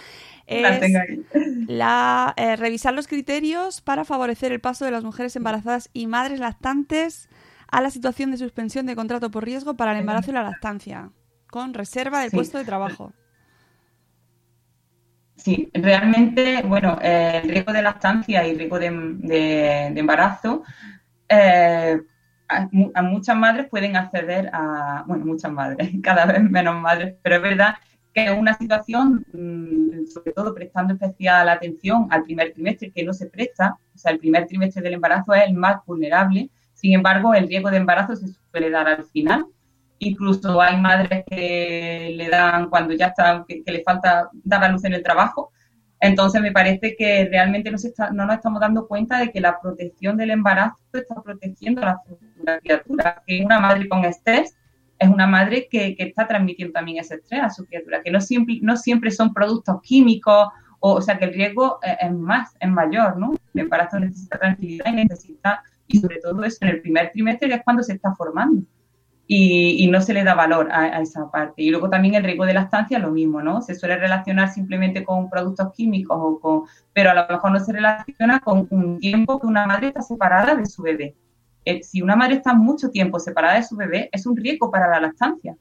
es 0.46 1.02
la 1.66 2.34
eh, 2.36 2.56
revisar 2.56 2.94
los 2.94 3.08
criterios 3.08 3.80
para 3.82 4.04
favorecer 4.04 4.52
el 4.52 4.60
paso 4.60 4.84
de 4.84 4.90
las 4.92 5.04
mujeres 5.04 5.36
embarazadas 5.36 5.90
y 5.92 6.06
madres 6.06 6.40
lactantes 6.40 7.28
a 7.68 7.80
la 7.82 7.90
situación 7.90 8.30
de 8.30 8.38
suspensión 8.38 8.86
de 8.86 8.96
contrato 8.96 9.30
por 9.30 9.44
riesgo 9.44 9.74
para 9.76 9.92
el 9.92 9.98
embarazo 9.98 10.30
y 10.30 10.34
la 10.34 10.42
lactancia, 10.44 11.10
con 11.50 11.74
reserva 11.74 12.20
del 12.20 12.30
Sí. 12.30 12.32
puesto 12.32 12.58
de 12.58 12.64
trabajo. 12.64 13.12
Sí, 15.36 15.70
realmente, 15.74 16.62
bueno, 16.62 16.98
eh, 17.02 17.40
el 17.44 17.50
riesgo 17.50 17.72
de 17.72 17.82
lactancia 17.82 18.46
y 18.46 18.56
riesgo 18.56 18.78
de, 18.78 18.90
de- 18.90 19.90
de 19.92 20.00
embarazo, 20.00 20.62
eh, 21.28 22.00
a, 22.48 22.68
a 22.94 23.02
muchas 23.02 23.36
madres 23.36 23.66
pueden 23.68 23.96
acceder 23.96 24.50
a, 24.52 25.04
bueno, 25.06 25.24
muchas 25.24 25.52
madres, 25.52 25.90
cada 26.02 26.26
vez 26.26 26.42
menos 26.42 26.80
madres, 26.80 27.14
pero 27.22 27.36
es 27.36 27.42
verdad 27.42 27.74
que 28.14 28.24
es 28.24 28.38
una 28.38 28.54
situación, 28.54 29.26
mm, 29.32 30.06
sobre 30.06 30.32
todo 30.32 30.54
prestando 30.54 30.94
especial 30.94 31.48
atención 31.48 32.08
al 32.10 32.22
primer 32.22 32.52
trimestre, 32.52 32.90
que 32.90 33.04
no 33.04 33.12
se 33.12 33.26
presta, 33.26 33.76
o 33.94 33.98
sea, 33.98 34.12
el 34.12 34.18
primer 34.18 34.46
trimestre 34.46 34.82
del 34.82 34.94
embarazo 34.94 35.34
es 35.34 35.42
el 35.44 35.54
más 35.54 35.84
vulnerable, 35.84 36.50
sin 36.72 36.92
embargo, 36.92 37.34
el 37.34 37.48
riesgo 37.48 37.70
de 37.70 37.78
embarazo 37.78 38.16
se 38.16 38.26
suele 38.50 38.70
dar 38.70 38.86
al 38.86 39.04
final. 39.04 39.46
Incluso 39.98 40.60
hay 40.60 40.78
madres 40.78 41.24
que 41.26 42.12
le 42.14 42.28
dan 42.28 42.68
cuando 42.68 42.92
ya 42.92 43.06
está, 43.06 43.44
que, 43.48 43.64
que 43.64 43.72
le 43.72 43.82
falta 43.82 44.28
dar 44.44 44.62
a 44.62 44.68
luz 44.68 44.84
en 44.84 44.92
el 44.92 45.02
trabajo 45.02 45.52
Entonces 46.00 46.42
me 46.42 46.52
parece 46.52 46.94
que 46.96 47.26
realmente 47.30 47.70
no, 47.70 47.76
está, 47.76 48.10
no 48.10 48.26
nos 48.26 48.36
estamos 48.36 48.60
dando 48.60 48.86
cuenta 48.86 49.18
de 49.18 49.30
que 49.30 49.40
la 49.40 49.58
protección 49.60 50.16
del 50.16 50.30
embarazo 50.30 50.76
está 50.92 51.14
protegiendo 51.22 51.82
a 51.82 52.02
la 52.44 52.58
criatura, 52.60 53.22
que 53.26 53.42
una 53.42 53.58
madre 53.58 53.88
con 53.88 54.04
estrés 54.04 54.56
es 54.98 55.08
una 55.08 55.26
madre 55.26 55.68
que, 55.70 55.94
que, 55.94 56.04
está 56.04 56.26
transmitiendo 56.26 56.72
también 56.72 56.98
ese 56.98 57.16
estrés 57.16 57.42
a 57.42 57.50
su 57.50 57.66
criatura, 57.66 58.02
que 58.02 58.10
no 58.10 58.20
siempre, 58.20 58.58
no 58.62 58.76
siempre 58.76 59.10
son 59.10 59.32
productos 59.32 59.80
químicos, 59.82 60.48
o, 60.80 60.94
o 60.94 61.00
sea 61.02 61.18
que 61.18 61.26
el 61.26 61.34
riesgo 61.34 61.78
es, 61.82 61.96
es, 62.00 62.12
más, 62.12 62.54
es 62.60 62.70
mayor, 62.70 63.18
¿no? 63.18 63.34
El 63.54 63.60
embarazo 63.62 63.98
necesita 63.98 64.38
tranquilidad 64.38 64.86
y 64.86 64.96
necesita, 64.96 65.62
y 65.86 65.98
sobre 65.98 66.18
todo 66.20 66.42
eso 66.44 66.58
en 66.62 66.68
el 66.68 66.80
primer 66.80 67.10
trimestre, 67.12 67.52
es 67.54 67.62
cuando 67.62 67.82
se 67.82 67.94
está 67.94 68.14
formando 68.14 68.62
y, 69.28 69.84
y, 69.84 69.88
no 69.88 70.00
se 70.00 70.14
le 70.14 70.22
da 70.22 70.34
valor 70.34 70.68
a, 70.70 71.00
esa 71.00 71.30
parte. 71.30 71.62
Y 71.62 71.70
luego 71.70 71.90
también 71.90 72.14
el 72.14 72.22
riesgo 72.22 72.46
de 72.46 72.54
la 72.54 72.62
estancia, 72.62 72.98
lo 72.98 73.10
mismo, 73.10 73.42
¿no? 73.42 73.60
Se 73.60 73.74
suele 73.74 73.96
relacionar 73.96 74.50
simplemente 74.50 75.04
con 75.04 75.28
productos 75.28 75.72
químicos, 75.72 76.16
o 76.20 76.38
con, 76.38 76.62
pero 76.92 77.10
a 77.10 77.14
lo 77.14 77.26
mejor 77.28 77.50
no 77.50 77.60
se 77.60 77.72
relaciona 77.72 78.40
con 78.40 78.68
un 78.70 78.98
tiempo 79.00 79.40
que 79.40 79.46
una 79.46 79.66
madre 79.66 79.88
está 79.88 80.02
separada 80.02 80.54
de 80.54 80.66
su 80.66 80.82
bebé. 80.82 81.16
Eh, 81.64 81.82
si 81.82 82.00
una 82.02 82.14
madre 82.14 82.36
está 82.36 82.54
mucho 82.54 82.90
tiempo 82.90 83.18
separada 83.18 83.56
de 83.56 83.64
su 83.64 83.76
bebé, 83.76 84.08
es 84.12 84.26
un 84.26 84.36
riesgo 84.36 84.70
para 84.70 84.88
la 84.88 85.00
lactancia, 85.00 85.56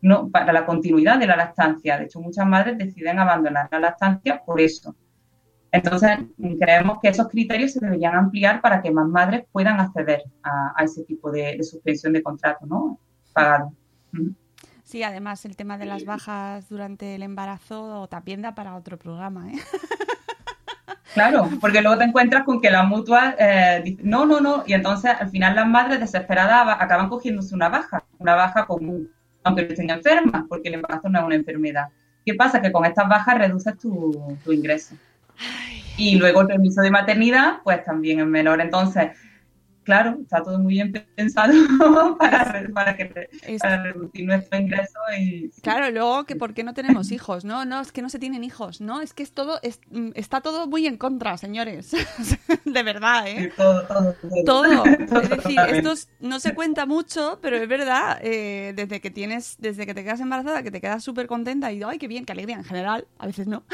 no 0.00 0.30
para 0.30 0.52
la 0.52 0.64
continuidad 0.64 1.18
de 1.18 1.26
la 1.26 1.36
lactancia. 1.36 1.98
De 1.98 2.04
hecho, 2.04 2.20
muchas 2.20 2.46
madres 2.46 2.78
deciden 2.78 3.18
abandonar 3.18 3.68
la 3.72 3.80
lactancia 3.80 4.40
por 4.46 4.60
eso. 4.60 4.94
Entonces, 5.72 6.18
creemos 6.58 6.98
que 7.00 7.08
esos 7.08 7.28
criterios 7.28 7.72
se 7.72 7.80
deberían 7.80 8.14
ampliar 8.14 8.60
para 8.60 8.82
que 8.82 8.90
más 8.90 9.06
madres 9.06 9.44
puedan 9.52 9.78
acceder 9.78 10.24
a, 10.42 10.72
a 10.76 10.84
ese 10.84 11.04
tipo 11.04 11.30
de, 11.30 11.56
de, 11.56 11.62
suspensión 11.62 12.12
de 12.12 12.22
contrato, 12.22 12.66
¿no? 12.66 12.98
Pagado. 13.32 13.72
Sí, 14.82 15.04
además 15.04 15.44
el 15.44 15.54
tema 15.54 15.78
de 15.78 15.86
las 15.86 16.04
bajas 16.04 16.68
durante 16.68 17.14
el 17.14 17.22
embarazo 17.22 18.08
también 18.08 18.42
da 18.42 18.56
para 18.56 18.74
otro 18.74 18.98
programa, 18.98 19.52
¿eh? 19.52 19.58
Claro, 21.14 21.48
porque 21.60 21.82
luego 21.82 21.98
te 21.98 22.04
encuentras 22.04 22.44
con 22.44 22.60
que 22.60 22.70
la 22.70 22.84
mutua 22.84 23.34
eh, 23.36 23.82
dice, 23.84 24.02
no, 24.04 24.26
no, 24.26 24.40
no, 24.40 24.62
y 24.64 24.74
entonces 24.74 25.12
al 25.18 25.28
final 25.28 25.56
las 25.56 25.66
madres 25.66 25.98
desesperadas 25.98 26.76
acaban 26.78 27.08
cogiéndose 27.08 27.54
una 27.54 27.68
baja, 27.68 28.04
una 28.18 28.36
baja 28.36 28.66
común, 28.66 29.10
aunque 29.42 29.62
no 29.62 29.68
estén 29.70 29.90
enfermas, 29.90 30.44
porque 30.48 30.68
el 30.68 30.74
embarazo 30.74 31.08
no 31.08 31.18
es 31.18 31.24
una 31.24 31.34
enfermedad. 31.34 31.88
¿Qué 32.24 32.34
pasa? 32.34 32.62
Que 32.62 32.70
con 32.70 32.84
estas 32.84 33.08
bajas 33.08 33.38
reduces 33.38 33.76
tu, 33.78 34.36
tu 34.44 34.52
ingreso. 34.52 34.94
Y 35.96 36.16
luego 36.16 36.42
el 36.42 36.46
permiso 36.46 36.80
de 36.80 36.90
maternidad, 36.90 37.58
pues 37.62 37.84
también 37.84 38.20
es 38.20 38.26
menor. 38.26 38.60
Entonces, 38.60 39.10
claro, 39.90 40.18
está 40.22 40.42
todo 40.42 40.58
muy 40.58 40.74
bien 40.74 40.92
pensado 41.14 41.52
para, 42.18 42.64
para, 42.72 42.96
que, 42.96 43.28
para 43.58 43.82
reducir 43.82 44.24
nuestro 44.24 44.58
ingreso. 44.58 44.98
Y, 45.18 45.50
claro, 45.62 45.90
luego 45.90 46.24
que 46.24 46.36
por 46.36 46.54
qué 46.54 46.64
no 46.64 46.74
tenemos 46.74 47.10
hijos, 47.10 47.44
¿no? 47.44 47.64
No, 47.64 47.80
es 47.80 47.92
que 47.92 48.00
no 48.00 48.08
se 48.08 48.18
tienen 48.18 48.44
hijos, 48.44 48.80
¿no? 48.80 49.00
Es 49.00 49.14
que 49.14 49.22
es 49.22 49.32
todo, 49.32 49.58
es, 49.62 49.80
está 50.14 50.40
todo 50.42 50.66
muy 50.66 50.86
en 50.86 50.96
contra, 50.96 51.36
señores. 51.36 51.90
de 52.64 52.82
verdad, 52.82 53.26
¿eh? 53.26 53.50
Sí, 53.50 53.56
todo, 53.56 53.82
todo, 53.86 54.14
todo. 54.44 54.44
todo. 54.44 54.84
Es 55.20 55.28
decir, 55.28 55.58
esto 55.68 55.94
no 56.20 56.40
se 56.40 56.54
cuenta 56.54 56.86
mucho, 56.86 57.38
pero 57.42 57.56
es 57.56 57.68
verdad, 57.68 58.18
eh, 58.22 58.72
desde 58.76 59.00
que 59.00 59.10
tienes, 59.10 59.56
desde 59.58 59.86
que 59.86 59.94
te 59.94 60.04
quedas 60.04 60.20
embarazada, 60.20 60.62
que 60.62 60.70
te 60.70 60.80
quedas 60.80 61.02
súper 61.02 61.26
contenta 61.26 61.72
y, 61.72 61.82
ay, 61.82 61.98
qué 61.98 62.08
bien, 62.08 62.24
qué 62.24 62.32
alegría 62.32 62.56
en 62.56 62.64
general, 62.64 63.06
a 63.18 63.26
veces 63.26 63.46
no. 63.46 63.64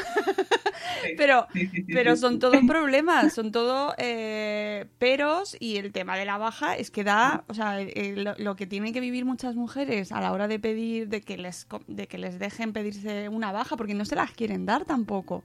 Pero, 1.17 1.47
sí, 1.53 1.67
sí, 1.67 1.83
sí, 1.85 1.93
pero 1.93 2.15
son 2.15 2.39
todos 2.39 2.57
problemas, 2.67 3.33
son 3.33 3.51
todo 3.51 3.93
eh, 3.97 4.85
peros 4.97 5.55
y 5.59 5.77
el 5.77 5.91
tema 5.91 6.17
de 6.17 6.25
la 6.25 6.37
baja 6.37 6.75
es 6.75 6.91
que 6.91 7.03
da, 7.03 7.43
o 7.47 7.53
sea, 7.53 7.81
eh, 7.81 8.13
lo, 8.17 8.35
lo, 8.37 8.55
que 8.55 8.67
tienen 8.67 8.93
que 8.93 8.99
vivir 8.99 9.25
muchas 9.25 9.55
mujeres 9.55 10.11
a 10.11 10.21
la 10.21 10.31
hora 10.31 10.47
de 10.47 10.59
pedir, 10.59 11.07
de 11.09 11.21
que 11.21 11.37
les, 11.37 11.67
de 11.87 12.07
que 12.07 12.17
les 12.17 12.39
dejen 12.39 12.73
pedirse 12.73 13.29
una 13.29 13.51
baja, 13.51 13.77
porque 13.77 13.93
no 13.93 14.05
se 14.05 14.15
las 14.15 14.31
quieren 14.31 14.65
dar 14.65 14.85
tampoco. 14.85 15.43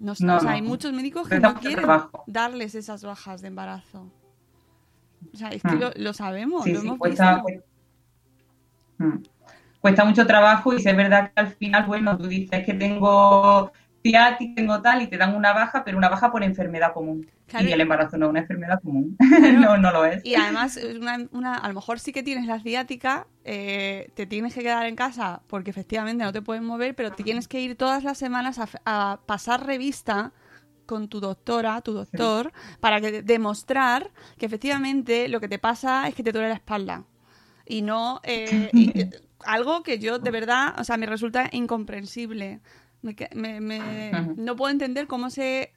No, 0.00 0.14
no, 0.20 0.36
o 0.36 0.40
sea, 0.40 0.52
hay 0.52 0.62
muchos 0.62 0.92
médicos 0.92 1.28
que 1.28 1.40
no 1.40 1.54
quieren 1.54 1.84
trabajo. 1.84 2.22
darles 2.26 2.74
esas 2.74 3.02
bajas 3.04 3.42
de 3.42 3.48
embarazo. 3.48 4.12
O 5.32 5.36
sea, 5.36 5.48
es 5.50 5.64
que 5.64 5.74
Hmm. 5.74 5.80
lo, 5.80 5.90
lo 5.96 6.12
sabemos, 6.12 6.70
lo 6.70 6.80
hemos 6.80 6.98
cuesta, 6.98 7.42
visto. 7.46 7.64
Mm. 8.98 9.18
cuesta 9.80 10.04
mucho 10.04 10.26
trabajo 10.26 10.74
y 10.74 10.80
si 10.80 10.88
es 10.88 10.96
verdad 10.96 11.32
que 11.32 11.40
al 11.40 11.48
final, 11.56 11.86
bueno, 11.86 12.16
tú 12.18 12.26
dices 12.28 12.64
que 12.64 12.74
tengo 12.74 13.72
ciática, 14.02 14.54
tengo 14.56 14.80
tal 14.82 15.02
y 15.02 15.08
te 15.08 15.16
dan 15.18 15.34
una 15.34 15.52
baja, 15.52 15.84
pero 15.84 15.98
una 15.98 16.08
baja 16.08 16.30
por 16.30 16.42
enfermedad 16.44 16.92
común. 16.92 17.26
Claro. 17.46 17.68
Y 17.68 17.72
el 17.72 17.80
embarazo 17.80 18.16
no 18.18 18.26
es 18.26 18.30
una 18.30 18.40
enfermedad 18.40 18.80
común. 18.82 19.16
Claro. 19.36 19.58
no, 19.60 19.76
no 19.78 19.92
lo 19.92 20.04
es. 20.04 20.24
Y 20.24 20.34
además, 20.34 20.78
una, 20.98 21.18
una- 21.32 21.54
a 21.56 21.68
lo 21.68 21.74
mejor 21.74 21.98
sí 22.00 22.12
que 22.12 22.22
tienes 22.22 22.46
la 22.46 22.60
ciática, 22.60 23.26
eh, 23.44 24.10
te 24.14 24.26
tienes 24.26 24.54
que 24.54 24.62
quedar 24.62 24.86
en 24.86 24.96
casa 24.96 25.42
porque 25.46 25.70
efectivamente 25.70 26.24
no 26.24 26.32
te 26.32 26.42
puedes 26.42 26.62
mover, 26.62 26.94
pero 26.94 27.12
te 27.12 27.24
tienes 27.24 27.48
que 27.48 27.60
ir 27.60 27.76
todas 27.76 28.04
las 28.04 28.18
semanas 28.18 28.58
a, 28.58 28.68
a 28.84 29.20
pasar 29.26 29.66
revista 29.66 30.32
con 30.86 31.08
tu 31.08 31.20
doctora, 31.20 31.80
tu 31.82 31.92
doctor, 31.92 32.52
para 32.80 33.00
que 33.00 33.22
demostrar 33.22 34.10
que 34.38 34.46
efectivamente 34.46 35.28
lo 35.28 35.40
que 35.40 35.48
te 35.48 35.58
pasa 35.58 36.08
es 36.08 36.14
que 36.14 36.22
te 36.22 36.32
duele 36.32 36.48
la 36.48 36.54
espalda. 36.54 37.04
Y 37.66 37.82
no 37.82 38.20
eh, 38.24 38.70
y, 38.72 38.90
eh, 39.00 39.10
algo 39.44 39.82
que 39.82 39.98
yo 39.98 40.18
de 40.18 40.30
verdad, 40.30 40.74
o 40.78 40.84
sea, 40.84 40.96
me 40.96 41.06
resulta 41.06 41.48
incomprensible. 41.52 42.60
Me 43.02 43.14
me- 43.34 43.60
me- 43.60 44.10
no 44.36 44.56
puedo 44.56 44.70
entender 44.72 45.06
cómo 45.06 45.30
se 45.30 45.72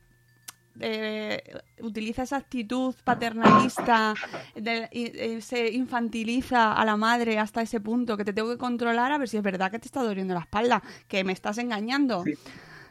eh, 0.80 1.44
utiliza 1.82 2.24
esa 2.24 2.38
actitud 2.38 2.96
paternalista, 3.04 4.14
de- 4.56 4.88
eh, 4.92 5.42
se 5.42 5.70
infantiliza 5.72 6.74
a 6.74 6.86
la 6.86 6.96
madre 6.98 7.38
hasta 7.38 7.62
ese 7.62 7.80
punto, 7.82 8.16
que 8.18 8.24
te 8.26 8.34
tengo 8.34 8.50
que 8.50 8.58
controlar 8.58 9.12
a 9.12 9.18
ver 9.18 9.28
si 9.30 9.38
es 9.38 9.44
verdad 9.44 9.70
que 9.70 9.80
te 9.80 9.88
está 9.88 10.02
doliendo 10.02 10.34
la 10.34 10.40
espalda, 10.42 10.82
que 11.08 11.24
me 11.24 11.34
estás 11.34 11.58
engañando, 11.58 12.24
Sí. 12.24 12.34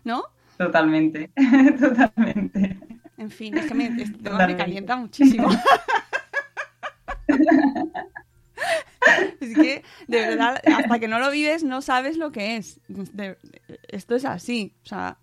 ¿no? 0.04 0.24
Totalmente, 0.58 1.30
totalmente. 1.80 2.78
En 3.16 3.30
fin, 3.30 3.56
es 3.56 3.66
que 3.66 3.74
me, 3.74 3.86
este 3.86 4.04
tema 4.04 4.14
me 4.14 4.24
Totalmente. 4.30 4.56
calienta 4.62 4.96
muchísimo. 4.96 5.48
Es 9.40 9.54
que, 9.54 9.82
de 10.08 10.20
verdad, 10.20 10.60
hasta 10.76 10.98
que 10.98 11.08
no 11.08 11.18
lo 11.18 11.30
vives, 11.30 11.64
no 11.64 11.80
sabes 11.80 12.16
lo 12.16 12.30
que 12.32 12.56
es. 12.56 12.80
De- 12.88 13.38
esto 13.88 14.14
es 14.14 14.24
así. 14.24 14.74
O 14.84 14.86
sea, 14.86 15.16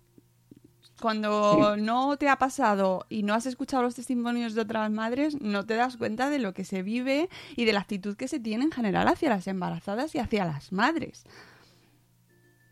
cuando 1.00 1.76
no 1.76 2.16
te 2.16 2.28
ha 2.28 2.36
pasado 2.36 3.06
y 3.08 3.22
no 3.22 3.34
has 3.34 3.46
escuchado 3.46 3.84
los 3.84 3.94
testimonios 3.94 4.54
de 4.54 4.62
otras 4.62 4.90
madres, 4.90 5.40
no 5.40 5.64
te 5.64 5.74
das 5.74 5.96
cuenta 5.96 6.28
de 6.28 6.40
lo 6.40 6.54
que 6.54 6.64
se 6.64 6.82
vive 6.82 7.28
y 7.56 7.64
de 7.64 7.72
la 7.72 7.80
actitud 7.80 8.16
que 8.16 8.26
se 8.28 8.40
tiene 8.40 8.64
en 8.64 8.72
general 8.72 9.06
hacia 9.06 9.30
las 9.30 9.46
embarazadas 9.46 10.14
y 10.14 10.18
hacia 10.18 10.44
las 10.44 10.72
madres. 10.72 11.24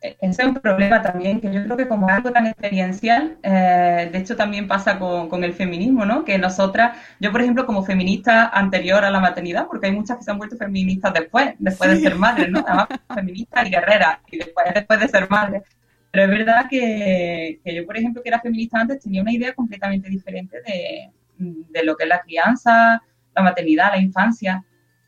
Ese 0.00 0.42
es 0.42 0.48
un 0.48 0.54
problema 0.54 1.00
también, 1.00 1.40
que 1.40 1.52
yo 1.52 1.64
creo 1.64 1.76
que 1.76 1.88
como 1.88 2.08
algo 2.08 2.30
tan 2.30 2.46
experiencial, 2.46 3.38
eh, 3.42 4.08
de 4.12 4.18
hecho 4.18 4.36
también 4.36 4.68
pasa 4.68 4.98
con, 4.98 5.28
con, 5.28 5.42
el 5.42 5.54
feminismo, 5.54 6.04
¿no? 6.04 6.24
Que 6.24 6.38
nosotras, 6.38 6.98
yo 7.18 7.32
por 7.32 7.40
ejemplo 7.40 7.64
como 7.64 7.82
feminista 7.82 8.48
anterior 8.48 9.04
a 9.04 9.10
la 9.10 9.20
maternidad, 9.20 9.66
porque 9.66 9.86
hay 9.86 9.92
muchas 9.92 10.18
que 10.18 10.24
se 10.24 10.30
han 10.30 10.38
vuelto 10.38 10.56
feministas 10.56 11.14
después, 11.14 11.54
después 11.58 11.90
sí. 11.90 11.96
de 11.96 12.02
ser 12.02 12.14
madres, 12.16 12.50
¿no? 12.50 12.64
Además 12.66 12.88
feministas 13.14 13.66
y 13.66 13.70
guerreras, 13.70 14.18
y 14.30 14.38
después, 14.38 14.66
después 14.74 15.00
de 15.00 15.08
ser 15.08 15.30
madres. 15.30 15.62
Pero 16.10 16.24
es 16.24 16.30
verdad 16.30 16.66
que, 16.68 17.60
que, 17.64 17.74
yo, 17.74 17.86
por 17.86 17.96
ejemplo, 17.96 18.22
que 18.22 18.28
era 18.28 18.40
feminista 18.40 18.80
antes, 18.80 19.00
tenía 19.00 19.22
una 19.22 19.32
idea 19.32 19.54
completamente 19.54 20.08
diferente 20.08 20.58
de, 20.66 21.10
de 21.38 21.84
lo 21.84 21.96
que 21.96 22.04
es 22.04 22.08
la 22.08 22.20
crianza, 22.20 23.02
la 23.34 23.42
maternidad, 23.42 23.90
la 23.90 23.98
infancia, 23.98 24.62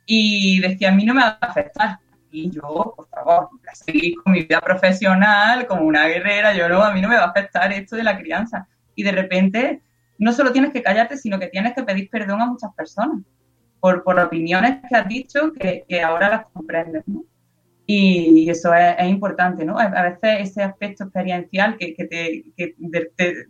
y 0.07 0.61
decía, 0.61 0.89
a 0.89 0.93
mí 0.93 1.05
no 1.05 1.15
me 1.15 1.21
va 1.21 1.39
a 1.41 1.47
afectar 1.47 1.99
y 2.31 2.51
yo, 2.51 2.95
por 2.97 3.09
favor, 3.09 3.49
seguir 3.73 4.15
con 4.23 4.33
mi 4.33 4.43
vida 4.43 4.61
profesional 4.61 5.67
como 5.67 5.83
una 5.83 6.07
guerrera, 6.07 6.55
yo 6.55 6.69
no, 6.69 6.83
a 6.83 6.93
mí 6.93 7.01
no 7.01 7.09
me 7.09 7.17
va 7.17 7.25
a 7.25 7.31
afectar 7.31 7.73
esto 7.73 7.97
de 7.97 8.05
la 8.05 8.19
crianza. 8.19 8.69
Y 8.95 9.03
de 9.03 9.13
repente, 9.13 9.83
no 10.19 10.33
solo 10.33 10.53
tienes 10.53 10.73
que 10.73 10.83
callarte, 10.83 11.17
sino 11.17 11.39
que 11.39 11.49
tienes 11.49 11.75
que 11.75 11.83
pedir 11.83 12.11
perdón 12.11 12.41
a 12.41 12.47
muchas 12.47 12.75
personas 12.75 13.23
por, 13.81 14.03
por 14.03 14.19
opiniones 14.19 14.81
que 14.89 14.97
has 14.97 15.09
dicho 15.09 15.53
que, 15.53 15.85
que 15.89 16.03
ahora 16.03 16.29
las 16.29 16.47
comprendes. 16.53 17.05
Y 17.87 18.51
eso 18.51 18.75
es, 18.75 19.09
importante, 19.09 19.65
¿no? 19.65 19.79
A 19.79 20.03
veces 20.03 20.51
ese 20.51 20.63
aspecto 20.63 21.05
experiencial 21.05 21.79
que, 21.79 21.95
que, 21.95 22.05
te, 22.05 22.45
te, 22.55 23.47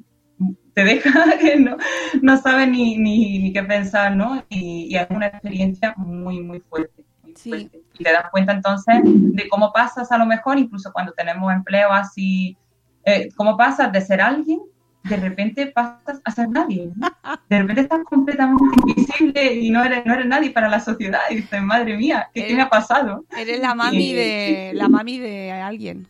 te, 0.75 0.85
deja 0.85 1.39
que 1.41 1.57
no, 1.57 1.77
no 2.23 2.39
sabes 2.41 2.69
ni, 2.69 2.97
ni, 2.99 3.41
ni, 3.41 3.53
qué 3.53 3.65
pensar, 3.65 4.15
¿no? 4.15 4.45
Y, 4.49 4.89
y 4.91 4.97
es 4.97 5.09
una 5.11 5.27
experiencia 5.27 5.93
muy, 5.97 6.41
muy 6.41 6.61
fuerte. 6.61 7.08
Sí. 7.39 7.71
Y 7.99 8.05
te 8.05 8.13
das 8.13 8.31
cuenta 8.31 8.53
entonces 8.53 9.01
de 9.05 9.49
cómo 9.49 9.73
pasas 9.73 10.11
a 10.11 10.19
lo 10.19 10.27
mejor, 10.27 10.59
incluso 10.59 10.93
cuando 10.93 11.13
tenemos 11.13 11.53
empleo 11.53 11.93
así, 11.93 12.57
eh, 13.05 13.29
cómo 13.37 13.57
pasas 13.57 13.93
de 13.93 14.01
ser 14.01 14.21
alguien, 14.21 14.61
de 15.05 15.17
repente 15.17 15.67
pasas 15.69 16.21
a 16.25 16.31
ser 16.31 16.49
nadie. 16.49 16.91
¿no? 16.97 17.09
De 17.49 17.61
repente 17.61 17.83
estás 17.83 18.01
completamente 18.05 18.65
invisible 18.87 19.55
y 19.55 19.71
no 19.71 19.85
eres, 19.85 20.05
no 20.05 20.15
eres 20.15 20.27
nadie 20.27 20.51
para 20.51 20.69
la 20.69 20.81
sociedad. 20.81 21.21
Y 21.31 21.37
dices, 21.37 21.63
madre 21.63 21.97
mía, 21.97 22.29
¿qué, 22.35 22.41
eres, 22.41 22.51
¿qué 22.51 22.57
me 22.57 22.63
ha 22.63 22.69
pasado? 22.69 23.25
Eres 23.37 23.61
la 23.61 23.75
mami, 23.75 24.11
y, 24.11 24.15
de, 24.15 24.73
la 24.75 24.89
mami 24.89 25.19
de 25.19 25.53
alguien. 25.53 26.09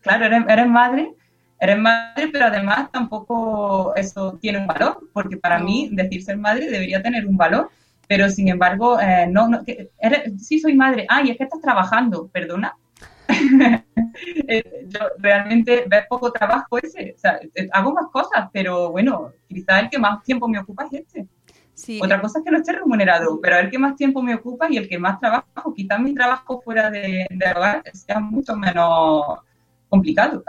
Claro, 0.00 0.26
eres, 0.26 0.44
eres 0.48 0.68
madre 0.68 1.14
eres 1.64 1.78
madre, 1.78 2.28
pero 2.28 2.46
además 2.46 2.90
tampoco 2.90 3.94
eso 3.96 4.38
tiene 4.40 4.58
un 4.58 4.66
valor, 4.66 5.08
porque 5.12 5.36
para 5.36 5.58
mí 5.58 5.88
decir 5.92 6.22
ser 6.22 6.36
madre 6.36 6.70
debería 6.70 7.02
tener 7.02 7.26
un 7.26 7.36
valor 7.36 7.70
pero 8.08 8.28
sin 8.28 8.48
embargo, 8.48 9.00
eh, 9.00 9.26
no, 9.30 9.48
no 9.48 9.64
que 9.64 9.90
eres, 9.98 10.32
sí 10.42 10.58
soy 10.58 10.74
madre, 10.74 11.06
ay, 11.08 11.30
es 11.30 11.36
que 11.36 11.44
estás 11.44 11.60
trabajando, 11.60 12.28
perdona. 12.28 12.76
eh, 14.48 14.86
yo 14.86 15.00
realmente 15.18 15.84
ver 15.88 16.06
poco 16.08 16.30
trabajo 16.30 16.78
ese. 16.78 17.14
O 17.16 17.18
sea, 17.18 17.40
eh, 17.54 17.68
hago 17.72 17.92
más 17.92 18.06
cosas, 18.12 18.48
pero 18.52 18.90
bueno, 18.90 19.32
quizás 19.48 19.82
el 19.82 19.90
que 19.90 19.98
más 19.98 20.22
tiempo 20.22 20.48
me 20.48 20.58
ocupa 20.58 20.86
es 20.90 21.00
este. 21.00 21.26
Sí, 21.74 22.00
Otra 22.00 22.20
cosa 22.20 22.38
es 22.38 22.44
que 22.44 22.52
no 22.52 22.58
esté 22.58 22.72
remunerado, 22.72 23.40
pero 23.40 23.58
el 23.58 23.68
que 23.68 23.78
más 23.80 23.96
tiempo 23.96 24.22
me 24.22 24.36
ocupa 24.36 24.68
y 24.70 24.76
el 24.76 24.88
que 24.88 24.96
más 24.96 25.18
trabajo, 25.18 25.74
quizás 25.74 25.98
mi 25.98 26.14
trabajo 26.14 26.60
fuera 26.60 26.88
de, 26.88 27.26
de 27.28 27.50
hogar 27.50 27.82
sea 27.92 28.20
mucho 28.20 28.54
menos 28.54 29.40
complicado. 29.94 30.44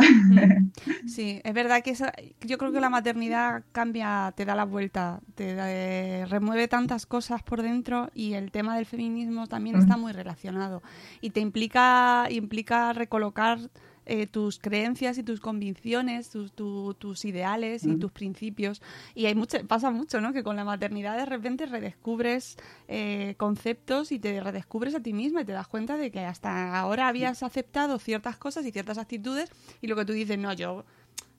Sí, 1.08 1.42
es 1.44 1.54
verdad 1.54 1.82
que 1.84 1.92
esa- 1.92 2.14
yo 2.42 2.58
creo 2.58 2.72
que 2.72 2.80
la 2.80 2.90
maternidad 2.90 3.64
cambia, 3.72 4.34
te 4.36 4.46
da 4.46 4.56
la 4.56 4.66
vuelta, 4.66 5.20
te 5.36 5.56
da- 5.56 5.72
eh, 5.72 6.26
remueve 6.28 6.68
tantas 6.68 7.06
cosas 7.06 7.44
por 7.44 7.62
dentro 7.62 8.10
y 8.14 8.34
el 8.34 8.52
tema 8.52 8.76
del 8.76 8.86
feminismo 8.86 9.48
también 9.48 9.76
está 9.78 9.98
muy 9.98 10.12
relacionado. 10.14 10.82
Y 11.22 11.30
te 11.30 11.40
implica 11.40 12.28
implica 12.30 12.94
recolocar 12.94 13.60
eh, 14.06 14.28
tus 14.28 14.60
creencias 14.60 15.18
y 15.18 15.24
tus 15.24 15.40
convicciones, 15.40 16.30
tus, 16.30 16.52
tu- 16.54 16.94
tus 16.94 17.26
ideales 17.26 17.86
y 17.86 17.96
tus 17.98 18.12
principios 18.12 18.82
y 19.16 19.26
hay 19.26 19.36
mucho 19.36 19.58
pasa 19.68 19.92
mucho, 19.92 20.22
¿no? 20.22 20.32
Que 20.34 20.44
con 20.44 20.56
la 20.56 20.64
maternidad 20.64 21.18
de 21.18 21.26
repente 21.26 21.66
redescubres 21.66 22.58
eh, 22.88 23.36
conceptos 23.38 24.12
y 24.12 24.20
te 24.20 24.40
redescubres 24.40 24.94
a 24.96 25.00
ti 25.02 25.14
misma 25.14 25.42
y 25.42 25.46
te 25.46 25.52
das 25.54 25.68
cuenta 25.68 25.98
de 25.98 26.12
que 26.12 26.20
hasta 26.20 26.78
ahora 26.80 27.08
habías 27.08 27.42
aceptado 27.44 27.98
ciertas 28.00 28.38
cosas 28.38 28.66
y 28.66 28.72
ciertas 28.72 28.98
actitudes 28.98 29.50
y 29.82 29.88
lo 29.88 29.96
que 29.96 30.06
tú 30.06 30.14
dices, 30.14 30.38
no, 30.38 30.54
yo, 30.54 30.86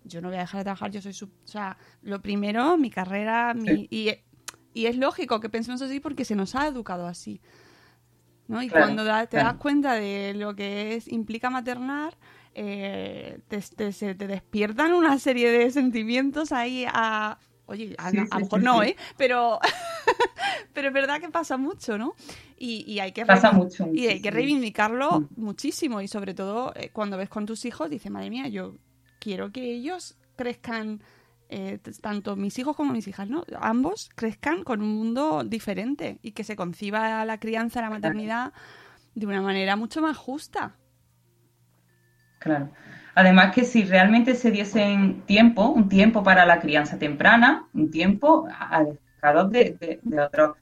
yo 0.05 0.21
no 0.21 0.29
voy 0.29 0.37
a 0.39 0.41
dejar 0.41 0.59
de 0.61 0.65
trabajar, 0.65 0.91
yo 0.91 1.01
soy 1.03 1.13
su... 1.13 1.27
O 1.27 1.31
sea, 1.47 1.77
lo 2.03 2.21
primero, 2.21 2.77
mi 2.77 2.91
carrera, 2.91 3.55
mi... 3.55 3.87
Y, 3.91 4.11
y 4.75 4.87
es 4.87 4.97
lógico 4.97 5.41
que 5.41 5.49
pensemos 5.49 5.81
así 5.83 6.01
porque 6.01 6.25
se 6.25 6.35
nos 6.37 6.55
ha 6.55 6.67
educado 6.67 7.07
así. 7.07 7.41
¿no? 8.49 8.63
Y 8.63 8.69
Claro, 8.69 8.85
cuando 8.87 9.03
te 9.05 9.27
claro. 9.29 9.49
das 9.49 9.57
cuenta 9.57 9.95
de 9.95 10.35
lo 10.35 10.55
que 10.55 10.95
es 10.95 11.09
implica 11.09 11.51
maternar, 11.51 12.17
eh, 12.59 13.39
te, 13.49 13.61
te- 13.61 13.93
se 13.93 14.15
te 14.15 14.27
despiertan 14.27 14.95
una 14.95 15.19
serie 15.19 15.51
de 15.51 15.71
sentimientos 15.71 16.53
ahí 16.53 16.87
a... 16.89 17.39
Oye, 17.67 17.95
a, 17.99 18.11
Sí, 18.11 18.17
a 18.19 18.23
sí, 18.25 18.29
lo 18.33 18.39
mejor 18.41 18.61
sí, 18.61 18.65
no. 18.65 18.83
¿eh? 18.83 18.97
Pero, 19.19 19.59
pero 20.73 20.89
es 20.89 20.95
verdad 20.95 21.21
que 21.21 21.29
pasa 21.29 21.57
mucho, 21.57 21.99
¿no? 21.99 22.15
Y, 22.57 22.91
y 22.91 23.01
hay 23.01 23.13
que 23.13 23.27
Pasa 23.27 23.51
mucho, 23.53 23.87
Y 23.93 24.07
hay 24.07 24.23
que 24.23 24.31
reivindicarlo 24.31 25.21
Mm. 25.21 25.29
muchísimo. 25.37 26.01
Y 26.01 26.09
sobre 26.09 26.33
todo 26.33 26.73
eh, 26.77 26.91
cuando 26.93 27.17
ves 27.19 27.29
con 27.29 27.45
tus 27.45 27.65
hijos, 27.67 27.91
dices, 27.91 28.11
madre 28.11 28.31
mía, 28.31 28.49
yo 28.49 28.77
quiero 29.19 29.51
que 29.53 29.73
ellos 29.75 30.17
crezcan, 30.37 31.03
eh, 31.49 31.79
tanto 32.01 32.37
mis 32.37 32.59
hijos 32.59 32.75
como 32.77 32.93
mis 32.93 33.07
hijas, 33.09 33.29
¿no? 33.29 33.45
Ambos 33.61 34.09
crezcan 34.15 34.63
con 34.65 34.81
un 34.81 34.95
mundo 34.95 35.43
diferente 35.45 36.19
y 36.23 36.33
que 36.33 36.45
se 36.45 36.57
conciba 36.57 37.25
la 37.25 37.39
crianza, 37.39 37.83
la 37.83 37.91
maternidad 37.91 38.53
de 39.15 39.27
una 39.27 39.43
manera 39.43 39.77
mucho 39.77 40.01
más 40.01 40.17
justa. 40.17 40.77
Claro. 42.39 42.71
Además 43.15 43.55
que 43.55 43.65
si 43.65 43.85
realmente 43.85 44.35
se 44.35 44.51
diesen 44.51 45.23
tiempo, 45.23 45.69
un 45.71 45.89
tiempo 45.89 46.23
para 46.23 46.45
la 46.45 46.61
crianza 46.61 46.99
temprana, 46.99 47.67
un 47.73 47.91
tiempo 47.91 48.47
alejado 48.59 49.49
de, 49.49 49.77
de, 49.81 50.01
de 50.03 50.21
otro, 50.21 50.57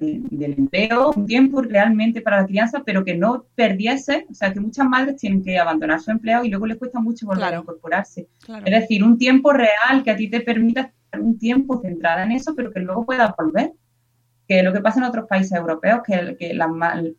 de- 0.00 0.20
del 0.30 0.54
empleo, 0.58 1.12
un 1.14 1.26
tiempo 1.26 1.62
realmente 1.62 2.22
para 2.22 2.40
la 2.40 2.46
crianza, 2.46 2.82
pero 2.84 3.04
que 3.04 3.14
no 3.16 3.44
perdiese, 3.54 4.26
o 4.30 4.34
sea, 4.34 4.52
que 4.52 4.58
muchas 4.60 4.86
madres 4.88 5.16
tienen 5.16 5.44
que 5.44 5.58
abandonar 5.58 6.00
su 6.00 6.10
empleo 6.10 6.44
y 6.44 6.48
luego 6.50 6.66
les 6.66 6.76
cuesta 6.78 6.98
mucho 6.98 7.26
volver 7.26 7.42
Claro. 7.42 7.58
a 7.58 7.60
incorporarse. 7.60 8.28
Claro. 8.44 8.66
Es 8.66 8.72
decir, 8.80 9.04
un 9.04 9.16
tiempo 9.16 9.52
real 9.52 10.02
que 10.02 10.10
a 10.10 10.16
ti 10.16 10.28
te 10.28 10.40
permita 10.40 10.80
estar 11.04 11.20
un 11.20 11.38
tiempo 11.38 11.80
centrada 11.80 12.24
en 12.24 12.32
eso, 12.32 12.54
pero 12.56 12.72
que 12.72 12.80
luego 12.80 13.06
puedas 13.06 13.32
volver. 13.38 13.72
Que 14.48 14.62
lo 14.62 14.72
que 14.72 14.80
pasa 14.80 15.00
en 15.00 15.06
otros 15.06 15.26
países 15.26 15.52
europeos, 15.52 16.00
que, 16.06 16.36
que 16.38 16.54
la 16.54 16.68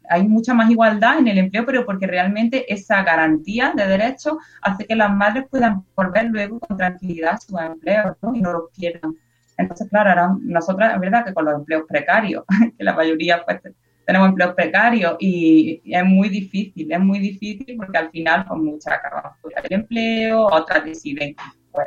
hay 0.10 0.28
mucha 0.28 0.54
más 0.54 0.70
igualdad 0.70 1.20
en 1.20 1.28
el 1.28 1.38
empleo, 1.38 1.66
pero 1.66 1.86
porque 1.86 2.08
realmente 2.08 2.72
esa 2.72 3.04
garantía 3.04 3.74
de 3.76 3.88
derechos 3.88 4.38
hace 4.62 4.86
que 4.86 4.96
las 4.96 5.14
madres 5.14 5.46
puedan 5.50 5.84
volver 5.96 6.26
luego 6.26 6.60
con 6.60 6.78
tranquilidad 6.78 7.34
a 7.34 7.38
sus 7.38 7.60
empleos 7.60 8.16
¿no? 8.22 8.34
y 8.34 8.42
no 8.42 8.54
los 8.54 8.72
pierdan. 8.76 9.14
Entonces, 9.58 9.90
claro, 9.90 10.12
ahora 10.12 10.38
nosotras, 10.40 10.94
es 10.94 11.00
verdad 11.02 11.26
que 11.26 11.34
con 11.34 11.46
los 11.46 11.56
empleos 11.56 11.84
precarios, 11.88 12.44
que 12.78 12.84
la 12.84 12.94
mayoría 12.94 13.44
pues 13.44 13.60
tenemos 14.06 14.30
empleos 14.30 14.54
precarios 14.54 15.18
y 15.20 15.82
es 15.84 16.06
muy 16.06 16.30
difícil, 16.30 16.90
es 16.90 17.00
muy 17.00 17.20
difícil 17.20 17.76
porque 17.76 17.98
al 17.98 18.10
final 18.10 18.46
pues 18.48 18.62
muchas 18.62 18.94
acaban 18.94 19.34
fuera 19.42 19.62
del 19.62 19.74
empleo, 19.82 20.46
otras 20.46 20.86
deciden 20.86 21.36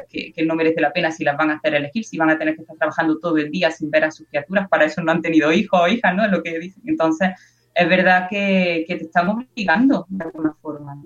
que, 0.08 0.32
que 0.32 0.44
no 0.44 0.54
merece 0.54 0.80
la 0.80 0.92
pena 0.92 1.10
si 1.10 1.24
las 1.24 1.36
van 1.36 1.50
a 1.50 1.54
hacer 1.54 1.74
elegir, 1.74 2.04
si 2.04 2.16
van 2.18 2.30
a 2.30 2.38
tener 2.38 2.54
que 2.54 2.62
estar 2.62 2.76
trabajando 2.76 3.18
todo 3.18 3.36
el 3.38 3.50
día 3.50 3.70
sin 3.70 3.90
ver 3.90 4.04
a 4.04 4.10
sus 4.10 4.26
criaturas, 4.28 4.68
para 4.68 4.84
eso 4.84 5.02
no 5.02 5.12
han 5.12 5.22
tenido 5.22 5.52
hijos 5.52 5.80
o 5.82 5.88
hijas, 5.88 6.14
¿no? 6.14 6.24
Es 6.24 6.30
lo 6.30 6.42
que 6.42 6.58
dicen. 6.58 6.82
Entonces, 6.86 7.30
es 7.74 7.88
verdad 7.88 8.28
que, 8.28 8.84
que 8.86 8.96
te 8.96 9.04
están 9.04 9.28
obligando 9.28 10.06
de 10.08 10.24
alguna 10.24 10.54
forma, 10.60 10.94
¿no? 10.94 11.04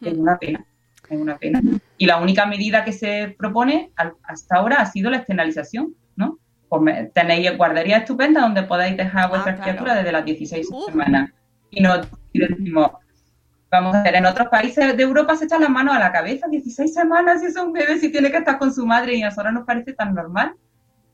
Es 0.00 0.14
una 0.18 0.38
pena, 0.38 0.64
es 1.08 1.18
una 1.20 1.38
pena. 1.38 1.60
Y 1.96 2.06
la 2.06 2.18
única 2.18 2.46
medida 2.46 2.84
que 2.84 2.92
se 2.92 3.34
propone 3.38 3.90
al- 3.96 4.14
hasta 4.24 4.56
ahora 4.56 4.76
ha 4.80 4.86
sido 4.86 5.10
la 5.10 5.18
externalización, 5.18 5.94
¿no? 6.16 6.38
Pues 6.68 7.12
tenéis 7.12 7.56
guarderías 7.56 8.00
estupendas 8.00 8.42
donde 8.42 8.62
podáis 8.62 8.96
dejar 8.96 9.24
a 9.24 9.28
vuestras 9.28 9.56
claro. 9.56 9.70
criaturas 9.70 9.96
desde 9.98 10.12
las 10.12 10.24
16 10.24 10.68
Uf. 10.72 10.86
semanas. 10.86 11.30
Y, 11.70 11.80
no, 11.82 11.94
y 12.32 12.38
decimos, 12.40 12.90
vamos 13.72 13.96
a 13.96 14.02
ver, 14.02 14.14
en 14.14 14.26
otros 14.26 14.48
países 14.48 14.94
de 14.96 15.02
Europa 15.02 15.34
se 15.34 15.46
echan 15.46 15.62
las 15.62 15.70
manos 15.70 15.96
a 15.96 15.98
la 15.98 16.12
cabeza, 16.12 16.46
16 16.46 16.92
semanas 16.92 17.42
y 17.42 17.46
es 17.46 17.56
un 17.56 17.72
bebé 17.72 17.98
si 17.98 18.12
tiene 18.12 18.30
que 18.30 18.36
estar 18.36 18.58
con 18.58 18.72
su 18.72 18.86
madre 18.86 19.14
y 19.14 19.22
a 19.22 19.30
nosotros 19.30 19.54
nos 19.54 19.64
parece 19.64 19.94
tan 19.94 20.14
normal. 20.14 20.54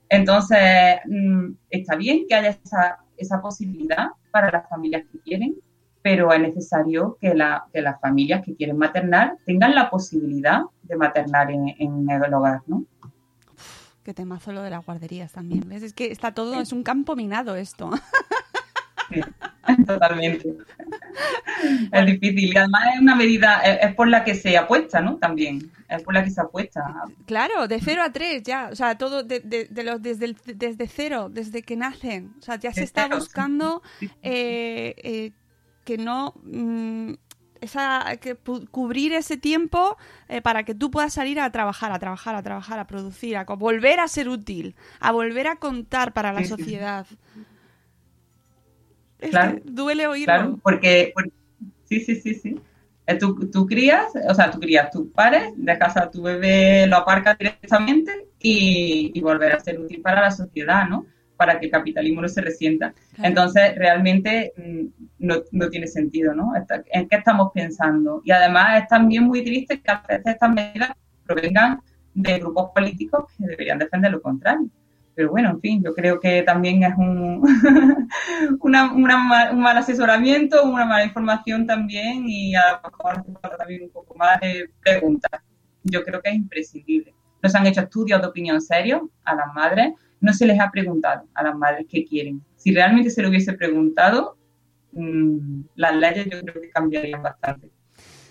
Entonces, 0.08 0.98
mm, 1.06 1.52
está 1.70 1.94
bien 1.94 2.24
que 2.28 2.34
haya 2.34 2.50
esa, 2.50 2.98
esa 3.16 3.40
posibilidad 3.40 4.08
para 4.32 4.50
las 4.50 4.68
familias 4.68 5.04
que 5.12 5.20
quieren, 5.20 5.54
pero 6.02 6.32
es 6.32 6.40
necesario 6.40 7.16
que, 7.20 7.32
la, 7.32 7.64
que 7.72 7.80
las 7.80 8.00
familias 8.00 8.44
que 8.44 8.56
quieren 8.56 8.76
maternar 8.76 9.36
tengan 9.46 9.74
la 9.74 9.88
posibilidad 9.88 10.62
de 10.82 10.96
maternar 10.96 11.52
en, 11.52 11.68
en 11.78 12.10
el 12.10 12.34
hogar, 12.34 12.62
¿no? 12.66 12.84
Qué 14.02 14.14
temazo 14.14 14.52
lo 14.52 14.62
de 14.62 14.70
las 14.70 14.84
guarderías 14.84 15.32
también. 15.32 15.68
¿Ves? 15.68 15.82
Es 15.82 15.92
que 15.92 16.10
está 16.10 16.32
todo, 16.32 16.60
es 16.60 16.72
un 16.72 16.82
campo 16.82 17.14
minado 17.14 17.54
esto. 17.54 17.90
Sí, 19.10 19.20
totalmente. 19.86 20.56
Es 21.92 22.06
difícil. 22.06 22.52
Y 22.52 22.56
además 22.56 22.82
es 22.94 23.00
una 23.00 23.14
medida, 23.14 23.60
es, 23.62 23.78
es 23.88 23.94
por 23.94 24.08
la 24.08 24.24
que 24.24 24.34
se 24.34 24.56
apuesta, 24.56 25.00
¿no? 25.00 25.16
También, 25.16 25.70
es 25.88 26.02
por 26.02 26.14
la 26.14 26.24
que 26.24 26.30
se 26.30 26.40
apuesta. 26.40 26.82
Claro, 27.26 27.68
de 27.68 27.80
0 27.80 28.02
a 28.02 28.12
3 28.12 28.42
ya, 28.42 28.68
o 28.72 28.76
sea, 28.76 28.96
todo 28.96 29.22
de, 29.22 29.40
de- 29.40 29.66
de 29.66 29.82
los 29.84 30.00
desde 30.02 30.26
el- 30.26 30.36
desde 30.54 30.86
cero, 30.88 31.28
desde 31.30 31.62
que 31.62 31.76
nacen, 31.76 32.32
o 32.38 32.42
sea, 32.42 32.56
ya 32.56 32.72
se 32.72 32.84
está 32.84 33.06
buscando 33.06 33.82
eh, 34.22 34.94
eh, 34.98 35.32
que 35.84 35.98
no 35.98 36.34
mm, 36.44 37.14
esa 37.60 38.16
que 38.20 38.36
cubrir 38.70 39.12
ese 39.12 39.36
tiempo 39.36 39.96
eh, 40.28 40.40
para 40.42 40.62
que 40.62 40.74
tú 40.74 40.90
puedas 40.90 41.12
salir 41.12 41.40
a 41.40 41.50
trabajar, 41.50 41.90
a 41.92 41.98
trabajar, 41.98 42.34
a 42.36 42.42
trabajar, 42.42 42.78
a 42.78 42.86
producir, 42.86 43.36
a 43.36 43.44
volver 43.44 43.98
a 44.00 44.08
ser 44.08 44.28
útil, 44.28 44.76
a 45.00 45.10
volver 45.12 45.48
a 45.48 45.56
contar 45.56 46.12
para 46.12 46.32
la 46.32 46.40
Sí, 46.44 46.46
Es 49.18 49.30
Claro, 49.30 49.56
que 49.56 49.62
duele 49.64 50.06
oírlo. 50.06 50.24
Claro, 50.26 50.58
porque, 50.62 51.12
porque- 51.14 51.32
sí, 51.84 52.00
sí, 52.00 52.16
sí, 52.16 52.34
sí. 52.34 52.60
Eh, 53.06 53.16
Tú, 53.18 53.34
tú 53.50 53.66
crías, 53.66 54.06
o 54.28 54.34
sea, 54.34 54.50
tú 54.50 54.60
crías 54.60 54.90
tus 54.90 55.08
pares, 55.12 55.52
dejas 55.56 55.96
a 55.96 56.10
tu 56.10 56.22
bebé, 56.22 56.86
lo 56.86 56.96
aparcas 56.98 57.38
directamente 57.38 58.28
y, 58.38 59.10
y 59.14 59.20
volver 59.22 59.52
a 59.52 59.60
ser 59.60 59.80
útil 59.80 60.02
para 60.02 60.20
la 60.20 60.30
sociedad, 60.30 60.86
¿no? 60.88 61.06
Para 61.36 61.58
que 61.58 61.66
el 61.66 61.72
capitalismo 61.72 62.20
no 62.20 62.28
se 62.28 62.42
resienta. 62.42 62.92
Claro. 63.14 63.28
Entonces, 63.28 63.74
realmente 63.76 64.52
mm, 64.56 64.86
no, 65.20 65.36
no 65.52 65.68
tiene 65.70 65.86
sentido, 65.86 66.34
¿no? 66.34 66.52
¿En 66.92 67.08
qué 67.08 67.16
estamos 67.16 67.50
pensando? 67.54 68.20
Y 68.24 68.30
además 68.30 68.82
es 68.82 68.88
también 68.88 69.24
muy 69.24 69.42
triste 69.42 69.80
que 69.80 69.90
a 69.90 70.02
veces 70.06 70.26
estas 70.26 70.50
medidas 70.52 70.92
provengan 71.24 71.80
de 72.12 72.38
grupos 72.40 72.70
políticos 72.74 73.24
que 73.38 73.46
deberían 73.46 73.78
defender 73.78 74.10
lo 74.12 74.20
contrario. 74.20 74.68
Pero 75.18 75.30
bueno, 75.30 75.50
en 75.50 75.60
fin, 75.60 75.82
yo 75.82 75.92
creo 75.94 76.20
que 76.20 76.44
también 76.44 76.84
es 76.84 76.96
un, 76.96 77.42
una, 78.60 78.92
un 78.92 79.02
mal 79.02 79.76
asesoramiento, 79.76 80.62
una 80.62 80.84
mala 80.84 81.06
información 81.06 81.66
también 81.66 82.28
y 82.28 82.54
a 82.54 82.74
lo 82.74 82.88
mejor 82.88 83.56
también 83.58 83.82
un 83.82 83.90
poco 83.90 84.14
más 84.14 84.38
de 84.40 84.70
preguntas. 84.80 85.42
Yo 85.82 86.04
creo 86.04 86.22
que 86.22 86.28
es 86.28 86.36
imprescindible. 86.36 87.16
No 87.42 87.48
se 87.48 87.58
han 87.58 87.66
hecho 87.66 87.80
estudios 87.80 88.20
de 88.20 88.28
opinión 88.28 88.60
serios 88.60 89.02
a 89.24 89.34
las 89.34 89.52
madres, 89.56 89.92
no 90.20 90.32
se 90.32 90.46
les 90.46 90.60
ha 90.60 90.70
preguntado 90.70 91.26
a 91.34 91.42
las 91.42 91.56
madres 91.56 91.86
qué 91.90 92.04
quieren. 92.04 92.40
Si 92.54 92.72
realmente 92.72 93.10
se 93.10 93.20
lo 93.20 93.28
hubiese 93.28 93.54
preguntado, 93.54 94.38
mm, 94.92 95.62
las 95.74 95.96
leyes 95.96 96.28
yo 96.30 96.40
creo 96.42 96.62
que 96.62 96.70
cambiarían 96.70 97.24
bastante. 97.24 97.72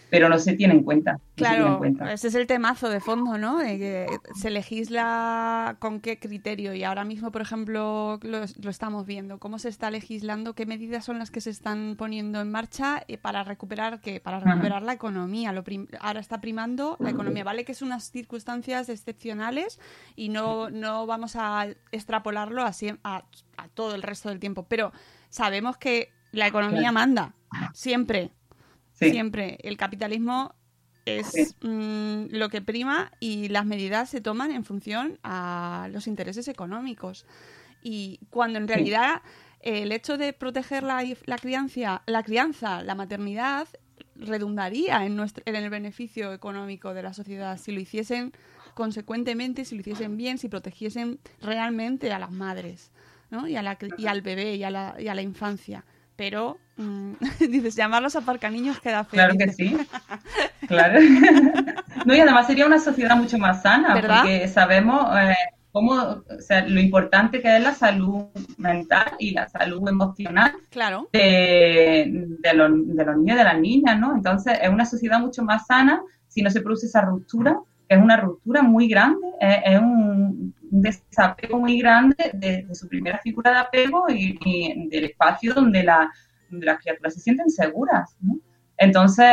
Pero 0.10 0.30
no 0.30 0.40
se 0.40 0.54
tiene 0.54 0.74
en 0.74 0.84
cuenta. 0.84 1.14
no 1.14 1.18
en 1.18 1.24
Claro, 1.36 1.78
cuenta. 1.80 2.14
ese 2.14 2.30
es 2.30 2.36
el 2.36 2.48
temazo 2.48 2.90
de 2.90 3.02
fondo, 3.02 3.38
¿no? 3.38 3.58
De 3.58 3.78
que 3.78 4.08
se 4.36 4.50
legisla 4.50 5.76
con 5.80 6.00
qué 6.00 6.18
criterio 6.18 6.74
y 6.74 6.84
ahora 6.84 7.04
mismo, 7.04 7.32
por 7.32 7.42
ejemplo, 7.42 8.18
lo, 8.24 8.40
lo 8.62 8.70
estamos 8.70 9.06
viendo, 9.06 9.38
cómo 9.38 9.60
se 9.60 9.70
está 9.70 9.92
legislando, 9.92 10.54
qué 10.56 10.66
medidas 10.66 11.04
son 11.06 11.20
las 11.20 11.30
que 11.30 11.42
se 11.42 11.50
están 11.50 11.96
poniendo 11.98 12.40
en 12.40 12.50
marcha 12.52 13.04
eh, 13.08 13.18
para 13.18 13.44
recuperar 13.44 14.00
qué, 14.00 14.20
para 14.22 14.38
Ajá. 14.38 14.52
recuperar 14.52 14.82
la 14.84 14.94
economía. 14.94 15.52
Lo 15.52 15.64
prim- 15.64 15.88
ahora 16.00 16.20
está 16.22 16.40
primando 16.40 16.96
la 17.00 17.10
economía, 17.10 17.44
vale 17.44 17.66
que 17.66 17.74
son 17.74 17.88
unas 17.90 18.10
circunstancias 18.10 18.88
excepcionales 18.90 19.80
y 20.16 20.30
no, 20.30 20.70
no 20.70 21.06
vamos 21.06 21.36
a 21.36 21.68
extrapolarlo 21.92 22.64
así 22.64 22.94
a, 23.04 23.26
a 23.58 23.68
todo 23.74 23.94
el 23.96 24.02
resto 24.04 24.30
del 24.30 24.40
tiempo, 24.40 24.66
pero 24.70 24.92
sabemos 25.30 25.78
que 25.78 26.12
la 26.32 26.48
economía 26.48 26.80
Claro. 26.80 26.94
manda 26.94 27.34
siempre. 27.74 28.32
Sí. 29.00 29.12
Siempre. 29.12 29.58
El 29.62 29.78
capitalismo 29.78 30.56
es 31.06 31.28
Sí. 31.28 31.56
mm, 31.62 32.28
lo 32.32 32.50
que 32.50 32.62
prima 32.62 33.12
y 33.20 33.48
las 33.50 33.66
medidas 33.66 34.10
se 34.10 34.22
toman 34.22 34.52
en 34.52 34.66
función 34.66 35.20
a 35.24 35.88
los 35.92 36.08
intereses 36.08 36.48
económicos. 36.48 37.26
Y 37.82 38.20
cuando 38.30 38.60
en 38.60 38.68
realidad 38.68 39.22
el 39.62 39.92
hecho 39.92 40.18
de 40.18 40.34
proteger 40.34 40.84
la, 40.84 41.04
la 41.26 41.38
crianza, 41.38 42.02
la 42.06 42.24
crianza, 42.24 42.84
la 42.84 42.96
maternidad, 42.96 43.68
redundaría 44.16 45.06
en, 45.06 45.16
nuestro, 45.16 45.44
en 45.46 45.56
el 45.56 45.70
beneficio 45.70 46.34
económico 46.34 46.94
de 46.94 47.04
la 47.04 47.14
sociedad 47.14 47.58
si 47.58 47.72
lo 47.72 47.80
hiciesen 47.80 48.34
consecuentemente, 48.74 49.66
si 49.66 49.76
lo 49.76 49.82
hiciesen 49.82 50.18
bien, 50.18 50.38
si 50.38 50.50
protegiesen 50.50 51.20
realmente 51.42 52.12
a 52.12 52.20
las 52.20 52.32
madres 52.32 52.92
¿no? 53.30 53.48
y, 53.48 53.56
a 53.56 53.62
la, 53.62 53.78
y 53.98 54.08
al 54.08 54.22
bebé 54.22 54.56
y 54.56 54.64
a 54.64 54.72
la, 54.72 54.96
y 55.00 55.08
a 55.08 55.16
la 55.16 55.22
infancia. 55.22 55.86
Pero, 56.18 56.58
mm, 56.76 57.14
dices, 57.40 57.76
llamarlos 57.76 58.18
aparcaniños 58.18 58.80
queda 58.82 59.06
feo. 59.06 59.20
Claro 59.20 59.36
que 59.38 59.54
sí. 59.54 59.78
Claro. 60.68 61.00
No, 62.06 62.16
y 62.16 62.20
además 62.22 62.48
sería 62.48 62.66
una 62.66 62.80
sociedad 62.80 63.18
mucho 63.18 63.38
más 63.38 63.64
sana, 63.64 63.94
¿Verdad? 63.94 64.22
porque 64.22 64.48
sabemos 64.48 65.10
eh, 65.18 65.36
cómo, 65.74 65.94
o 65.94 66.24
sea, 66.40 66.66
lo 66.66 66.80
importante 66.80 67.42
que 67.42 67.58
es 67.58 67.62
la 67.62 67.74
salud 67.74 68.28
mental 68.58 69.14
y 69.20 69.32
la 69.32 69.50
salud 69.50 69.86
emocional 69.90 70.54
Claro, 70.70 71.10
de, 71.12 72.28
de 72.40 72.54
los, 72.54 72.72
de 72.96 73.04
los 73.04 73.18
niños 73.18 73.36
y 73.36 73.38
de 73.40 73.44
las 73.44 73.60
niñas, 73.60 74.00
¿no? 74.00 74.16
Entonces, 74.16 74.58
es 74.62 74.70
una 74.70 74.86
sociedad 74.86 75.20
mucho 75.20 75.44
más 75.44 75.66
sana 75.66 76.02
si 76.30 76.42
no 76.42 76.50
se 76.50 76.62
produce 76.62 76.86
esa 76.86 77.02
ruptura, 77.02 77.60
que 77.90 77.96
es 77.96 78.02
una 78.02 78.16
ruptura 78.16 78.62
muy 78.62 78.88
grande, 78.88 79.28
es, 79.42 79.58
es 79.66 79.80
un 79.82 80.54
desapego 80.82 81.60
muy 81.60 81.80
grande 81.80 82.16
de, 82.34 82.68
su 82.74 82.88
primera 82.88 83.18
figura 83.20 83.52
de 83.52 83.58
apego 83.58 84.06
y, 84.10 84.88
del 84.90 85.06
espacio 85.06 85.54
donde, 85.54 85.84
la, 85.84 86.12
donde 86.50 86.66
las 86.66 86.80
criaturas 86.80 87.14
se 87.14 87.20
sienten 87.20 87.50
seguras, 87.50 88.16
¿no? 88.22 88.38
Entonces, 88.78 89.26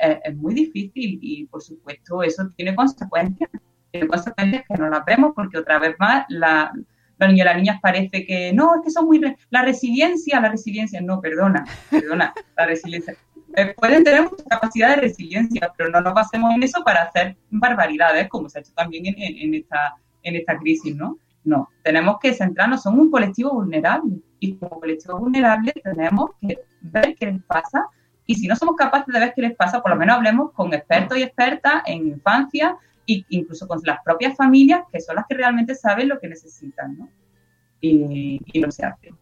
es, 0.00 0.18
es 0.24 0.36
muy 0.36 0.54
difícil 0.54 1.18
y, 1.20 1.46
por 1.46 1.62
supuesto, 1.62 2.22
eso 2.22 2.48
tiene 2.56 2.74
consecuencias. 2.74 3.50
Tiene 3.90 4.06
consecuencias 4.06 4.64
que 4.68 4.76
no 4.76 4.88
las 4.88 5.04
vemos 5.04 5.32
porque, 5.34 5.58
otra 5.58 5.78
vez 5.80 5.96
más, 5.98 6.24
la, 6.28 6.72
los 7.18 7.28
niños 7.28 7.44
y 7.44 7.48
las 7.48 7.56
niñas 7.56 7.80
parece 7.82 8.24
que 8.24 8.52
no, 8.52 8.76
es 8.76 8.82
que 8.84 8.90
son 8.90 9.06
muy. 9.06 9.18
re- 9.18 9.36
la 9.50 9.62
resiliencia, 9.62 10.40
la 10.40 10.48
resiliencia, 10.50 11.00
no, 11.00 11.20
perdona, 11.20 11.64
perdona, 11.90 12.32
la 12.56 12.66
resiliencia. 12.66 13.16
Eh, 13.56 13.74
pueden 13.76 14.02
tener 14.02 14.22
mucha 14.22 14.44
capacidad 14.48 14.90
de 14.90 15.02
resiliencia, 15.02 15.72
pero 15.76 15.90
no 15.90 16.00
nos 16.00 16.14
basemos 16.14 16.52
en 16.54 16.62
eso 16.62 16.82
para 16.84 17.02
hacer 17.02 17.36
barbaridades, 17.50 18.28
como 18.28 18.48
se 18.48 18.58
ha 18.58 18.62
hecho 18.62 18.72
también 18.74 19.14
en 19.16 19.54
esta, 19.54 19.94
en 20.24 20.36
esta 20.36 20.58
crisis, 20.58 20.94
¿no? 20.96 21.18
No, 21.44 21.68
tenemos 21.82 22.18
que 22.20 22.32
centrarnos, 22.32 22.82
son 22.82 22.98
un 22.98 23.10
colectivo 23.10 23.52
vulnerable 23.52 24.16
y 24.40 24.56
como 24.56 24.80
colectivo 24.80 25.18
vulnerable 25.18 25.72
tenemos 25.82 26.30
que 26.40 26.58
ver 26.80 27.14
qué 27.14 27.26
les 27.26 27.42
pasa 27.44 27.86
y 28.26 28.34
si 28.34 28.46
no 28.48 28.56
somos 28.56 28.76
capaces 28.76 29.12
de 29.12 29.20
ver 29.20 29.32
qué 29.36 29.42
les 29.42 29.54
pasa, 29.54 29.82
por 29.82 29.90
lo 29.90 29.96
menos 29.98 30.16
hablemos 30.16 30.52
con 30.52 30.72
expertos 30.72 31.18
y 31.18 31.22
expertas 31.22 31.82
en 31.86 32.08
infancia 32.08 32.76
e 33.06 33.22
incluso 33.28 33.68
con 33.68 33.78
las 33.84 33.98
propias 34.02 34.34
familias, 34.36 34.84
que 34.90 35.00
son 35.00 35.16
las 35.16 35.26
que 35.28 35.34
realmente 35.34 35.74
saben 35.74 36.08
lo 36.08 36.18
que 36.18 36.28
necesitan, 36.28 36.96
¿no? 36.96 37.08
Y, 37.82 38.40
y 38.46 38.60
no 38.60 38.70
se 38.70 38.86
hace. 38.86 39.12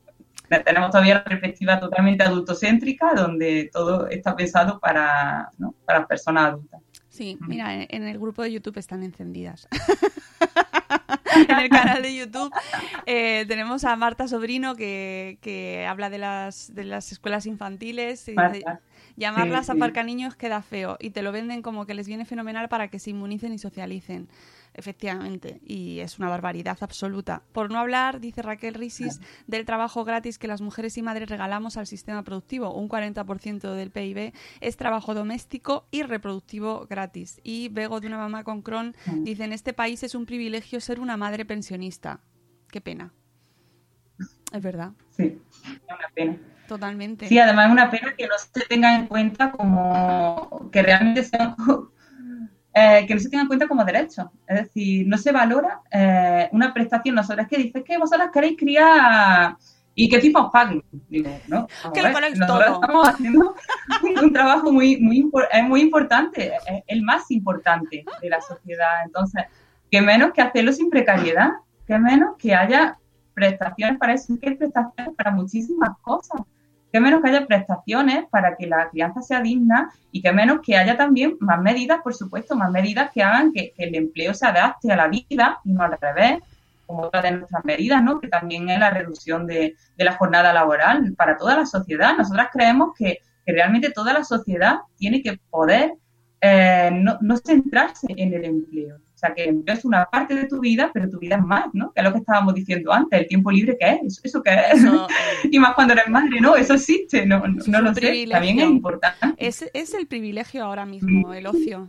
Tenemos 0.64 0.90
todavía 0.90 1.14
la 1.14 1.24
perspectiva 1.24 1.80
totalmente 1.80 2.22
adultocéntrica, 2.22 3.14
donde 3.14 3.70
todo 3.72 4.07
está 4.09 4.36
pensado 4.36 4.78
para, 4.78 5.50
¿no? 5.59 5.74
para 5.84 6.07
personas 6.07 6.50
adultas. 6.50 6.80
sí, 7.09 7.36
Mm. 7.40 7.48
mira, 7.48 7.74
en, 7.74 7.86
en 7.88 8.03
el 8.07 8.18
grupo 8.20 8.42
de 8.42 8.53
YouTube 8.53 8.78
están 8.78 9.03
encendidas. 9.03 9.66
en 11.49 11.59
el 11.59 11.68
canal 11.68 12.03
de 12.03 12.14
YouTube 12.14 12.53
eh, 13.07 13.45
tenemos 13.49 13.84
a 13.84 13.95
Marta 13.97 14.28
Sobrino 14.28 14.74
que, 14.76 15.38
que 15.40 15.86
habla 15.86 16.11
de 16.11 16.18
las, 16.18 16.74
de 16.74 16.84
las 16.84 17.12
escuelas 17.12 17.47
infantiles. 17.47 18.28
y 18.28 18.38
dice. 18.38 18.64
Llamarlas 19.16 19.66
Sí, 19.66 19.72
sí. 19.72 19.76
aparcaniños 19.78 20.36
queda 20.36 20.62
feo 20.62 20.97
y 20.99 21.11
te 21.11 21.22
lo 21.22 21.32
venden 21.32 21.61
como 21.62 21.84
que 21.86 21.95
les 21.95 22.07
viene 22.09 22.24
fenomenal 22.24 22.68
para 22.68 22.88
que 22.88 22.99
se 22.99 23.11
inmunicen 23.11 23.53
y 23.53 23.59
socialicen. 23.59 24.28
Efectivamente, 24.74 25.60
y 25.66 26.00
es 26.00 26.18
una 26.18 26.30
barbaridad 26.30 26.78
absoluta. 26.80 27.42
Por 27.52 27.70
no 27.70 27.78
hablar, 27.78 28.20
dice 28.20 28.40
Raquel 28.40 28.72
Risis, 28.74 29.20
del 29.46 29.66
trabajo 29.66 30.02
gratis 30.04 30.38
que 30.38 30.48
las 30.48 30.62
mujeres 30.62 30.96
y 30.96 31.02
madres 31.02 31.28
regalamos 31.28 31.76
al 31.76 31.86
sistema 31.86 32.22
productivo. 32.22 32.72
Un 32.74 32.88
40% 32.88 33.74
del 33.74 33.90
PIB 33.90 34.32
es 34.60 34.76
trabajo 34.78 35.12
doméstico 35.12 35.86
y 35.90 36.04
reproductivo 36.04 36.86
gratis. 36.88 37.38
Y 37.44 37.68
Bego 37.68 38.00
de 38.00 38.06
una 38.06 38.16
mamá 38.16 38.44
con 38.44 38.62
Crohn 38.62 38.94
Mm. 39.06 39.24
dice, 39.24 39.44
en 39.44 39.52
este 39.52 39.74
país 39.74 40.02
es 40.04 40.14
un 40.14 40.24
privilegio 40.24 40.80
ser 40.80 41.00
una 41.00 41.16
madre 41.18 41.44
pensionista. 41.44 42.20
Qué 42.70 42.80
pena. 42.80 43.12
Es 44.52 44.62
verdad, 44.62 44.92
Sí, 45.10 45.38
es 45.64 45.80
una 45.88 46.08
pena. 46.14 46.36
totalmente. 46.68 47.28
Sí, 47.28 47.38
además 47.38 47.66
es 47.66 47.72
una 47.72 47.90
pena 47.90 48.14
que 48.16 48.26
no 48.26 48.34
se 48.38 48.66
tenga 48.66 48.94
en 48.96 49.06
cuenta 49.06 49.50
como 49.52 50.70
que 50.72 50.82
realmente 50.82 51.24
sean 51.24 51.56
eh, 52.74 53.04
que 53.06 53.14
no 53.14 53.20
se 53.20 53.28
tenga 53.28 53.42
en 53.42 53.48
cuenta 53.48 53.68
como 53.68 53.84
derecho. 53.84 54.30
Es 54.46 54.64
decir, 54.64 55.06
no 55.06 55.18
se 55.18 55.32
valora 55.32 55.80
eh, 55.90 56.48
una 56.52 56.72
prestación. 56.72 57.14
Nosotras 57.14 57.48
que 57.48 57.58
dices 57.58 57.82
que 57.84 57.98
vosotras 57.98 58.30
queréis 58.32 58.58
criar 58.58 59.56
y 59.94 60.08
qué 60.08 60.18
tipo 60.18 60.40
os 60.40 60.50
paguen. 60.50 60.82
Digo, 61.08 61.30
no. 61.48 61.66
Que 61.92 62.02
lo 62.02 62.46
todo. 62.46 62.60
estamos 62.62 63.08
haciendo 63.08 63.54
un 64.22 64.32
trabajo 64.32 64.72
muy, 64.72 64.98
muy, 65.00 65.30
muy 65.64 65.80
importante, 65.80 66.52
es 66.66 66.82
el 66.86 67.02
más 67.02 67.30
importante 67.30 68.04
de 68.20 68.28
la 68.28 68.40
sociedad. 68.40 69.04
Entonces, 69.04 69.44
que 69.90 70.00
menos 70.00 70.32
que 70.32 70.40
hacerlo 70.40 70.72
sin 70.72 70.88
precariedad, 70.88 71.50
que 71.86 71.98
menos 71.98 72.36
que 72.38 72.54
haya 72.54 72.96
prestaciones 73.34 73.98
para 73.98 74.14
eso, 74.14 74.38
que 74.40 74.50
hay 74.50 74.56
prestaciones 74.56 75.14
para 75.14 75.30
muchísimas 75.30 75.90
cosas 76.00 76.40
que 76.93 77.01
menos 77.01 77.22
que 77.22 77.30
haya 77.30 77.47
prestaciones 77.47 78.26
para 78.30 78.55
que 78.57 78.66
la 78.66 78.90
crianza 78.90 79.22
sea 79.22 79.40
digna 79.40 79.90
y 80.11 80.20
que 80.20 80.30
menos 80.30 80.61
que 80.62 80.76
haya 80.76 80.97
también 80.97 81.36
más 81.40 81.61
medidas, 81.61 82.01
por 82.03 82.14
supuesto, 82.14 82.55
más 82.55 82.70
medidas 82.70 83.11
que 83.12 83.22
hagan 83.22 83.53
que, 83.53 83.72
el 83.78 83.95
empleo 83.95 84.34
se 84.34 84.47
adapte 84.47 84.93
a 84.93 84.97
la 84.97 85.09
vida 85.09 85.59
y 85.64 85.72
no 85.72 85.82
al 85.82 85.97
revés, 85.99 86.40
como 86.86 87.05
otra 87.05 87.22
de 87.22 87.30
nuestras 87.30 87.64
medidas, 87.64 88.03
¿no? 88.03 88.20
que 88.20 88.28
también 88.28 88.68
es 88.68 88.78
la 88.78 88.90
reducción 88.90 89.47
de, 89.47 89.74
de 89.97 90.05
la 90.05 90.12
jornada 90.12 90.53
laboral 90.53 91.14
para 91.16 91.38
toda 91.38 91.57
la 91.57 91.64
sociedad. 91.64 92.14
Nosotras 92.16 92.49
creemos 92.53 92.95
que, 92.97 93.18
realmente 93.45 93.90
toda 93.90 94.12
la 94.12 94.22
sociedad 94.22 94.82
tiene 94.97 95.20
que 95.20 95.36
poder 95.51 95.95
eh, 96.40 96.90
no 96.93 97.36
centrarse 97.38 98.07
en 98.16 98.32
el 98.32 98.45
empleo. 98.45 98.99
O 99.22 99.26
sea, 99.26 99.34
que 99.36 99.44
el 99.44 99.50
empleo 99.50 99.76
es 99.76 99.84
una 99.84 100.04
parte 100.06 100.34
de 100.34 100.48
tu 100.48 100.58
vida, 100.58 100.90
pero 100.92 101.08
tu 101.08 101.20
vida 101.20 101.36
es 101.36 101.42
más, 101.42 101.66
¿no? 101.72 101.92
Que 101.92 102.00
es 102.00 102.04
lo 102.04 102.12
que 102.12 102.18
estábamos 102.18 102.54
diciendo 102.54 102.92
antes, 102.92 103.20
el 103.20 103.28
tiempo 103.28 103.52
libre 103.52 103.76
que 103.78 104.00
es, 104.02 104.20
eso, 104.24 104.42
que 104.42 104.50
es. 104.52 104.82
Y 105.52 105.60
más 105.60 105.74
cuando 105.74 105.92
eres 105.92 106.08
madre, 106.08 106.40
no, 106.40 106.56
eso 106.56 106.74
existe, 106.74 107.24
no, 107.24 107.38
no, 107.46 107.62
no 107.66 107.80
lo 107.80 107.94
sé, 107.94 108.00
privilegio. 108.00 108.32
también 108.32 108.58
es 108.58 108.66
importante. 108.66 109.34
Es, 109.36 109.64
es 109.72 109.94
el 109.94 110.08
privilegio 110.08 110.64
ahora 110.64 110.86
mismo, 110.86 111.32
el 111.32 111.46
ocio, 111.46 111.88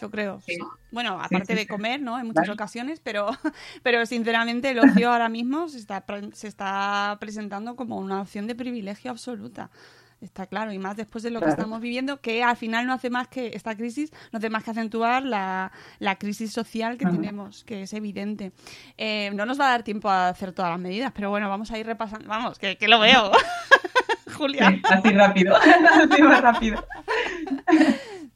yo 0.00 0.10
creo. 0.10 0.40
Sí. 0.46 0.56
Bueno, 0.90 1.20
aparte 1.20 1.52
sí, 1.52 1.54
de 1.54 1.66
comer, 1.66 2.00
¿no? 2.00 2.18
En 2.18 2.26
muchas 2.26 2.42
Vale. 2.42 2.52
ocasiones, 2.52 3.00
pero, 3.00 3.28
pero 3.82 4.06
sinceramente 4.06 4.70
el 4.70 4.78
ocio 4.78 5.12
ahora 5.12 5.28
mismo 5.28 5.68
se 5.68 5.76
está, 5.76 6.02
se 6.32 6.48
está 6.48 7.18
presentando 7.20 7.76
como 7.76 7.98
una 7.98 8.22
opción 8.22 8.46
de 8.46 8.54
privilegio 8.54 9.10
absoluta. 9.10 9.70
Está 10.20 10.46
claro, 10.46 10.70
y 10.70 10.78
más 10.78 10.96
después 10.98 11.24
de 11.24 11.30
lo 11.30 11.40
que 11.40 11.48
estamos 11.48 11.80
viviendo, 11.80 12.20
que 12.20 12.42
al 12.42 12.56
final 12.56 12.86
no 12.86 12.92
hace 12.92 13.08
más 13.08 13.28
que 13.28 13.52
esta 13.54 13.74
crisis, 13.74 14.12
no 14.32 14.36
hace 14.38 14.50
más 14.50 14.62
que 14.64 14.70
acentuar 14.72 15.24
la, 15.24 15.72
la 15.98 16.16
crisis 16.16 16.52
social 16.52 16.98
que 16.98 17.06
tenemos, 17.06 17.64
que 17.64 17.82
es 17.82 17.92
evidente. 17.94 18.52
Eh, 18.98 19.30
no 19.34 19.46
nos 19.46 19.58
va 19.58 19.68
a 19.68 19.70
dar 19.70 19.82
tiempo 19.82 20.10
a 20.10 20.28
hacer 20.28 20.52
todas 20.52 20.70
las 20.72 20.78
medidas, 20.80 21.12
pero 21.14 21.30
bueno, 21.30 21.48
vamos 21.48 21.70
a 21.70 21.78
ir 21.78 21.86
repasando. 21.86 22.28
Vamos, 22.28 22.58
que, 22.58 22.76
que 22.76 22.86
lo 22.86 23.00
veo. 23.00 23.32
Julia. 24.36 24.70
Sí, 24.70 24.82
así 24.90 25.08
rápido, 25.10 25.56
así 26.10 26.22
más 26.22 26.40
rápido. 26.42 26.86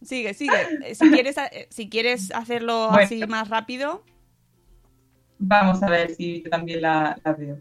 Sigue, 0.02 0.34
sigue. 0.34 0.56
Eh, 0.84 0.94
Si 0.94 1.10
quieres, 1.10 1.36
eh, 1.38 1.66
si 1.70 1.88
quieres 1.88 2.30
hacerlo 2.34 2.88
Bueno. 2.90 3.04
así 3.04 3.26
más 3.26 3.48
rápido, 3.48 4.02
Vamos 5.38 5.82
a 5.82 5.90
ver 5.90 6.14
si 6.14 6.42
también 6.50 6.80
la, 6.80 7.18
la 7.22 7.32
veo. 7.34 7.58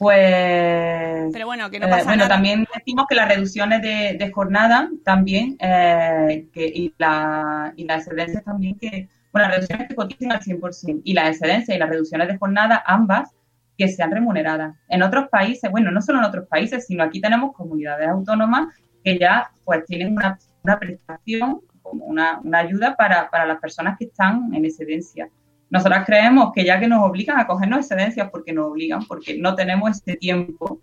Pues 0.00 1.30
pero 1.32 1.44
bueno, 1.46 1.70
que 1.70 1.78
no 1.78 1.86
Eh, 1.86 1.90
pasa 1.90 2.04
bueno, 2.04 2.24
nada. 2.24 2.34
también 2.36 2.66
decimos 2.74 3.04
que 3.08 3.14
las 3.16 3.28
reducciones 3.28 3.82
de, 3.82 4.16
de 4.18 4.32
jornada 4.32 4.88
también 5.04 5.56
eh, 5.60 6.48
que, 6.52 6.66
y, 6.66 6.94
la, 6.98 7.72
y 7.76 7.84
las 7.84 8.06
excedencias 8.06 8.42
también 8.44 8.78
que, 8.78 9.08
bueno, 9.32 9.46
las 9.48 9.56
reducciones 9.56 9.88
que 9.88 9.94
coticen 9.94 10.32
al 10.32 10.40
100% 10.40 11.02
y 11.04 11.12
las 11.12 11.28
excedencias 11.28 11.76
y 11.76 11.78
las 11.78 11.88
reducciones 11.90 12.28
de 12.28 12.38
jornada, 12.38 12.82
ambas, 12.86 13.30
que 13.76 13.88
sean 13.88 14.10
remuneradas. 14.10 14.74
En 14.88 15.02
otros 15.02 15.28
países, 15.28 15.70
bueno, 15.70 15.90
no 15.90 16.00
solo 16.02 16.18
en 16.18 16.24
otros 16.24 16.46
países, 16.48 16.86
sino 16.86 17.04
aquí 17.04 17.20
tenemos 17.20 17.52
comunidades 17.54 18.08
autónomas 18.08 18.68
que 19.04 19.18
ya 19.18 19.50
pues 19.64 19.84
tienen 19.86 20.12
una, 20.16 20.38
una 20.64 20.78
prestación, 20.78 21.60
como 21.82 22.04
una, 22.06 22.40
una 22.42 22.58
ayuda 22.58 22.96
para, 22.96 23.30
para 23.30 23.46
las 23.46 23.60
personas 23.60 23.96
que 23.98 24.06
están 24.06 24.54
en 24.54 24.64
excedencia. 24.64 25.28
Nosotras 25.70 26.04
creemos 26.04 26.52
que 26.52 26.64
ya 26.64 26.80
que 26.80 26.88
nos 26.88 27.02
obligan 27.02 27.38
a 27.38 27.46
cogernos 27.46 27.80
excedencias 27.80 28.28
porque 28.30 28.52
nos 28.52 28.70
obligan, 28.70 29.04
porque 29.06 29.38
no 29.38 29.54
tenemos 29.54 29.90
ese 29.90 30.16
tiempo, 30.16 30.80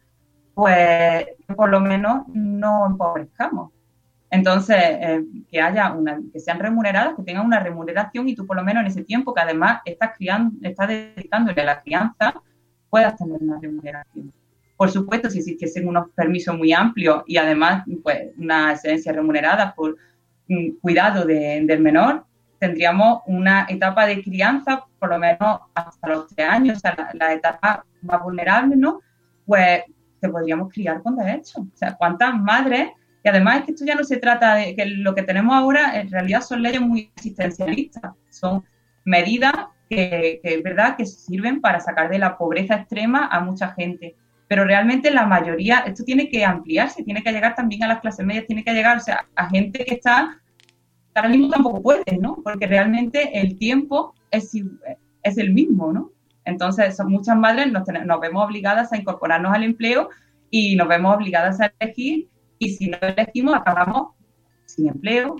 pues 0.53 1.27
por 1.55 1.69
lo 1.69 1.81
menos 1.81 2.23
no 2.29 2.87
empobrezcamos. 2.87 3.71
Entonces, 4.29 4.77
eh, 4.79 5.23
que 5.49 5.61
haya 5.61 5.93
una, 5.93 6.19
que 6.31 6.39
sean 6.39 6.59
remuneradas, 6.59 7.15
que 7.15 7.23
tengan 7.23 7.45
una 7.45 7.59
remuneración 7.59 8.27
y 8.27 8.35
tú 8.35 8.45
por 8.45 8.57
lo 8.57 8.63
menos 8.63 8.81
en 8.81 8.87
ese 8.87 9.03
tiempo 9.03 9.33
que 9.33 9.41
además 9.41 9.81
estás 9.85 10.11
criando, 10.17 10.55
estás 10.67 10.87
dedicándole 10.89 11.61
a 11.61 11.65
la 11.65 11.81
crianza, 11.81 12.33
puedas 12.89 13.15
tener 13.15 13.41
una 13.41 13.59
remuneración. 13.59 14.33
Por 14.75 14.91
supuesto, 14.91 15.29
si 15.29 15.39
existiesen 15.39 15.87
unos 15.87 16.09
permisos 16.11 16.55
muy 16.57 16.71
amplios 16.71 17.23
y 17.25 17.37
además 17.37 17.83
pues, 18.03 18.29
una 18.37 18.73
excedencia 18.73 19.11
remunerada 19.11 19.73
por 19.73 19.97
mm, 20.47 20.77
cuidado 20.81 21.25
del 21.25 21.79
menor, 21.79 22.26
tendríamos 22.59 23.21
una 23.25 23.65
etapa 23.69 24.05
de 24.05 24.23
crianza, 24.23 24.85
por 24.99 25.09
lo 25.09 25.19
menos 25.19 25.59
hasta 25.73 26.07
los 26.07 26.27
tres 26.27 26.49
años, 26.49 26.77
o 26.77 26.79
sea, 26.79 27.09
la, 27.13 27.33
etapa 27.33 27.85
más 28.01 28.21
vulnerable, 28.21 28.75
¿no? 28.75 29.01
Pues 29.45 29.83
te 30.19 30.29
podríamos 30.29 30.71
criar 30.71 31.01
con 31.03 31.15
derechos. 31.15 31.57
O 31.57 31.77
sea, 31.77 31.95
¿cuántas 31.95 32.33
madres? 32.35 32.89
Y 33.23 33.29
además 33.29 33.57
es 33.57 33.63
que 33.65 33.71
esto 33.71 33.85
ya 33.85 33.95
no 33.95 34.03
se 34.03 34.17
trata 34.17 34.55
de 34.55 34.75
que 34.75 34.85
lo 34.85 35.13
que 35.13 35.23
tenemos 35.23 35.55
ahora 35.55 35.99
en 35.99 36.09
realidad 36.09 36.41
son 36.41 36.61
leyes 36.61 36.81
muy 36.81 37.11
existencialistas, 37.15 38.13
son 38.29 38.63
medidas 39.03 39.53
que, 39.89 40.39
que 40.43 40.55
es 40.55 40.63
verdad 40.63 40.95
que 40.97 41.05
sirven 41.05 41.61
para 41.61 41.79
sacar 41.79 42.09
de 42.09 42.19
la 42.19 42.37
pobreza 42.37 42.75
extrema 42.75 43.27
a 43.27 43.39
mucha 43.39 43.73
gente. 43.73 44.15
Pero 44.47 44.63
realmente 44.63 45.11
la 45.11 45.25
mayoría, 45.25 45.79
esto 45.79 46.03
tiene 46.05 46.29
que 46.29 46.45
ampliarse, 46.45 47.03
tiene 47.03 47.21
que 47.21 47.31
llegar 47.31 47.53
también 47.53 47.83
a 47.83 47.87
las 47.87 47.99
clases 47.99 48.25
medias, 48.25 48.47
tiene 48.47 48.63
que 48.63 48.73
llegar 48.73 48.97
o 48.97 49.01
sea, 49.01 49.25
a 49.35 49.49
gente 49.49 49.83
que 49.83 49.95
está 49.95 50.39
ahora 51.17 51.29
mismo 51.29 51.49
tampoco 51.49 51.81
puede, 51.81 52.17
¿no? 52.19 52.39
Porque 52.43 52.67
realmente 52.67 53.39
el 53.39 53.57
tiempo 53.57 54.13
es, 54.31 54.51
es 55.23 55.37
el 55.37 55.53
mismo, 55.53 55.91
¿no? 55.91 56.11
Entonces, 56.45 56.95
son 56.95 57.11
muchas 57.11 57.37
madres 57.37 57.71
nos, 57.71 57.83
nos 58.05 58.19
vemos 58.21 58.45
obligadas 58.45 58.93
a 58.93 58.97
incorporarnos 58.97 59.53
al 59.53 59.63
empleo 59.63 60.09
y 60.49 60.75
nos 60.75 60.87
vemos 60.87 61.15
obligadas 61.15 61.59
a 61.59 61.73
elegir 61.79 62.29
y 62.57 62.69
si 62.69 62.89
no 62.89 62.97
elegimos 63.01 63.53
acabamos 63.53 64.13
sin 64.65 64.87
empleo 64.87 65.35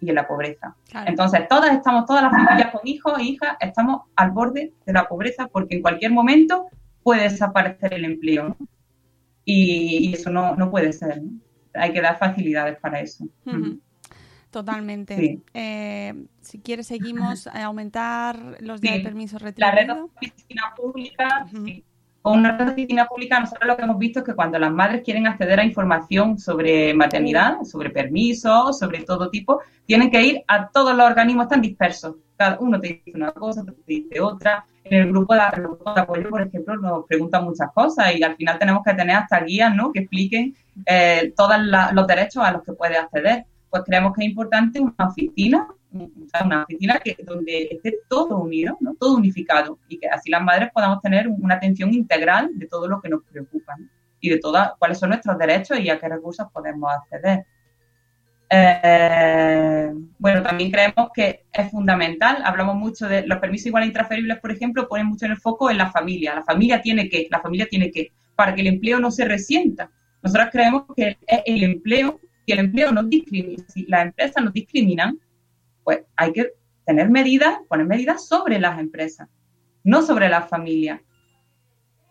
y 0.00 0.10
en 0.10 0.14
la 0.14 0.28
pobreza. 0.28 0.76
Entonces, 1.06 1.48
todas 1.48 1.72
estamos, 1.72 2.06
todas 2.06 2.22
las 2.22 2.32
familias 2.32 2.70
con 2.70 2.86
hijos 2.86 3.18
e 3.18 3.22
hijas, 3.24 3.56
estamos 3.60 4.02
al 4.16 4.30
borde 4.30 4.72
de 4.86 4.92
la 4.92 5.08
pobreza 5.08 5.48
porque 5.48 5.76
en 5.76 5.82
cualquier 5.82 6.12
momento 6.12 6.66
puede 7.02 7.22
desaparecer 7.22 7.94
el 7.94 8.04
empleo. 8.04 8.50
¿no? 8.50 8.56
Y, 9.44 10.12
eso 10.14 10.30
no, 10.30 10.54
no 10.56 10.70
puede 10.70 10.92
ser. 10.92 11.22
¿no? 11.22 11.32
Hay 11.74 11.92
que 11.92 12.00
dar 12.00 12.18
facilidades 12.18 12.78
para 12.78 13.00
eso. 13.00 13.26
Totalmente. 14.54 15.42
Eh, 15.52 16.14
si 16.40 16.60
quieres, 16.60 16.86
seguimos 16.86 17.48
a 17.48 17.64
aumentar 17.64 18.58
los 18.60 18.80
días 18.80 18.98
de 18.98 19.00
permiso. 19.00 19.36
La 19.56 19.72
red 19.72 19.88
de 19.88 19.92
oficina 19.94 20.72
pública, 20.76 21.44
Con 22.22 22.38
una 22.38 22.56
red 22.56 22.66
de 22.66 22.72
oficina 22.74 23.04
pública, 23.06 23.40
nosotros 23.40 23.66
lo 23.66 23.76
que 23.76 23.82
hemos 23.82 23.98
visto 23.98 24.20
es 24.20 24.24
que 24.24 24.36
cuando 24.36 24.56
las 24.60 24.70
madres 24.70 25.02
quieren 25.04 25.26
acceder 25.26 25.58
a 25.58 25.64
información 25.64 26.38
sobre 26.38 26.94
maternidad, 26.94 27.64
sobre 27.64 27.90
permisos, 27.90 28.78
sobre 28.78 29.02
todo 29.02 29.28
tipo, 29.28 29.60
tienen 29.86 30.08
que 30.08 30.22
ir 30.22 30.44
a 30.46 30.68
todos 30.68 30.96
los 30.96 31.04
organismos 31.04 31.48
tan 31.48 31.60
dispersos. 31.60 32.14
Cada 32.36 32.56
uno 32.60 32.80
te 32.80 33.02
dice 33.04 33.10
una 33.12 33.32
cosa, 33.32 33.62
otro 33.62 33.74
te 33.74 33.92
dice 33.92 34.20
otra. 34.20 34.64
En 34.84 35.00
el 35.00 35.08
grupo 35.08 35.34
de, 35.34 35.40
apoyo, 35.40 36.30
por 36.30 36.42
ejemplo, 36.42 36.76
nos 36.76 37.06
preguntan 37.06 37.42
muchas 37.42 37.72
cosas 37.74 38.14
y 38.14 38.22
al 38.22 38.36
final 38.36 38.56
tenemos 38.60 38.84
que 38.84 38.94
tener 38.94 39.16
hasta 39.16 39.40
guías 39.40 39.74
¿no? 39.74 39.90
que 39.90 40.00
expliquen 40.00 40.54
eh, 40.86 41.32
todos 41.36 41.56
los 41.92 42.06
derechos 42.06 42.44
a 42.44 42.52
los 42.52 42.62
que 42.62 42.74
puede 42.74 42.96
acceder 42.96 43.46
pues 43.74 43.82
creemos 43.86 44.12
que 44.14 44.22
es 44.22 44.28
importante 44.28 44.78
una 44.78 45.08
oficina, 45.08 45.66
una 45.90 46.62
oficina 46.62 47.00
que, 47.00 47.16
donde 47.24 47.70
esté 47.72 47.98
todo 48.08 48.38
unido, 48.38 48.76
¿no? 48.78 48.94
todo 48.94 49.16
unificado, 49.16 49.80
y 49.88 49.98
que 49.98 50.06
así 50.06 50.30
las 50.30 50.44
madres 50.44 50.70
podamos 50.72 51.02
tener 51.02 51.26
una 51.26 51.56
atención 51.56 51.92
integral 51.92 52.50
de 52.54 52.68
todo 52.68 52.86
lo 52.86 53.00
que 53.00 53.08
nos 53.08 53.24
preocupa 53.24 53.74
y 54.20 54.30
de 54.30 54.38
todas 54.38 54.74
cuáles 54.78 55.00
son 55.00 55.08
nuestros 55.08 55.36
derechos 55.38 55.80
y 55.80 55.90
a 55.90 55.98
qué 55.98 56.08
recursos 56.08 56.46
podemos 56.52 56.88
acceder. 56.92 57.46
Eh, 58.48 59.92
bueno, 60.20 60.44
también 60.44 60.70
creemos 60.70 61.08
que 61.12 61.46
es 61.52 61.70
fundamental, 61.72 62.42
hablamos 62.44 62.76
mucho 62.76 63.08
de 63.08 63.26
los 63.26 63.40
permisos 63.40 63.66
iguales 63.66 63.88
intransferibles, 63.88 64.38
por 64.38 64.52
ejemplo, 64.52 64.86
ponen 64.86 65.06
mucho 65.06 65.26
en 65.26 65.32
el 65.32 65.38
foco 65.38 65.68
en 65.68 65.78
la 65.78 65.90
familia. 65.90 66.36
La 66.36 66.44
familia 66.44 66.80
tiene 66.80 67.08
que, 67.08 67.26
la 67.28 67.40
familia 67.40 67.66
tiene 67.68 67.90
que, 67.90 68.12
para 68.36 68.54
que 68.54 68.60
el 68.60 68.68
empleo 68.68 69.00
no 69.00 69.10
se 69.10 69.24
resienta. 69.24 69.90
Nosotros 70.22 70.50
creemos 70.52 70.84
que 70.96 71.18
el 71.26 71.64
empleo 71.64 72.20
si 72.44 72.52
el 72.52 72.58
empleo 72.60 72.92
no 72.92 73.02
discrimina, 73.02 73.64
si 73.68 73.86
las 73.86 74.06
empresas 74.06 74.44
nos 74.44 74.52
discriminan, 74.52 75.18
pues 75.82 76.00
hay 76.16 76.32
que 76.32 76.52
tener 76.84 77.08
medidas, 77.10 77.58
poner 77.68 77.86
medidas 77.86 78.26
sobre 78.26 78.58
las 78.58 78.78
empresas, 78.78 79.28
no 79.82 80.02
sobre 80.02 80.28
las 80.28 80.48
familias. 80.48 81.00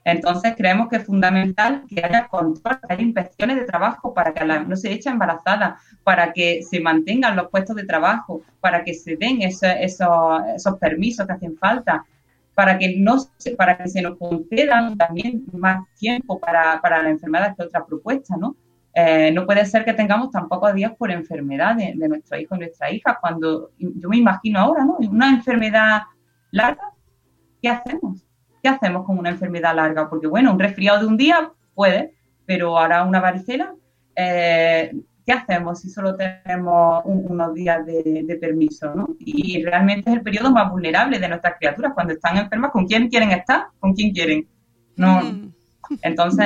Entonces 0.05 0.53
creemos 0.57 0.89
que 0.89 0.97
es 0.97 1.05
fundamental 1.05 1.83
que 1.87 2.03
haya 2.03 2.27
control, 2.27 2.79
que 2.81 2.93
haya 2.93 3.03
inspecciones 3.03 3.57
de 3.57 3.65
trabajo 3.65 4.13
para 4.13 4.33
que 4.33 4.43
no 4.43 4.75
se 4.75 4.91
eche 4.91 5.09
embarazada, 5.09 5.79
para 6.03 6.33
que 6.33 6.61
se 6.61 6.81
mantengan 6.81 7.37
los 7.37 7.49
puestos 7.49 7.75
de 7.75 7.85
trabajo, 7.85 8.41
para 8.59 8.83
que 8.83 8.93
se 8.93 9.15
den 9.15 9.41
esos, 9.41 10.77
permisos 10.79 11.25
que 11.25 11.33
hacen 11.33 11.57
falta, 11.57 12.05
para 12.53 12.77
que 12.77 12.97
no 12.97 13.15
para 13.57 13.77
que 13.77 13.87
se 13.87 14.01
nos 14.01 14.17
concedan 14.17 14.97
también 14.97 15.45
más 15.53 15.87
tiempo 15.97 16.37
para, 16.37 16.81
para 16.81 17.01
la 17.01 17.09
enfermedad 17.09 17.55
que 17.55 17.63
otra 17.63 17.85
propuesta, 17.85 18.35
¿no? 18.35 18.57
Eh, 18.95 19.31
no 19.31 19.45
puede 19.45 19.65
ser 19.65 19.83
que 19.83 19.93
tengamos 19.93 20.29
tan 20.29 20.47
pocos 20.47 20.73
días 20.73 20.93
por 20.95 21.09
enfermedad 21.09 21.75
de, 21.75 21.95
nuestro 22.07 22.39
hijo 22.39 22.55
y 22.55 22.59
nuestra 22.59 22.91
hija, 22.91 23.17
cuando 23.19 23.71
yo 23.77 24.09
me 24.09 24.17
imagino 24.17 24.59
ahora, 24.59 24.85
¿no? 24.85 24.97
Una 24.97 25.29
enfermedad 25.29 26.03
larga, 26.51 26.91
¿qué 27.61 27.69
hacemos? 27.69 28.23
¿Qué 28.61 28.69
hacemos 28.69 29.05
con 29.05 29.17
una 29.17 29.31
enfermedad 29.31 29.75
larga? 29.75 30.09
Porque 30.09 30.27
bueno, 30.27 30.51
un 30.51 30.59
resfriado 30.59 30.99
de 30.99 31.07
un 31.07 31.17
día 31.17 31.51
puede, 31.73 32.13
pero 32.45 32.77
ahora 32.77 33.03
una 33.03 33.19
varicela, 33.19 33.73
eh, 34.15 34.91
¿qué 35.25 35.33
hacemos 35.33 35.81
si 35.81 35.89
solo 35.89 36.15
tenemos 36.15 37.01
unos 37.05 37.53
días 37.55 37.83
de, 37.87 38.37
permiso? 38.39 38.93
¿no? 38.93 39.07
Y 39.17 39.63
realmente 39.63 40.11
es 40.11 40.17
el 40.17 40.21
periodo 40.21 40.51
más 40.51 40.69
vulnerable 40.69 41.17
de 41.17 41.29
nuestras 41.29 41.55
criaturas 41.57 41.93
cuando 41.95 42.13
están 42.13 42.37
enfermas. 42.37 42.71
¿Con 42.71 42.85
quién 42.85 43.09
quieren 43.09 43.31
estar? 43.31 43.67
¿Con 43.79 43.93
quién 43.93 44.11
quieren? 44.11 44.47
No. 44.95 45.21
Mm. 45.21 45.52
Entonces, 46.01 46.45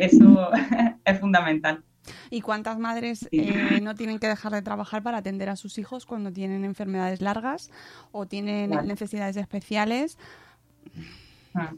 eso 0.00 0.50
es 1.04 1.20
fundamental. 1.20 1.82
¿Y 2.30 2.40
cuántas 2.40 2.78
madres 2.78 3.28
eh, 3.32 3.80
no 3.82 3.94
tienen 3.94 4.18
que 4.18 4.28
dejar 4.28 4.52
de 4.52 4.62
trabajar 4.62 5.02
para 5.02 5.18
atender 5.18 5.48
a 5.48 5.56
sus 5.56 5.78
hijos 5.78 6.06
cuando 6.06 6.32
tienen 6.32 6.64
enfermedades 6.64 7.20
largas 7.20 7.70
o 8.12 8.26
tienen 8.26 8.70
necesidades 8.86 9.36
especiales? 9.36 10.18
Ah. 11.54 11.72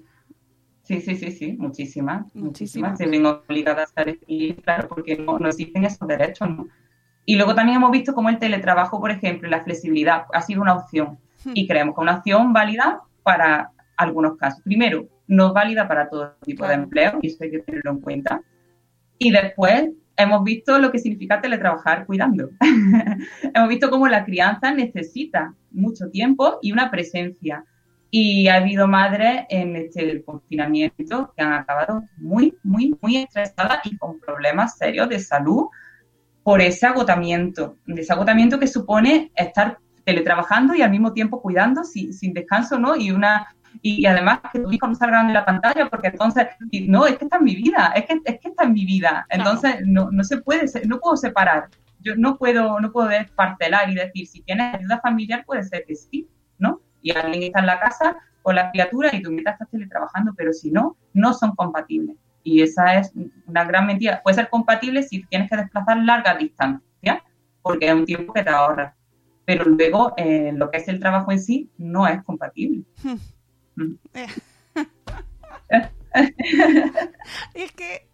Sí, 0.88 1.02
sí, 1.02 1.16
sí, 1.16 1.30
sí, 1.32 1.52
muchísimas. 1.58 2.34
Muchísimas. 2.34 2.96
Se 2.96 3.06
ven 3.06 3.26
obligadas 3.26 3.92
a 3.94 4.04
decir, 4.04 4.56
claro, 4.62 4.88
porque 4.88 5.18
no, 5.18 5.38
no 5.38 5.48
existen 5.48 5.84
esos 5.84 6.08
derechos, 6.08 6.48
¿no? 6.48 6.66
Y 7.26 7.36
luego 7.36 7.54
también 7.54 7.76
hemos 7.76 7.90
visto 7.90 8.14
cómo 8.14 8.30
el 8.30 8.38
teletrabajo, 8.38 8.98
por 8.98 9.10
ejemplo, 9.10 9.50
la 9.50 9.62
flexibilidad 9.62 10.24
ha 10.32 10.40
sido 10.40 10.62
una 10.62 10.72
opción. 10.72 11.18
Hmm. 11.44 11.52
Y 11.52 11.68
creemos 11.68 11.94
que 11.94 12.00
una 12.00 12.16
opción 12.16 12.54
válida 12.54 13.02
para 13.22 13.70
algunos 13.98 14.38
casos. 14.38 14.62
Primero, 14.64 15.06
no 15.28 15.52
válida 15.52 15.86
para 15.86 16.08
todo 16.08 16.36
tipo 16.42 16.66
de 16.66 16.74
empleo, 16.74 17.18
y 17.22 17.28
eso 17.28 17.44
hay 17.44 17.50
que 17.50 17.58
tenerlo 17.60 17.92
en 17.92 18.00
cuenta. 18.00 18.42
Y 19.18 19.30
después 19.30 19.90
hemos 20.16 20.42
visto 20.42 20.78
lo 20.78 20.90
que 20.90 20.98
significa 20.98 21.40
teletrabajar 21.40 22.04
cuidando. 22.06 22.50
hemos 23.54 23.68
visto 23.68 23.90
cómo 23.90 24.08
la 24.08 24.24
crianza 24.24 24.72
necesita 24.72 25.54
mucho 25.70 26.10
tiempo 26.10 26.58
y 26.60 26.72
una 26.72 26.90
presencia. 26.90 27.64
Y 28.10 28.48
ha 28.48 28.54
habido 28.54 28.88
madres 28.88 29.44
en 29.50 29.76
este 29.76 30.24
confinamiento 30.24 31.32
que 31.36 31.42
han 31.42 31.52
acabado 31.52 32.04
muy, 32.16 32.54
muy, 32.62 32.96
muy 33.00 33.18
estresadas 33.18 33.80
y 33.84 33.96
con 33.96 34.18
problemas 34.18 34.78
serios 34.78 35.10
de 35.10 35.20
salud 35.20 35.66
por 36.42 36.62
ese 36.62 36.86
agotamiento, 36.86 37.76
de 37.84 38.00
ese 38.00 38.12
agotamiento 38.12 38.58
que 38.58 38.66
supone 38.66 39.30
estar 39.36 39.78
teletrabajando 40.04 40.74
y 40.74 40.80
al 40.80 40.90
mismo 40.90 41.12
tiempo 41.12 41.42
cuidando 41.42 41.84
sin, 41.84 42.14
sin 42.14 42.32
descanso, 42.32 42.78
¿no? 42.78 42.96
Y 42.96 43.10
una 43.10 43.46
y, 43.82 44.06
además 44.06 44.40
que 44.52 44.60
tus 44.60 44.72
hijos 44.72 44.88
no 44.88 44.94
salgan 44.94 45.28
en 45.28 45.34
la 45.34 45.44
pantalla 45.44 45.88
porque 45.88 46.08
entonces, 46.08 46.46
no, 46.86 47.06
es 47.06 47.18
que 47.18 47.24
está 47.24 47.38
en 47.38 47.44
mi 47.44 47.54
vida, 47.54 47.92
es 47.94 48.06
que, 48.06 48.20
es 48.24 48.40
que 48.40 48.48
está 48.48 48.64
en 48.64 48.72
mi 48.72 48.84
vida. 48.84 49.26
Entonces, 49.30 49.76
no, 49.86 50.10
no 50.10 50.24
se 50.24 50.38
puede, 50.38 50.66
no 50.86 50.98
puedo 50.98 51.16
separar. 51.16 51.68
Yo 52.00 52.14
no 52.16 52.36
puedo, 52.36 52.80
no 52.80 52.92
puedo 52.92 53.10
parcelar 53.34 53.90
y 53.90 53.94
decir, 53.94 54.26
si 54.26 54.42
tienes 54.42 54.74
ayuda 54.74 55.00
familiar, 55.00 55.44
puede 55.44 55.64
ser 55.64 55.84
que 55.86 55.94
sí, 55.94 56.28
¿no? 56.58 56.80
Y 57.02 57.12
alguien 57.12 57.42
está 57.44 57.60
en 57.60 57.66
la 57.66 57.80
casa 57.80 58.16
con 58.42 58.54
la 58.54 58.70
criatura 58.70 59.10
y 59.14 59.22
tú 59.22 59.30
mientras 59.30 59.54
estás 59.54 59.70
teletrabajando, 59.70 60.32
pero 60.36 60.52
si 60.52 60.70
no, 60.70 60.96
no 61.12 61.34
son 61.34 61.54
compatibles. 61.54 62.16
Y 62.42 62.62
esa 62.62 62.94
es 62.94 63.12
una 63.46 63.64
gran 63.64 63.86
mentira. 63.86 64.22
Puede 64.22 64.36
ser 64.36 64.48
compatible 64.48 65.02
si 65.02 65.22
tienes 65.24 65.50
que 65.50 65.56
desplazar 65.56 65.98
larga 65.98 66.34
distancia, 66.36 67.22
porque 67.62 67.88
es 67.88 67.94
un 67.94 68.06
tiempo 68.06 68.32
que 68.32 68.42
te 68.42 68.50
ahorra. 68.50 68.94
Pero 69.44 69.64
luego, 69.64 70.14
eh, 70.16 70.52
lo 70.54 70.70
que 70.70 70.78
es 70.78 70.88
el 70.88 71.00
trabajo 71.00 71.32
en 71.32 71.40
sí, 71.40 71.70
no 71.78 72.06
es 72.06 72.22
compatible. 72.22 72.84
Hmm. 73.02 73.16
es 77.54 77.72
que 77.72 78.08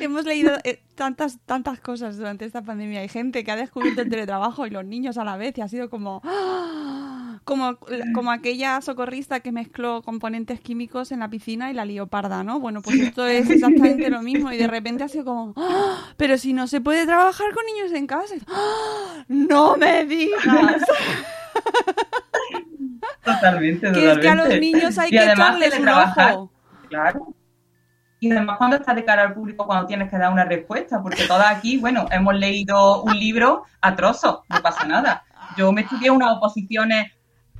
hemos 0.00 0.24
leído 0.24 0.56
eh, 0.64 0.82
tantas, 0.94 1.38
tantas 1.44 1.80
cosas 1.80 2.16
durante 2.16 2.44
esta 2.44 2.62
pandemia. 2.62 3.00
Hay 3.00 3.08
gente 3.08 3.44
que 3.44 3.50
ha 3.50 3.56
descubierto 3.56 4.02
el 4.02 4.08
teletrabajo 4.08 4.66
y 4.66 4.70
los 4.70 4.84
niños 4.84 5.18
a 5.18 5.24
la 5.24 5.36
vez 5.36 5.56
y 5.58 5.60
ha 5.60 5.68
sido 5.68 5.90
como... 5.90 6.22
Como, 7.44 7.76
como 8.14 8.30
aquella 8.30 8.80
socorrista 8.82 9.40
que 9.40 9.50
mezcló 9.50 10.02
componentes 10.02 10.60
químicos 10.60 11.10
en 11.10 11.18
la 11.18 11.28
piscina 11.28 11.72
y 11.72 11.74
la 11.74 11.84
leoparda, 11.84 12.44
¿no? 12.44 12.60
Bueno, 12.60 12.82
pues 12.82 13.00
esto 13.00 13.26
es 13.26 13.50
exactamente 13.50 14.10
lo 14.10 14.22
mismo 14.22 14.52
y 14.52 14.56
de 14.56 14.68
repente 14.68 15.02
ha 15.02 15.08
sido 15.08 15.24
como, 15.24 15.52
¡Ah! 15.56 16.14
pero 16.16 16.38
si 16.38 16.52
no 16.52 16.68
se 16.68 16.80
puede 16.80 17.04
trabajar 17.04 17.52
con 17.52 17.66
niños 17.66 17.90
en 17.90 18.06
casa, 18.06 18.36
¡Ah! 18.46 19.24
no 19.26 19.76
me 19.76 20.04
digas. 20.04 20.84
Totalmente, 23.24 23.92
que 23.92 24.12
es 24.12 24.18
que 24.18 24.28
a 24.28 24.34
los 24.34 24.48
niños 24.48 24.98
hay 24.98 25.10
que 25.10 25.24
echarles 25.24 25.78
un 25.78 25.88
ojo. 25.88 26.52
Claro. 26.88 27.34
y 28.20 28.30
además 28.30 28.58
cuando 28.58 28.76
estás 28.76 28.94
de 28.94 29.04
cara 29.04 29.22
al 29.22 29.32
público 29.32 29.66
cuando 29.66 29.86
tienes 29.86 30.10
que 30.10 30.18
dar 30.18 30.30
una 30.30 30.44
respuesta, 30.44 31.02
porque 31.02 31.24
todas 31.26 31.50
aquí, 31.50 31.78
bueno, 31.78 32.06
hemos 32.10 32.34
leído 32.34 33.02
un 33.02 33.18
libro 33.18 33.64
a 33.80 33.96
trozos, 33.96 34.40
no 34.48 34.62
pasa 34.62 34.86
nada. 34.86 35.24
Yo 35.56 35.72
me 35.72 35.82
estudié 35.82 36.10
unas 36.10 36.36
oposiciones 36.36 37.10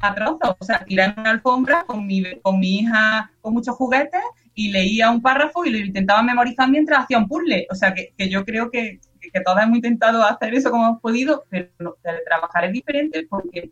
a 0.01 0.15
trozos, 0.15 0.57
o 0.59 0.65
sea, 0.65 0.85
tiré 0.85 1.05
en 1.05 1.15
una 1.17 1.31
alfombra 1.31 1.85
con 1.85 2.07
mi, 2.07 2.23
con 2.43 2.59
mi 2.61 2.81
hija 2.81 3.31
con 3.41 3.55
muchos 3.55 3.75
juguetes 3.77 4.21
y 4.55 4.71
leía 4.71 5.11
un 5.11 5.23
párrafo 5.23 5.65
y 5.65 5.71
lo 5.71 5.79
intentaba 5.79 6.23
memorizar 6.23 6.69
mientras 6.69 7.05
hacía 7.05 7.19
un 7.19 7.29
puzzle. 7.29 7.67
O 7.71 7.75
sea, 7.75 7.95
que, 7.95 8.13
que 8.17 8.29
yo 8.29 8.45
creo 8.45 8.71
que, 8.71 9.01
que 9.33 9.41
todas 9.41 9.65
hemos 9.65 9.77
intentado 9.77 10.23
hacer 10.23 10.55
eso 10.55 10.71
como 10.71 10.87
hemos 10.87 11.01
podido, 11.01 11.45
pero 11.49 11.97
trabajar 12.27 12.67
es 12.67 12.73
diferente 12.73 13.27
porque 13.29 13.71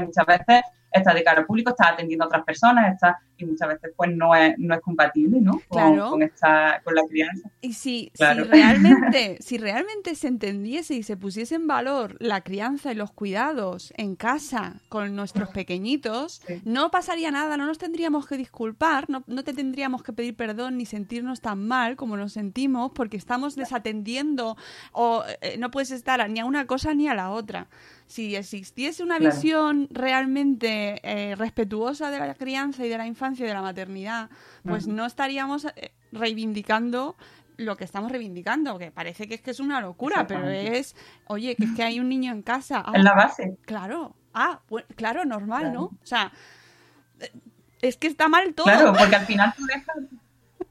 muchas 0.00 0.26
veces 0.26 0.62
está 0.90 1.12
de 1.12 1.24
cara 1.24 1.40
al 1.40 1.46
público, 1.46 1.70
está 1.70 1.90
atendiendo 1.90 2.24
a 2.24 2.28
otras 2.28 2.44
personas, 2.44 2.94
está 2.94 3.20
y 3.36 3.44
muchas 3.44 3.68
veces 3.68 3.92
pues 3.96 4.14
no 4.14 4.34
es, 4.34 4.54
no 4.58 4.74
es 4.74 4.80
compatible, 4.80 5.40
¿no? 5.40 5.60
Con, 5.68 5.98
con, 5.98 6.22
esta, 6.22 6.80
con 6.84 6.94
la 6.94 7.02
crianza. 7.08 7.50
Y 7.60 7.72
si, 7.72 8.12
si, 8.14 8.24
realmente, 8.24 9.38
si 9.40 9.58
realmente 9.58 10.14
se 10.14 10.28
entendiese 10.28 10.94
y 10.94 11.02
se 11.02 11.16
pusiese 11.16 11.56
en 11.56 11.66
valor 11.66 12.16
la 12.20 12.42
crianza 12.42 12.92
y 12.92 12.94
los 12.94 13.12
cuidados 13.12 13.92
en 13.96 14.16
casa 14.16 14.80
con 14.88 15.16
nuestros 15.16 15.48
pequeñitos, 15.50 16.42
no 16.64 16.90
pasaría 16.90 17.30
nada, 17.30 17.56
no 17.56 17.66
nos 17.66 17.78
tendríamos 17.78 18.26
que 18.26 18.36
disculpar, 18.36 19.10
no, 19.10 19.24
no 19.26 19.42
te 19.42 19.52
tendríamos 19.52 20.02
que 20.02 20.12
pedir 20.12 20.36
perdón 20.36 20.76
ni 20.76 20.86
sentirnos 20.86 21.40
tan 21.40 21.66
mal 21.66 21.96
como 21.96 22.16
nos 22.16 22.32
sentimos 22.32 22.92
porque 22.92 23.16
estamos 23.16 23.56
desatendiendo 23.56 24.56
o 24.92 25.24
eh, 25.40 25.56
no 25.58 25.70
puedes 25.70 25.90
estar 25.90 26.28
ni 26.30 26.40
a 26.40 26.44
una 26.44 26.66
cosa 26.66 26.94
ni 26.94 27.08
a 27.08 27.14
la 27.14 27.30
otra 27.30 27.68
si 28.06 28.36
existiese 28.36 29.02
una 29.02 29.18
visión 29.18 29.88
realmente 29.90 31.00
eh, 31.02 31.34
respetuosa 31.36 32.10
de 32.10 32.18
la 32.18 32.34
crianza 32.34 32.84
y 32.84 32.88
de 32.88 32.98
la 32.98 33.06
infancia 33.06 33.44
y 33.44 33.48
de 33.48 33.54
la 33.54 33.62
maternidad, 33.62 34.30
pues 34.62 34.86
no 34.86 35.06
estaríamos 35.06 35.64
eh, 35.64 35.92
reivindicando 36.12 37.16
lo 37.56 37.76
que 37.76 37.84
estamos 37.84 38.10
reivindicando, 38.10 38.78
que 38.78 38.90
parece 38.90 39.28
que 39.28 39.34
es 39.34 39.40
que 39.40 39.52
es 39.52 39.60
una 39.60 39.80
locura, 39.80 40.26
pero 40.26 40.48
es, 40.48 40.96
oye, 41.26 41.54
que 41.54 41.64
es 41.64 41.70
que 41.74 41.82
hay 41.82 42.00
un 42.00 42.08
niño 42.08 42.32
en 42.32 42.42
casa. 42.42 42.82
Ah, 42.84 42.92
en 42.94 43.04
la 43.04 43.14
base. 43.14 43.56
Claro, 43.64 44.16
ah, 44.32 44.60
claro, 44.96 45.24
normal, 45.24 45.72
¿no? 45.72 45.84
O 45.84 45.98
sea, 46.06 46.32
eh, 47.20 47.32
es 47.80 47.96
que 47.96 48.06
está 48.06 48.28
mal 48.28 48.54
todo. 48.54 48.66
Claro, 48.66 48.92
porque 48.98 49.16
al 49.16 49.26
final 49.26 49.54
tú 49.56 49.64
dejas, 49.66 49.96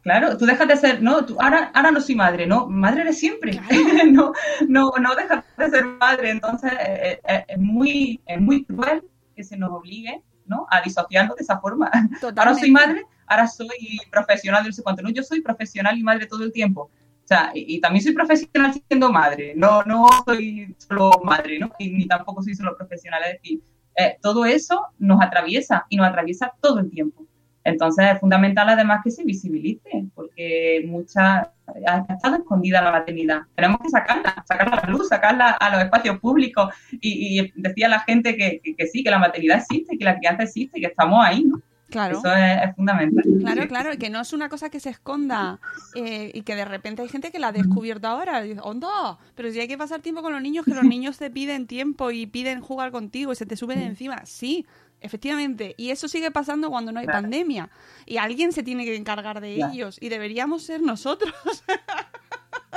Claro, 0.04 0.38
tú 0.38 0.46
dejas 0.46 0.68
de 0.68 0.76
ser, 0.76 1.02
no, 1.02 1.26
tú, 1.26 1.38
ahora, 1.40 1.72
ahora 1.74 1.92
no 1.92 2.02
soy 2.02 2.16
madre, 2.16 2.46
no, 2.46 2.68
madre 2.68 3.04
eres 3.04 3.20
siempre, 3.20 3.58
no, 4.12 4.34
no, 4.68 4.92
no 5.00 5.16
dejas 5.16 5.46
de 5.58 5.70
ser 5.70 5.86
madre, 5.86 6.32
entonces 6.32 6.74
eh, 6.74 7.22
eh, 7.26 7.46
es, 7.48 7.58
muy, 7.58 8.22
es 8.26 8.42
muy 8.42 8.66
cruel 8.66 9.02
que 9.34 9.46
se 9.46 9.56
nos 9.56 9.72
obligue, 9.72 10.22
¿no? 10.46 10.68
A 10.70 10.82
disociarnos 10.82 11.38
de 11.38 11.44
esa 11.44 11.58
forma. 11.62 11.90
Ahora 12.36 12.54
soy 12.54 12.70
madre, 12.70 13.06
ahora 13.28 13.48
soy 13.48 13.98
profesional 14.12 14.66
no 14.66 14.74
sé 14.74 14.84
cuánto, 14.84 15.02
no, 15.02 15.10
yo 15.10 15.24
soy 15.24 15.40
profesional 15.40 15.98
y 15.98 16.04
madre 16.04 16.28
todo 16.28 16.44
el 16.44 16.52
tiempo. 16.52 16.82
O 16.82 17.28
sea, 17.28 17.52
y, 17.54 17.80
también 17.80 18.04
soy 18.04 18.12
profesional 18.12 18.74
siendo 18.86 19.10
madre, 19.10 19.54
no, 19.56 19.84
no 19.84 20.06
soy 20.26 20.76
solo 20.78 21.12
madre, 21.24 21.60
¿no? 21.60 21.72
Y, 21.80 21.92
ni 21.92 22.08
tampoco 22.08 22.44
soy 22.44 22.56
solo 22.56 22.76
profesional, 22.76 23.22
es 23.24 23.42
decir, 23.42 23.62
eh, 23.96 24.18
todo 24.22 24.44
eso 24.44 24.88
nos 25.00 25.22
atraviesa 25.22 25.86
y 25.88 25.96
nos 25.96 26.08
atraviesa 26.08 26.52
todo 26.60 26.80
el 26.80 26.90
tiempo. 26.90 27.26
Entonces 27.64 28.06
es 28.14 28.20
fundamental 28.20 28.70
además 28.70 29.02
que 29.04 29.12
se 29.12 29.24
visibilice, 29.24 30.06
porque 30.16 30.84
mucha 30.86 31.52
ha 31.88 32.06
estado 32.10 32.36
escondida 32.36 32.82
la 32.82 32.92
maternidad. 32.92 33.42
Tenemos 33.56 33.80
que 33.82 33.90
sacarla, 33.90 34.44
sacarla 34.46 34.78
a 34.78 34.86
la 34.86 34.92
luz, 34.92 35.08
sacarla 35.08 35.52
a 35.52 35.70
los 35.72 35.84
espacios 35.84 36.20
públicos 36.20 36.74
y, 36.92 37.52
decía 37.56 37.88
la 37.88 38.02
gente 38.02 38.36
que, 38.36 38.62
sí, 38.92 39.04
que 39.04 39.12
la 39.12 39.20
maternidad 39.20 39.60
existe, 39.60 39.98
que 39.98 40.06
la 40.06 40.18
crianza 40.18 40.44
existe, 40.44 40.80
que 40.80 40.88
estamos 40.88 41.26
ahí, 41.26 41.44
¿no? 41.46 41.62
Claro. 41.90 42.18
Eso 42.18 42.34
es, 42.36 42.76
fundamental. 42.76 43.24
Claro, 43.40 43.68
claro, 43.68 43.94
y 43.94 43.98
que 43.98 44.10
no 44.10 44.20
es 44.20 44.34
una 44.34 44.50
cosa 44.50 44.72
que 44.72 44.80
se 44.80 44.90
esconda 44.90 45.60
eh, 45.94 46.32
y 46.34 46.42
que 46.42 46.56
de 46.56 46.66
repente 46.66 47.04
hay 47.04 47.08
gente 47.08 47.32
que 47.32 47.38
la 47.38 47.50
ha 47.50 47.52
descubierto 47.52 48.08
ahora. 48.08 48.44
Y 48.44 48.50
dice, 48.50 48.62
¡Onda! 48.64 49.20
Pero 49.36 49.52
si 49.52 49.60
hay 49.60 49.68
que 49.68 49.78
pasar 49.78 50.02
tiempo 50.02 50.24
con 50.24 50.34
los 50.34 50.42
niños, 50.42 50.66
que 50.66 50.74
los 50.74 50.84
niños 50.84 51.20
te 51.20 51.30
piden 51.30 51.68
tiempo 51.68 52.10
y 52.10 52.26
piden 52.26 52.62
jugar 52.62 52.90
contigo 52.92 53.32
y 53.32 53.36
se 53.36 53.46
te 53.46 53.56
suben 53.56 53.80
encima. 53.80 54.26
Sí, 54.26 54.66
Efectivamente, 55.04 55.76
y 55.78 55.92
eso 55.92 56.08
sigue 56.08 56.32
pasando 56.32 56.70
cuando 56.70 56.92
no 56.92 57.00
hay 57.00 57.06
pandemia. 57.06 57.70
Y 58.06 58.18
alguien 58.18 58.54
se 58.54 58.64
tiene 58.64 58.86
que 58.86 58.96
encargar 58.96 59.42
de 59.42 59.56
ellos 59.56 59.98
y 60.02 60.10
deberíamos 60.10 60.64
ser 60.64 60.82
nosotros. 60.82 61.34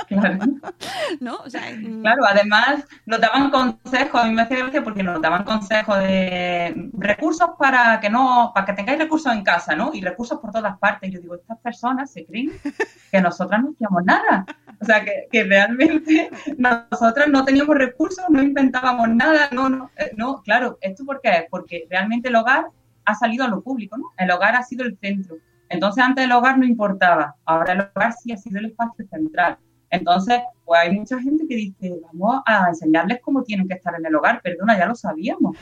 Claro. 0.07 0.39
¿No? 1.19 1.39
Mm. 1.45 2.01
Claro, 2.01 2.25
además 2.25 2.85
nos 3.05 3.19
daban 3.19 3.49
consejos, 3.49 4.21
a 4.21 4.25
mí 4.25 4.33
me 4.33 4.43
hacía 4.43 4.59
gracia 4.59 4.83
porque 4.83 5.03
nos 5.03 5.21
daban 5.21 5.43
consejos 5.43 5.97
de 5.99 6.89
recursos 6.93 7.49
para 7.57 7.99
que 7.99 8.09
no, 8.09 8.51
para 8.53 8.65
que 8.65 8.73
tengáis 8.73 8.99
recursos 8.99 9.33
en 9.33 9.43
casa, 9.43 9.75
¿no? 9.75 9.91
Y 9.93 10.01
recursos 10.01 10.39
por 10.39 10.51
todas 10.51 10.77
partes. 10.77 11.11
Yo 11.11 11.19
digo, 11.19 11.35
estas 11.35 11.57
personas 11.59 12.11
se 12.11 12.25
creen 12.25 12.51
que 13.11 13.21
nosotras 13.21 13.61
no 13.61 13.71
hacíamos 13.71 14.03
nada. 14.05 14.45
O 14.79 14.85
sea, 14.85 15.03
que, 15.03 15.27
que 15.31 15.43
realmente 15.43 16.29
nosotras 16.57 17.27
no 17.29 17.43
teníamos 17.43 17.75
recursos, 17.77 18.25
no 18.29 18.41
inventábamos 18.43 19.09
nada, 19.09 19.49
no, 19.51 19.69
no, 19.69 19.89
eh, 19.97 20.11
no, 20.15 20.41
claro, 20.43 20.77
¿esto 20.81 21.03
por 21.05 21.19
qué 21.21 21.29
es? 21.29 21.43
Porque 21.49 21.87
realmente 21.89 22.29
el 22.29 22.35
hogar 22.35 22.67
ha 23.05 23.15
salido 23.15 23.45
a 23.45 23.47
lo 23.47 23.61
público, 23.61 23.97
¿no? 23.97 24.11
El 24.17 24.31
hogar 24.31 24.55
ha 24.55 24.63
sido 24.63 24.85
el 24.85 24.97
centro. 24.99 25.37
Entonces 25.69 26.03
antes 26.03 26.25
el 26.25 26.31
hogar 26.31 26.57
no 26.57 26.65
importaba, 26.65 27.35
ahora 27.45 27.73
el 27.73 27.81
hogar 27.81 28.13
sí 28.13 28.31
ha 28.31 28.37
sido 28.37 28.59
el 28.59 28.67
espacio 28.67 29.05
central. 29.07 29.57
Entonces, 29.89 30.41
pues 30.65 30.81
hay 30.81 30.91
mucha 30.91 31.19
gente 31.19 31.45
que 31.47 31.55
dice, 31.55 31.93
vamos 32.03 32.41
a 32.45 32.67
enseñarles 32.69 33.19
cómo 33.21 33.43
tienen 33.43 33.67
que 33.67 33.75
estar 33.75 33.95
en 33.97 34.05
el 34.05 34.15
hogar. 34.15 34.41
Perdona, 34.41 34.77
ya 34.77 34.85
lo 34.85 34.95
sabíamos. 34.95 35.57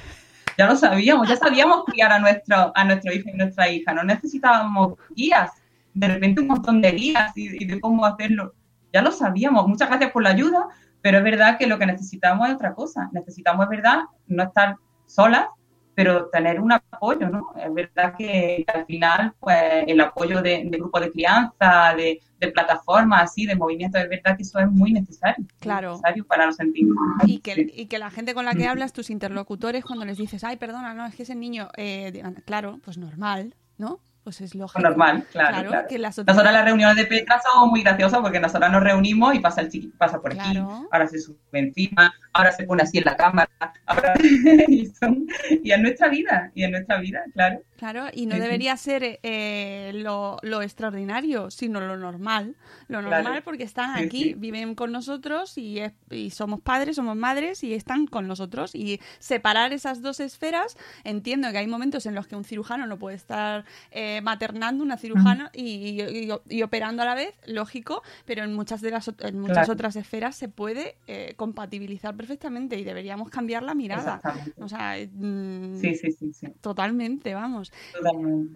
Ya 0.58 0.68
lo 0.68 0.76
sabíamos, 0.76 1.28
ya 1.28 1.36
sabíamos 1.36 1.84
criar 1.86 2.12
a 2.14 2.20
nuestro, 2.20 2.72
a 2.74 2.84
nuestro 2.86 3.14
hijo 3.14 3.30
y 3.30 3.34
nuestra 3.34 3.70
hija. 3.70 3.94
No 3.94 4.04
necesitábamos 4.04 4.94
guías, 5.14 5.52
de 5.94 6.08
repente 6.08 6.42
un 6.42 6.48
montón 6.48 6.82
de 6.82 6.92
guías 6.92 7.32
y, 7.36 7.66
de 7.66 7.80
cómo 7.82 8.06
hacerlo. 8.06 8.54
Ya 8.96 9.02
lo 9.02 9.12
sabíamos. 9.12 9.68
Muchas 9.68 9.90
gracias 9.90 10.12
por 10.12 10.24
la 10.24 10.30
ayuda, 10.30 10.70
pero 11.02 11.18
es 11.18 11.24
verdad 11.26 11.58
que 11.58 11.68
lo 11.68 11.78
que 11.78 11.86
necesitamos 11.86 12.48
es 12.48 12.56
otra 12.56 12.74
cosa. 12.74 13.10
Necesitamos, 13.12 13.66
es 13.66 13.70
verdad, 13.70 14.06
no 14.28 14.44
estar 14.44 14.78
solas, 15.06 15.48
pero 15.94 16.30
tener 16.30 16.62
un 16.62 16.72
apoyo, 16.72 17.30
¿no? 17.30 17.52
Es 17.58 17.74
verdad 17.74 18.16
que 18.18 18.64
al 18.74 18.86
final, 18.86 19.34
pues, 19.38 19.84
el 19.86 20.00
apoyo 20.00 20.42
de, 20.42 20.64
de 20.64 20.78
grupos 20.78 21.02
de 21.02 21.12
crianza, 21.12 21.94
de, 21.98 22.22
de 22.40 22.52
plataformas 22.54 23.24
así, 23.24 23.46
de 23.46 23.58
movimientos, 23.58 24.02
es 24.02 24.08
verdad 24.08 24.38
que 24.38 24.44
eso 24.44 24.60
es 24.60 24.72
muy 24.72 24.94
necesario. 24.94 25.46
Claro. 25.60 25.90
necesario 25.90 26.26
para 26.26 26.46
los 26.46 26.56
sentidos. 26.56 26.96
Y 27.26 27.40
que, 27.40 27.70
y 27.76 27.88
que 27.88 28.00
la 28.00 28.12
gente 28.12 28.34
con 28.34 28.46
la 28.46 28.54
que 28.54 28.66
hablas, 28.66 28.94
tus 28.94 29.10
interlocutores, 29.10 29.84
cuando 29.84 30.06
les 30.06 30.18
dices, 30.18 30.46
ay, 30.46 30.56
perdona, 30.56 30.94
no, 30.94 31.06
es 31.06 31.16
que 31.16 31.24
ese 31.24 31.36
niño, 31.36 31.68
eh, 31.76 32.24
claro, 32.46 32.80
pues 32.86 32.98
normal, 32.98 33.56
¿no? 33.78 34.00
Pues 34.26 34.42
es 34.42 34.56
lógico. 34.56 34.80
Normal, 34.80 35.24
claro. 35.32 35.86
Que 35.88 36.00
las 36.00 36.18
otras... 36.18 36.36
Nosotras 36.36 36.52
las 36.52 36.66
reuniones 36.66 36.96
de 36.96 37.06
Petra 37.06 37.40
son 37.44 37.70
muy 37.70 37.84
graciosas 37.84 38.20
porque 38.22 38.40
nosotras 38.40 38.72
nos 38.72 38.82
reunimos 38.82 39.36
y 39.36 39.40
pasa 39.40 39.62
el 39.62 39.70
chiquito, 39.70 39.96
pasa 40.00 40.20
por 40.20 40.34
aquí, 40.34 40.58
ahora 40.92 41.08
se 41.08 41.20
sube 41.20 41.38
encima, 41.52 42.12
ahora 42.36 42.52
se 42.52 42.66
pone 42.66 42.84
así 42.84 42.98
en 42.98 43.06
la 43.06 43.16
cámara, 43.16 43.50
y, 44.68 44.88
son... 44.88 45.26
y 45.64 45.72
en 45.72 45.82
nuestra 45.82 46.10
vida, 46.10 46.52
y 46.54 46.64
en 46.64 46.72
nuestra 46.72 47.00
vida, 47.00 47.24
claro. 47.34 47.62
Claro, 47.78 48.06
y 48.14 48.26
no 48.26 48.36
debería 48.36 48.78
ser 48.78 49.20
eh, 49.22 49.92
lo, 49.96 50.38
lo, 50.44 50.62
extraordinario, 50.62 51.52
sino 51.52 51.82
lo 51.82 51.98
normal. 51.98 52.56
Lo 52.88 53.02
normal 53.02 53.42
porque 53.44 53.64
están 53.64 53.98
aquí, 53.98 54.34
viven 54.34 54.76
con 54.76 54.94
nosotros 54.94 55.58
y, 55.58 55.82
y, 56.10 56.30
somos 56.30 56.62
padres, 56.62 56.96
somos 56.96 57.18
madres 57.18 57.64
y 57.66 57.74
están 57.74 58.08
con 58.08 58.28
nosotros. 58.30 58.76
Y 58.76 59.02
separar 59.20 59.74
esas 59.74 60.02
dos 60.02 60.22
esferas, 60.22 60.78
entiendo 61.04 61.52
que 61.52 61.58
hay 61.58 61.68
momentos 61.68 62.06
en 62.06 62.16
los 62.16 62.28
que 62.28 62.38
un 62.38 62.46
cirujano 62.46 62.88
no 62.88 62.98
puede 62.98 63.18
estar 63.18 63.66
eh, 63.92 64.22
maternando, 64.22 64.82
una 64.82 64.98
cirujana 64.98 65.52
y, 65.54 66.02
y, 66.50 66.64
operando 66.64 67.02
a 67.04 67.06
la 67.06 67.16
vez, 67.16 67.36
lógico, 67.46 68.04
pero 68.26 68.44
en 68.44 68.54
muchas, 68.54 68.80
de 68.80 68.92
las, 68.92 69.12
en 69.20 69.40
muchas 69.40 69.68
otras 69.68 69.98
esferas 69.98 70.36
se 70.38 70.48
puede 70.48 70.96
eh, 71.08 71.34
compatibilizar 71.36 72.16
perfectamente 72.26 72.76
y 72.76 72.84
deberíamos 72.84 73.30
cambiar 73.30 73.62
la 73.62 73.76
mirada. 73.76 74.20
O 74.60 74.68
sea, 74.68 74.96
mm, 75.12 75.76
sí, 75.80 75.96
sí, 75.96 76.12
sí, 76.12 76.48
totalmente, 76.60 77.36
vamos. 77.36 77.72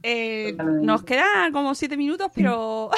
Eh, 0.01 0.57
nos 0.82 1.03
quedan 1.03 1.51
como 1.51 1.76
siete 1.76 1.95
minutos, 1.95 2.32
pero... 2.34 2.89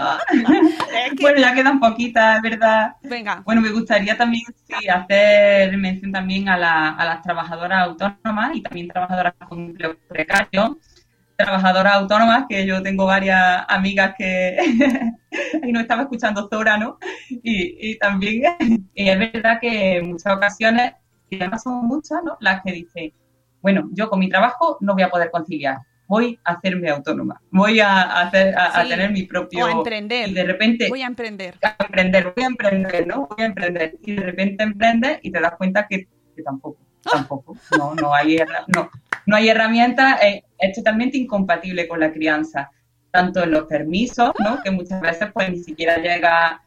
Ah. 0.00 0.18
Bueno, 1.20 1.40
ya 1.40 1.54
quedan 1.54 1.78
poquitas, 1.78 2.42
¿verdad? 2.42 2.96
Venga. 3.02 3.42
Bueno, 3.44 3.60
me 3.60 3.70
gustaría 3.70 4.16
también 4.16 4.42
hacer 4.92 5.76
mención 5.76 6.12
también 6.12 6.48
a, 6.48 6.56
las 6.56 7.22
trabajadoras 7.22 7.88
autónomas 7.88 8.54
y 8.54 8.62
también 8.62 8.88
trabajadoras 8.88 9.34
con 9.48 9.60
empleo 9.60 9.96
precario. 10.08 10.78
Trabajadoras 11.36 11.94
autónomas, 11.94 12.44
que 12.48 12.64
yo 12.64 12.82
tengo 12.82 13.06
varias 13.06 13.64
amigas 13.68 14.14
que 14.16 14.56
ahí 15.62 15.72
no 15.72 15.80
estaba 15.80 16.02
escuchando 16.02 16.48
Zora, 16.48 16.78
¿no? 16.78 16.98
Y, 17.28 17.90
y 17.90 17.98
también 17.98 18.88
y 18.94 19.08
es 19.08 19.18
verdad 19.18 19.58
que 19.60 19.96
en 19.96 20.10
muchas 20.10 20.36
ocasiones, 20.36 20.92
y 21.28 21.36
además 21.36 21.62
son 21.62 21.86
muchas, 21.86 22.22
¿no? 22.24 22.36
Las 22.40 22.62
que 22.62 22.72
dicen, 22.72 23.12
bueno, 23.60 23.88
yo 23.92 24.08
con 24.08 24.20
mi 24.20 24.28
trabajo 24.28 24.76
no 24.80 24.94
voy 24.94 25.02
a 25.02 25.08
poder 25.08 25.30
conciliar, 25.30 25.78
voy 26.06 26.38
a 26.44 26.52
hacerme 26.52 26.90
autónoma, 26.90 27.40
voy 27.50 27.80
a, 27.80 28.20
hacer, 28.20 28.54
a, 28.56 28.84
tener 28.86 29.10
mi 29.10 29.22
propio... 29.24 29.64
O 29.64 29.68
a 29.68 29.72
emprender. 29.72 30.28
Y 30.28 30.34
de 30.34 30.44
repente... 30.44 30.88
Voy 30.88 31.02
a 31.02 31.06
emprender. 31.06 31.58
A 31.62 31.76
emprender, 31.82 32.32
voy 32.34 32.44
a 32.44 32.46
emprender, 32.46 33.06
¿no? 33.06 33.26
Voy 33.26 33.42
a 33.42 33.46
emprender. 33.46 33.96
Y 34.02 34.14
de 34.14 34.22
repente 34.22 34.62
emprendes 34.62 35.18
y 35.22 35.30
te 35.30 35.40
das 35.40 35.54
cuenta 35.56 35.86
que, 35.88 36.08
tampoco, 36.44 36.78
¡Ah! 37.06 37.10
tampoco. 37.12 37.56
No, 37.78 37.94
no 37.94 38.14
hay, 38.14 38.38
no, 38.68 38.90
no 39.26 39.36
hay 39.36 39.48
herramientas, 39.48 40.20
es, 40.22 40.74
totalmente 40.74 41.18
incompatible 41.18 41.88
con 41.88 42.00
la 42.00 42.12
crianza. 42.12 42.70
tanto 43.10 43.44
en 43.44 43.52
los 43.52 43.66
permisos, 43.66 44.32
¿no? 44.40 44.60
Que 44.60 44.72
muchas 44.72 45.00
veces 45.00 45.28
pues 45.32 45.48
ni 45.48 45.58
siquiera 45.58 45.98
llega, 45.98 46.60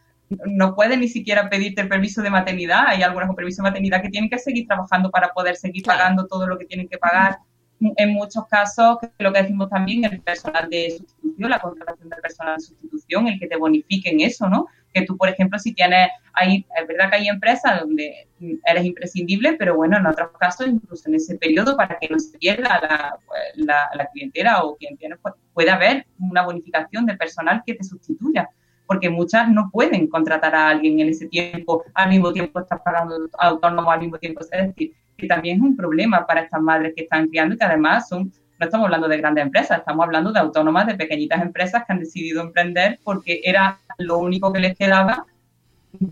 no 0.45 0.75
pueden 0.75 1.01
ni 1.01 1.09
siquiera 1.09 1.49
pedirte 1.49 1.81
el 1.81 1.89
permiso 1.89 2.21
de 2.21 2.29
maternidad. 2.29 2.85
Hay 2.87 3.03
algunos 3.03 3.27
con 3.27 3.35
permiso 3.35 3.61
de 3.61 3.69
maternidad 3.69 4.01
que 4.01 4.07
tienen 4.07 4.29
que 4.29 4.39
seguir 4.39 4.65
trabajando 4.65 5.11
para 5.11 5.33
poder 5.33 5.57
seguir 5.57 5.83
pagando 5.83 6.25
todo 6.25 6.47
lo 6.47 6.57
que 6.57 6.63
tienen 6.63 6.87
que 6.87 6.97
pagar. 6.97 7.39
En 7.81 8.13
muchos 8.13 8.47
casos, 8.47 8.97
lo 9.19 9.33
que 9.33 9.41
decimos 9.41 9.69
también, 9.69 10.05
el 10.05 10.21
personal 10.21 10.69
de 10.69 10.91
sustitución, 10.97 11.49
la 11.49 11.59
contratación 11.59 12.09
del 12.09 12.21
personal 12.21 12.55
de 12.55 12.63
sustitución, 12.63 13.27
el 13.27 13.39
que 13.39 13.47
te 13.47 13.57
bonifiquen 13.57 14.21
eso, 14.21 14.47
¿no? 14.47 14.67
Que 14.99 15.05
tú, 15.05 15.17
por 15.17 15.29
ejemplo, 15.29 15.59
si 15.59 15.73
tienes, 15.73 16.09
hay, 16.33 16.65
es 16.79 16.87
verdad 16.87 17.09
que 17.09 17.17
hay 17.17 17.27
empresas 17.27 17.79
donde 17.81 18.27
eres 18.65 18.85
imprescindible, 18.85 19.53
pero 19.53 19.75
bueno, 19.75 19.97
en 19.97 20.05
otros 20.05 20.29
casos, 20.39 20.67
incluso 20.67 21.07
en 21.09 21.15
ese 21.15 21.37
periodo, 21.37 21.75
para 21.75 21.97
que 21.99 22.09
no 22.09 22.19
se 22.19 22.37
pierda 22.37 22.79
la, 22.81 23.19
la, 23.55 23.89
la 23.93 24.05
clientela 24.07 24.63
o 24.63 24.75
quien 24.77 24.97
tiene, 24.97 25.15
pues, 25.17 25.35
puede 25.53 25.71
haber 25.71 26.05
una 26.19 26.43
bonificación 26.43 27.05
de 27.05 27.17
personal 27.17 27.63
que 27.65 27.75
te 27.75 27.83
sustituya 27.83 28.49
porque 28.87 29.09
muchas 29.09 29.49
no 29.49 29.69
pueden 29.69 30.07
contratar 30.07 30.55
a 30.55 30.69
alguien 30.69 30.99
en 31.01 31.09
ese 31.09 31.27
tiempo, 31.27 31.83
al 31.93 32.09
mismo 32.09 32.31
tiempo 32.31 32.61
estás 32.61 32.81
pagando 32.83 33.29
autónomo, 33.37 33.91
al 33.91 33.99
mismo 33.99 34.17
tiempo, 34.17 34.39
es 34.41 34.49
decir, 34.49 34.93
que 35.17 35.27
también 35.27 35.57
es 35.57 35.63
un 35.63 35.75
problema 35.75 36.25
para 36.25 36.41
estas 36.41 36.61
madres 36.61 36.93
que 36.95 37.03
están 37.03 37.27
criando 37.27 37.55
y 37.55 37.57
que 37.57 37.65
además 37.65 38.07
son, 38.07 38.31
no 38.59 38.65
estamos 38.65 38.85
hablando 38.85 39.07
de 39.07 39.17
grandes 39.17 39.43
empresas, 39.43 39.79
estamos 39.79 40.05
hablando 40.05 40.31
de 40.31 40.39
autónomas, 40.39 40.87
de 40.87 40.95
pequeñitas 40.95 41.41
empresas 41.41 41.83
que 41.85 41.93
han 41.93 41.99
decidido 41.99 42.41
emprender 42.41 42.99
porque 43.03 43.41
era 43.43 43.77
lo 43.97 44.19
único 44.19 44.51
que 44.53 44.59
les 44.59 44.77
quedaba 44.77 45.25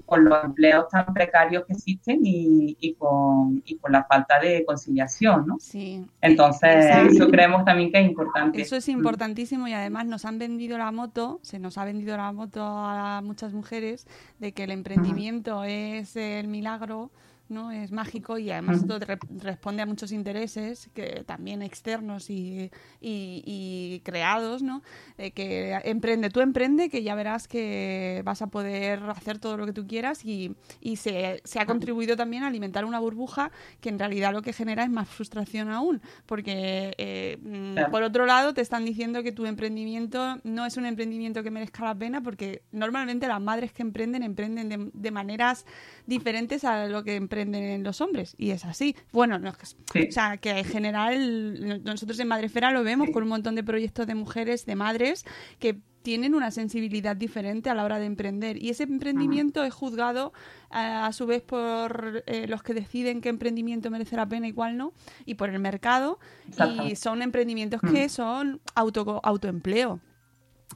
con 0.06 0.26
los 0.26 0.44
empleos 0.44 0.88
tan 0.90 1.14
precarios 1.14 1.66
que 1.66 1.74
existen 1.74 2.22
y, 2.24 2.76
y, 2.80 2.94
con, 2.96 3.62
y 3.66 3.78
con 3.78 3.92
la 3.92 4.04
falta 4.06 4.40
de 4.40 4.66
conciliación, 4.66 5.46
¿no? 5.46 5.58
Sí. 5.60 6.04
Entonces, 6.22 6.86
eso 7.12 7.28
creemos 7.28 7.66
también 7.66 7.92
que 7.92 8.00
es 8.00 8.08
importante. 8.08 8.62
Eso 8.62 8.76
es 8.78 8.90
importantísimo 8.90 9.68
y 9.68 9.74
además 9.74 10.06
nos 10.06 10.26
han 10.26 10.40
vendido 10.40 10.78
la 10.78 10.92
moto, 10.92 11.40
se 11.44 11.60
nos 11.60 11.78
ha 11.78 11.86
vendido 11.86 12.18
la 12.18 12.32
moto 12.32 12.64
a 12.64 13.22
muchas 13.22 13.54
mujeres 13.54 14.08
de 14.40 14.54
que 14.54 14.64
el 14.64 14.72
emprendimiento 14.72 15.64
es 15.64 16.16
el 16.16 16.48
milagro 16.48 17.12
¿no? 17.48 17.72
Es 17.72 17.92
mágico 17.92 18.38
y 18.38 18.50
además 18.50 18.78
esto 18.78 18.98
re 19.00 19.20
responde 19.38 19.84
a 19.84 19.86
muchos 19.86 20.12
intereses 20.12 20.90
que 20.94 21.24
también 21.26 21.62
externos 21.62 22.30
y, 22.30 22.72
y, 23.00 23.44
y 23.46 24.02
creados, 24.04 24.64
¿no? 24.64 24.82
De 25.18 25.32
que 25.32 25.80
emprende, 25.84 26.30
tú 26.30 26.42
emprende 26.42 26.90
que 26.90 27.04
ya 27.04 27.14
verás 27.14 27.48
que 27.48 28.22
vas 28.26 28.42
a 28.42 28.48
poder 28.48 29.04
hacer 29.10 29.38
todo 29.38 29.58
lo 29.58 29.66
que 29.66 29.74
tú 29.74 29.86
quieras 29.86 30.26
y, 30.26 30.56
y 30.82 30.96
se, 30.96 31.42
se, 31.44 31.60
ha 31.60 31.66
contribuido 31.66 32.16
también 32.16 32.44
a 32.44 32.48
alimentar 32.48 32.84
una 32.84 33.00
burbuja 33.00 33.52
que 33.80 33.90
en 33.90 34.00
realidad 34.00 34.34
lo 34.34 34.42
que 34.42 34.54
genera 34.54 34.84
es 34.84 34.90
más 34.90 35.08
frustración 35.08 35.70
aún, 35.70 36.02
porque 36.26 36.96
eh, 36.98 37.38
claro. 37.74 37.92
por 37.92 38.04
otro 38.04 38.26
lado 38.26 38.54
te 38.54 38.62
están 38.62 38.86
diciendo 38.86 39.22
que 39.22 39.32
tu 39.32 39.46
emprendimiento 39.46 40.40
no 40.44 40.66
es 40.66 40.78
un 40.78 40.86
emprendimiento 40.86 41.44
que 41.44 41.52
merezca 41.52 41.86
la 41.86 41.96
pena 41.96 42.22
porque 42.22 42.64
normalmente 42.72 43.28
las 43.28 43.42
madres 43.42 43.72
que 43.72 43.84
emprenden 43.84 44.24
emprenden 44.24 44.70
de, 44.70 44.90
de 44.92 45.12
maneras 45.12 45.66
diferentes 46.08 46.64
a 46.64 46.88
lo 46.88 47.04
que 47.04 47.16
emprenden 47.16 47.35
los 47.36 48.02
hombres 48.02 48.36
y 48.38 48.52
es 48.52 48.66
así. 48.66 48.96
Bueno, 49.12 49.40
no, 49.40 49.54
sí. 49.92 50.08
o 50.08 50.12
sea, 50.12 50.38
que 50.38 50.52
en 50.52 50.66
general 50.66 51.84
nosotros 51.84 52.20
en 52.20 52.28
Madrefera 52.28 52.72
lo 52.72 52.84
vemos 52.84 53.08
sí. 53.08 53.14
con 53.14 53.24
un 53.24 53.30
montón 53.30 53.56
de 53.56 53.64
proyectos 53.64 54.08
de 54.08 54.16
mujeres, 54.16 54.66
de 54.66 54.76
madres 54.76 55.26
que 55.60 55.80
tienen 56.06 56.36
una 56.36 56.52
sensibilidad 56.52 57.16
diferente 57.16 57.72
a 57.72 57.74
la 57.74 57.84
hora 57.84 57.98
de 57.98 58.06
emprender 58.06 58.62
y 58.62 58.70
ese 58.70 58.84
emprendimiento 58.84 59.64
es 59.64 59.74
juzgado 59.74 60.34
a 60.70 61.12
su 61.14 61.26
vez 61.26 61.42
por 61.42 62.24
eh, 62.28 62.46
los 62.48 62.62
que 62.62 62.76
deciden 62.76 63.22
qué 63.22 63.30
emprendimiento 63.30 63.90
merece 63.90 64.16
la 64.16 64.28
pena 64.28 64.48
y 64.48 64.54
cuál 64.54 64.78
no 64.78 64.94
y 65.26 65.34
por 65.34 65.50
el 65.50 65.58
mercado 65.58 66.20
Exacto. 66.48 66.86
y 66.86 66.96
son 66.96 67.24
emprendimientos 67.24 67.82
que 67.82 68.08
son 68.08 68.62
auto, 68.76 69.20
autoempleo 69.24 70.00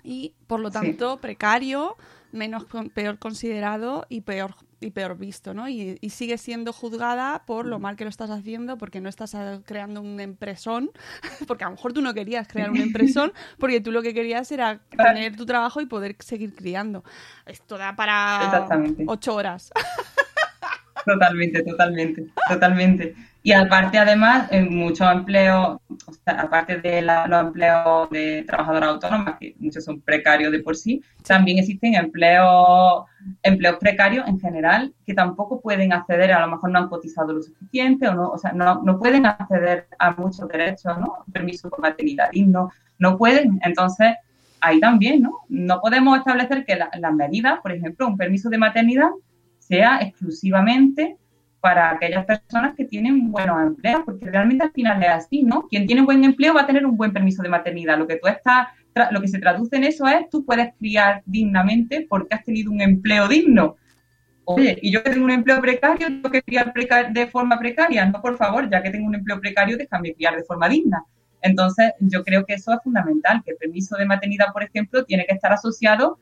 y 0.04 0.34
por 0.48 0.62
lo 0.62 0.72
tanto 0.72 1.14
sí. 1.14 1.20
precario 1.22 1.96
menos 2.32 2.66
peor 2.96 3.20
considerado 3.20 4.08
y 4.10 4.22
peor 4.22 4.56
y 4.80 4.92
peor 4.92 5.18
visto, 5.18 5.54
¿no? 5.54 5.68
Y, 5.68 5.98
y 6.02 6.10
sigue 6.10 6.38
siendo 6.38 6.74
juzgada 6.74 7.44
por 7.46 7.66
lo 7.66 7.80
mal 7.80 7.96
que 7.96 8.04
lo 8.04 8.10
estás 8.10 8.30
haciendo, 8.30 8.78
porque 8.78 9.02
no 9.02 9.10
estás 9.10 9.36
creando 9.66 10.02
un 10.02 10.20
empresón, 10.20 10.92
porque 11.48 11.64
a 11.64 11.68
lo 11.68 11.76
mejor 11.76 11.94
tú 11.94 12.02
no 12.02 12.14
querías 12.14 12.48
crear 12.48 12.70
un 12.70 12.78
empresón, 12.78 13.34
porque 13.60 13.82
tú 13.82 13.92
lo 13.92 14.02
que 14.02 14.14
querías 14.14 14.52
era 14.52 14.80
tener 14.98 15.36
tu 15.36 15.46
trabajo 15.46 15.82
y 15.82 15.86
poder 15.86 16.16
seguir 16.20 16.54
criando. 16.56 17.04
Esto 17.46 17.78
da 17.78 17.96
para 17.96 18.52
ocho 19.08 19.36
horas. 19.36 19.72
Totalmente, 21.06 21.64
totalmente, 21.64 22.26
totalmente. 22.48 23.16
Y 23.42 23.54
aparte, 23.54 23.98
además, 23.98 24.50
en 24.52 24.76
muchos 24.76 25.10
empleos, 25.10 25.78
o 26.06 26.14
sea, 26.26 26.42
aparte 26.42 26.78
de 26.82 27.02
la, 27.02 27.26
los 27.26 27.42
empleos 27.42 28.10
de 28.10 28.44
trabajadoras 28.46 28.90
autónomas, 28.90 29.38
que 29.40 29.56
muchos 29.60 29.86
son 29.86 30.02
precarios 30.02 30.52
de 30.52 30.60
por 30.60 30.76
sí, 30.76 31.02
también 31.26 31.58
existen 31.58 31.96
empleos, 31.96 33.06
empleos 33.42 33.78
precarios 33.80 34.28
en 34.28 34.40
general 34.40 34.94
que 35.06 35.14
tampoco 35.14 35.62
pueden 35.62 35.94
acceder, 35.94 36.34
a 36.34 36.42
lo 36.42 36.52
mejor 36.52 36.70
no 36.70 36.80
han 36.80 36.90
cotizado 36.90 37.32
lo 37.32 37.42
suficiente 37.42 38.10
o 38.10 38.14
no, 38.14 38.30
o 38.30 38.38
sea, 38.38 38.52
no, 38.52 38.82
no 38.84 39.00
pueden 39.00 39.26
acceder 39.26 39.88
a 39.98 40.12
muchos 40.12 40.48
derechos, 40.50 40.98
¿no? 41.00 41.24
Permiso 41.32 41.70
por 41.70 41.80
maternidad 41.80 42.30
no, 42.34 42.72
no 42.98 43.18
pueden. 43.18 43.60
Entonces, 43.64 44.16
ahí 44.60 44.82
también, 44.82 45.22
¿no? 45.22 45.40
No 45.48 45.80
podemos 45.80 46.18
establecer 46.18 46.66
que 46.66 46.76
las 46.76 46.90
la 47.00 47.12
medidas, 47.12 47.60
por 47.62 47.72
ejemplo, 47.72 48.08
un 48.08 48.18
permiso 48.18 48.50
de 48.50 48.58
maternidad 48.58 49.10
sea 49.60 50.00
exclusivamente 50.02 51.18
para 51.62 51.92
aquellas 51.92 52.26
personas 52.26 52.76
que 52.76 52.86
tienen 52.86 53.32
buenos 53.32 53.62
empleos, 53.62 54.02
porque 54.06 54.26
realmente 54.26 54.64
al 54.64 54.72
final 54.72 55.02
es 55.04 55.10
así, 55.10 55.44
¿no? 55.44 55.68
Quien 55.68 55.86
tiene 55.86 56.02
buen 56.02 56.24
empleo 56.24 56.54
va 56.54 56.62
a 56.62 56.68
tener 56.68 56.86
un 56.86 56.96
buen 56.96 57.12
permiso 57.12 57.44
de 57.44 57.50
maternidad. 57.50 57.98
Lo 57.98 58.08
que 58.08 58.18
tú 58.18 58.28
estás, 58.28 58.68
lo 59.12 59.22
que 59.22 59.28
se 59.28 59.40
traduce 59.40 59.76
en 59.76 59.84
eso 59.84 60.08
es 60.08 60.30
tú 60.30 60.46
puedes 60.46 60.74
criar 60.78 61.22
dignamente 61.26 62.06
porque 62.10 62.36
has 62.36 62.44
tenido 62.44 62.72
un 62.72 62.82
empleo 62.82 63.28
digno. 63.28 63.76
Oye, 64.46 64.80
y 64.82 64.92
yo 64.92 65.04
que 65.04 65.12
tengo 65.12 65.26
un 65.26 65.32
empleo 65.32 65.62
precario, 65.62 66.08
tengo 66.08 66.32
que 66.32 66.42
criar 66.42 66.74
precar 66.74 67.14
de 67.14 67.28
forma 67.28 67.60
precaria. 67.60 68.06
No, 68.06 68.22
por 68.22 68.36
favor, 68.36 68.70
ya 68.70 68.82
que 68.82 68.90
tengo 68.90 69.08
un 69.08 69.16
empleo 69.16 69.40
precario, 69.40 69.78
déjame 69.78 70.14
criar 70.14 70.36
de 70.36 70.44
forma 70.44 70.68
digna. 70.68 71.04
Entonces, 71.42 71.92
yo 72.00 72.24
creo 72.24 72.46
que 72.46 72.56
eso 72.56 72.74
es 72.74 72.80
fundamental, 72.84 73.44
que 73.46 73.52
el 73.52 73.58
permiso 73.58 73.96
de 73.96 74.06
maternidad, 74.06 74.48
por 74.52 74.64
ejemplo, 74.64 75.06
tiene 75.06 75.26
que 75.26 75.36
estar 75.36 75.54
asociado 75.54 76.20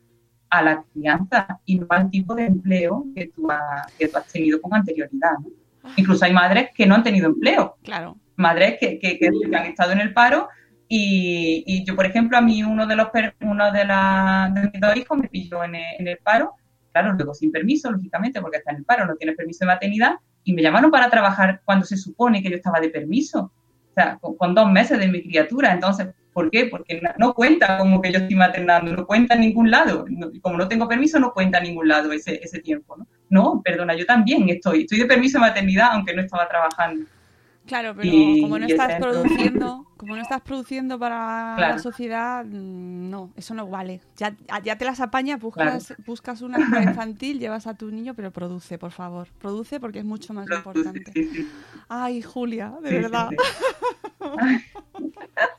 a 0.50 0.62
la 0.62 0.84
crianza 0.94 1.60
y 1.66 1.80
no 1.80 1.88
al 1.90 2.10
tipo 2.10 2.36
de 2.36 2.46
empleo 2.46 3.06
que 3.16 3.28
tú, 3.28 3.50
has, 3.52 3.92
que 3.94 4.08
tú 4.08 4.18
has 4.18 4.28
tenido 4.28 4.62
con 4.62 4.74
anterioridad. 4.74 5.34
¿no? 5.40 5.50
Incluso 5.96 6.26
hay 6.26 6.34
madres 6.34 6.70
que 6.74 6.86
no 6.86 6.96
han 6.96 7.04
tenido 7.04 7.28
empleo. 7.28 7.78
Claro. 7.84 8.18
Madres 8.36 8.78
que, 8.80 9.00
que, 9.00 9.18
que, 9.18 9.28
han 9.28 9.66
estado 9.66 9.92
en 9.92 10.00
el 10.00 10.14
paro 10.14 10.48
y, 10.88 11.64
y, 11.66 11.84
yo, 11.84 11.96
por 11.96 12.06
ejemplo, 12.06 12.38
a 12.38 12.42
mí 12.42 12.64
uno 12.64 12.86
de 12.86 12.96
los 12.96 13.08
uno 13.42 13.72
de, 13.72 13.86
la, 13.86 14.52
de 14.54 14.62
mis 14.62 14.82
dos 14.82 14.96
hijos 14.96 15.18
me 15.18 15.28
pilló 15.28 15.64
en 15.64 15.76
el, 15.76 15.84
en 16.00 16.08
el 16.08 16.18
paro, 16.18 16.54
claro, 16.94 17.14
luego 17.14 17.34
sin 17.34 17.52
permiso, 17.52 17.92
lógicamente, 17.92 18.42
porque 18.42 18.58
está 18.58 18.72
en 18.72 18.78
el 18.78 18.86
paro, 18.86 19.06
no 19.06 19.16
tiene 19.16 19.34
permiso 19.34 19.66
de 19.66 19.74
maternidad, 19.74 20.16
y 20.44 20.54
me 20.54 20.62
llamaron 20.62 20.90
para 20.90 21.10
trabajar 21.10 21.62
cuando 21.66 21.86
se 21.86 21.98
supone 21.98 22.42
que 22.42 22.50
yo 22.50 22.56
estaba 22.56 22.80
de 22.80 22.90
permiso. 22.90 23.52
O 23.90 23.94
sea, 23.94 24.18
con, 24.20 24.38
con 24.38 24.56
dos 24.56 24.72
meses 24.72 24.98
de 25.00 25.08
mi 25.08 25.22
criatura. 25.24 25.74
Entonces, 25.74 26.08
¿Por 26.38 26.52
qué? 26.52 26.68
Porque 26.68 27.02
no 27.18 27.34
cuenta 27.34 27.80
como 27.80 28.00
que 28.00 28.12
yo 28.12 28.20
estoy 28.20 28.36
maternando, 28.36 28.96
no 28.96 29.08
cuenta 29.08 29.34
en 29.34 29.42
ningún 29.42 29.72
lado. 29.72 30.06
Como 30.44 30.56
no 30.56 30.68
tengo 30.68 30.88
permiso, 30.88 31.20
no 31.20 31.34
cuenta 31.34 31.58
en 31.58 31.64
ningún 31.64 31.88
lado 31.88 32.12
ese, 32.12 32.40
ese 32.44 32.60
tiempo. 32.60 32.96
¿no? 32.96 33.08
no, 33.30 33.60
perdona, 33.66 33.96
yo 33.96 34.06
también 34.06 34.48
estoy. 34.48 34.82
Estoy 34.82 35.00
de 35.00 35.06
permiso 35.08 35.40
de 35.40 35.48
maternidad, 35.48 35.94
aunque 35.94 36.14
no 36.14 36.22
estaba 36.22 36.48
trabajando. 36.48 37.08
Claro, 37.66 37.96
pero 37.96 38.08
y, 38.08 38.40
como 38.40 38.60
no 38.60 38.68
estás 38.68 39.00
produciendo, 39.00 39.88
como 39.98 40.16
no 40.16 40.22
estás 40.22 40.42
produciendo 40.42 41.00
para 41.00 41.56
claro. 41.58 41.74
la 41.74 41.80
sociedad, 41.80 42.46
no, 42.46 43.32
eso 43.36 43.56
no 43.56 43.68
vale. 43.68 44.02
Ya, 44.16 44.36
ya 44.64 44.78
te 44.78 44.86
las 44.86 45.00
apañas, 45.00 45.40
buscas, 45.40 45.88
claro. 45.88 46.04
buscas 46.06 46.44
una 46.44 46.60
infantil, 46.84 47.40
llevas 47.40 47.66
a 47.66 47.74
tu 47.74 47.90
niño, 47.90 48.14
pero 48.14 48.30
produce, 48.30 48.78
por 48.78 48.92
favor. 48.92 49.28
Produce 49.40 49.80
porque 49.80 49.98
es 49.98 50.06
mucho 50.06 50.36
más 50.36 50.46
produce, 50.46 50.82
importante. 50.82 51.12
Sí, 51.14 51.30
sí. 51.34 51.50
Ay, 51.90 52.22
Julia, 52.22 52.76
de 52.84 52.90
sí, 52.90 52.96
verdad. 52.96 53.30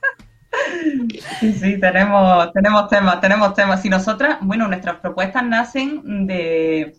Sí, 1.41 1.53
sí, 1.53 1.81
tenemos, 1.81 2.53
tenemos 2.53 2.89
temas, 2.89 3.21
tenemos 3.21 3.55
temas. 3.55 3.85
Y 3.85 3.89
nosotras, 3.89 4.39
bueno, 4.41 4.69
nuestras 4.69 4.97
propuestas 4.97 5.45
nacen 5.45 6.27
de, 6.27 6.97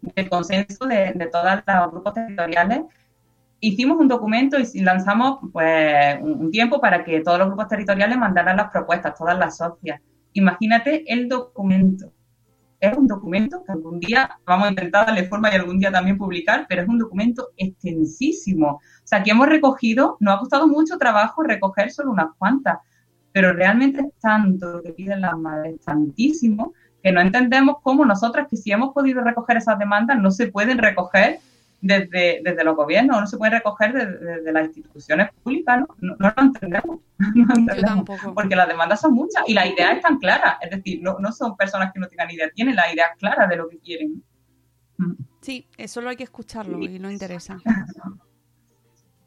del 0.00 0.28
consenso 0.28 0.86
de, 0.86 1.12
de 1.14 1.26
todos 1.26 1.44
los 1.66 1.90
grupos 1.90 2.14
territoriales. 2.14 2.80
Hicimos 3.60 3.98
un 3.98 4.08
documento 4.08 4.56
y 4.58 4.80
lanzamos 4.80 5.38
pues 5.52 6.18
un 6.20 6.50
tiempo 6.50 6.80
para 6.80 7.04
que 7.04 7.20
todos 7.20 7.38
los 7.38 7.48
grupos 7.48 7.68
territoriales 7.68 8.18
mandaran 8.18 8.56
las 8.56 8.70
propuestas, 8.70 9.16
todas 9.16 9.38
las 9.38 9.56
socias. 9.56 10.00
Imagínate 10.34 11.10
el 11.12 11.28
documento. 11.28 12.12
Es 12.78 12.94
un 12.96 13.06
documento 13.06 13.64
que 13.64 13.72
algún 13.72 13.98
día 13.98 14.38
vamos 14.44 14.66
a 14.66 14.70
intentar 14.70 15.06
darle 15.06 15.24
forma 15.24 15.50
y 15.50 15.56
algún 15.56 15.78
día 15.78 15.90
también 15.90 16.18
publicar, 16.18 16.66
pero 16.68 16.82
es 16.82 16.88
un 16.88 16.98
documento 16.98 17.48
extensísimo. 17.56 18.72
O 18.72 18.80
sea, 19.04 19.20
aquí 19.20 19.30
hemos 19.30 19.48
recogido, 19.48 20.18
nos 20.20 20.34
ha 20.34 20.38
costado 20.38 20.68
mucho 20.68 20.98
trabajo 20.98 21.42
recoger 21.42 21.90
solo 21.90 22.10
unas 22.10 22.34
cuantas, 22.36 22.78
pero 23.36 23.52
realmente 23.52 24.00
es 24.00 24.18
tanto 24.18 24.72
lo 24.72 24.82
que 24.82 24.94
piden 24.94 25.20
las 25.20 25.36
madres, 25.36 25.78
tantísimo, 25.84 26.72
que 27.02 27.12
no 27.12 27.20
entendemos 27.20 27.76
cómo 27.82 28.06
nosotras, 28.06 28.46
que 28.48 28.56
si 28.56 28.72
hemos 28.72 28.94
podido 28.94 29.22
recoger 29.22 29.58
esas 29.58 29.78
demandas, 29.78 30.18
no 30.18 30.30
se 30.30 30.46
pueden 30.46 30.78
recoger 30.78 31.40
desde, 31.82 32.40
desde 32.42 32.64
los 32.64 32.74
gobiernos, 32.74 33.20
no 33.20 33.26
se 33.26 33.36
puede 33.36 33.50
recoger 33.50 33.92
desde, 33.92 34.52
las 34.52 34.68
instituciones 34.68 35.28
públicas, 35.42 35.80
¿no? 35.80 36.16
No, 36.18 36.32
lo 36.34 36.42
entendemos. 36.42 37.00
No 37.34 37.54
entendemos 37.54 38.06
porque 38.34 38.56
las 38.56 38.68
demandas 38.68 39.02
son 39.02 39.12
muchas 39.12 39.42
y 39.46 39.52
las 39.52 39.66
ideas 39.66 39.96
están 39.96 40.16
claras, 40.16 40.56
es 40.62 40.70
decir, 40.70 41.02
no, 41.02 41.18
no 41.18 41.30
son 41.30 41.58
personas 41.58 41.92
que 41.92 42.00
no 42.00 42.08
tengan 42.08 42.30
ideas, 42.30 42.52
tienen 42.54 42.74
las 42.74 42.90
ideas 42.90 43.10
claras 43.18 43.50
de 43.50 43.56
lo 43.56 43.68
que 43.68 43.78
quieren. 43.80 44.22
Sí, 45.42 45.68
eso 45.76 46.00
lo 46.00 46.08
hay 46.08 46.16
que 46.16 46.24
escucharlo 46.24 46.80
y 46.80 46.98
no 46.98 47.10
interesa. 47.10 47.58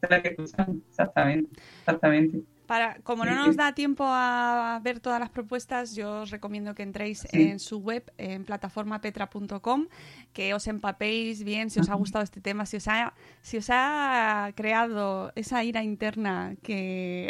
exactamente, 0.02 1.60
exactamente. 1.78 2.40
Para, 2.70 3.00
como 3.02 3.24
no 3.24 3.34
nos 3.34 3.56
da 3.56 3.72
tiempo 3.72 4.04
a 4.06 4.78
ver 4.80 5.00
todas 5.00 5.18
las 5.18 5.28
propuestas, 5.28 5.96
yo 5.96 6.20
os 6.20 6.30
recomiendo 6.30 6.72
que 6.72 6.84
entréis 6.84 7.26
en 7.32 7.58
su 7.58 7.78
web, 7.78 8.04
en 8.16 8.44
plataformapetra.com, 8.44 9.88
que 10.32 10.54
os 10.54 10.68
empapéis 10.68 11.42
bien 11.42 11.68
si 11.70 11.80
os 11.80 11.88
ha 11.88 11.96
gustado 11.96 12.22
este 12.22 12.40
tema, 12.40 12.66
si 12.66 12.76
os 12.76 12.86
ha, 12.86 13.12
si 13.42 13.56
os 13.56 13.66
ha 13.72 14.52
creado 14.54 15.32
esa 15.34 15.64
ira 15.64 15.82
interna 15.82 16.54
que, 16.62 17.26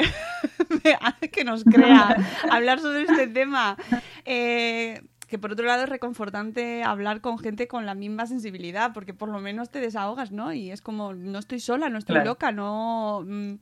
que 1.33 1.43
nos 1.45 1.65
crea 1.65 2.17
hablar 2.51 2.81
sobre 2.81 3.05
este 3.05 3.27
tema. 3.27 3.79
Eh, 4.27 5.01
que 5.27 5.39
por 5.39 5.53
otro 5.53 5.65
lado 5.65 5.85
es 5.85 5.89
reconfortante 5.89 6.83
hablar 6.83 7.23
con 7.23 7.39
gente 7.39 7.67
con 7.67 7.87
la 7.87 7.95
misma 7.95 8.27
sensibilidad, 8.27 8.93
porque 8.93 9.15
por 9.15 9.31
lo 9.31 9.41
menos 9.41 9.71
te 9.71 9.81
desahogas, 9.81 10.33
¿no? 10.33 10.53
Y 10.53 10.71
es 10.71 10.83
como, 10.83 11.15
no 11.15 11.39
estoy 11.39 11.61
sola, 11.61 11.89
no 11.89 11.97
estoy 11.97 12.23
loca, 12.25 12.53
no... 12.53 13.25
Mm, 13.27 13.55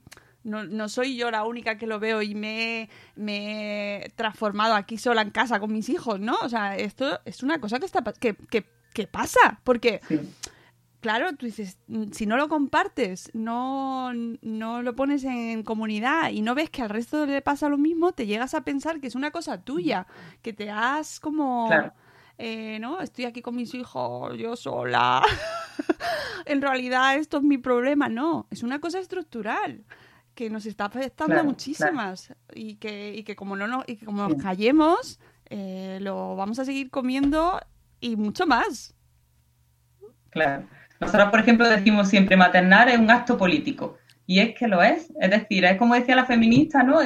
no, 0.44 0.64
no, 0.64 0.88
soy 0.88 1.16
yo 1.16 1.30
la 1.30 1.44
única 1.44 1.76
que 1.78 1.86
lo 1.86 1.98
veo 1.98 2.22
y 2.22 2.34
me, 2.34 2.88
me, 3.16 4.04
he 4.04 4.08
transformado 4.10 4.74
aquí 4.74 4.98
sola 4.98 5.22
en 5.22 5.30
casa 5.30 5.60
con 5.60 5.72
mis 5.72 5.88
hijos, 5.88 6.20
¿no? 6.20 6.36
O 6.42 6.48
sea, 6.48 6.76
esto 6.76 7.20
es 7.24 7.42
una 7.42 7.60
cosa 7.60 7.78
que, 7.78 7.86
está, 7.86 8.02
que, 8.02 8.34
que, 8.34 8.66
que 8.92 9.06
pasa, 9.06 9.60
porque... 9.64 10.00
Claro, 11.00 11.32
tú 11.36 11.46
dices, 11.46 11.78
mm, 11.86 12.10
si 12.10 12.26
no 12.26 12.36
lo 12.36 12.48
compartes, 12.48 13.30
no, 13.32 14.12
no 14.12 14.82
lo 14.82 14.96
pones 14.96 15.22
en 15.22 15.62
comunidad 15.62 16.30
y 16.30 16.42
no 16.42 16.56
ves 16.56 16.70
que 16.70 16.82
al 16.82 16.90
resto 16.90 17.24
le 17.24 17.40
pasa 17.40 17.68
lo 17.68 17.78
mismo, 17.78 18.10
te 18.10 18.26
llegas 18.26 18.52
a 18.54 18.62
pensar 18.62 19.00
que 19.00 19.06
es 19.06 19.14
una 19.14 19.30
cosa 19.30 19.62
tuya, 19.62 20.08
que 20.42 20.52
te 20.52 20.70
has 20.70 21.20
como... 21.20 21.70
Eh, 22.40 22.78
¿no? 22.80 23.00
Estoy 23.00 23.24
aquí 23.24 23.42
con 23.42 23.56
mis 23.56 23.74
hijos, 23.74 24.36
yo 24.38 24.54
sola. 24.54 25.22
en 26.46 26.62
realidad 26.62 27.16
esto 27.16 27.38
es 27.38 27.42
mi 27.42 27.58
problema. 27.58 28.08
No, 28.08 28.46
es 28.50 28.62
una 28.62 28.80
cosa 28.80 29.00
estructural 29.00 29.84
que 30.38 30.50
nos 30.50 30.66
está 30.66 30.84
afectando 30.84 31.42
muchísimas 31.42 32.32
y 32.54 32.76
que, 32.76 33.12
y 33.12 33.24
que 33.24 33.34
como 33.34 33.56
no 33.56 33.66
nos, 33.66 33.82
y 33.88 33.96
que 33.96 34.06
como 34.06 34.28
nos 34.28 34.40
callemos, 34.40 35.18
eh, 35.46 35.98
lo 36.00 36.36
vamos 36.36 36.60
a 36.60 36.64
seguir 36.64 36.90
comiendo 36.90 37.60
y 37.98 38.14
mucho 38.14 38.46
más. 38.46 38.94
Claro. 40.30 40.64
Nosotros, 41.00 41.30
por 41.30 41.40
ejemplo, 41.40 41.68
decimos 41.68 42.06
siempre 42.08 42.36
maternar 42.36 42.88
es 42.88 43.00
un 43.00 43.10
acto 43.10 43.36
político. 43.36 43.98
Y 44.26 44.38
es 44.38 44.54
que 44.56 44.68
lo 44.68 44.80
es. 44.80 45.12
Es 45.20 45.28
decir, 45.28 45.64
es 45.64 45.76
como 45.76 45.96
decía 45.96 46.14
la 46.14 46.24
feminista, 46.24 46.84
¿no? 46.84 47.00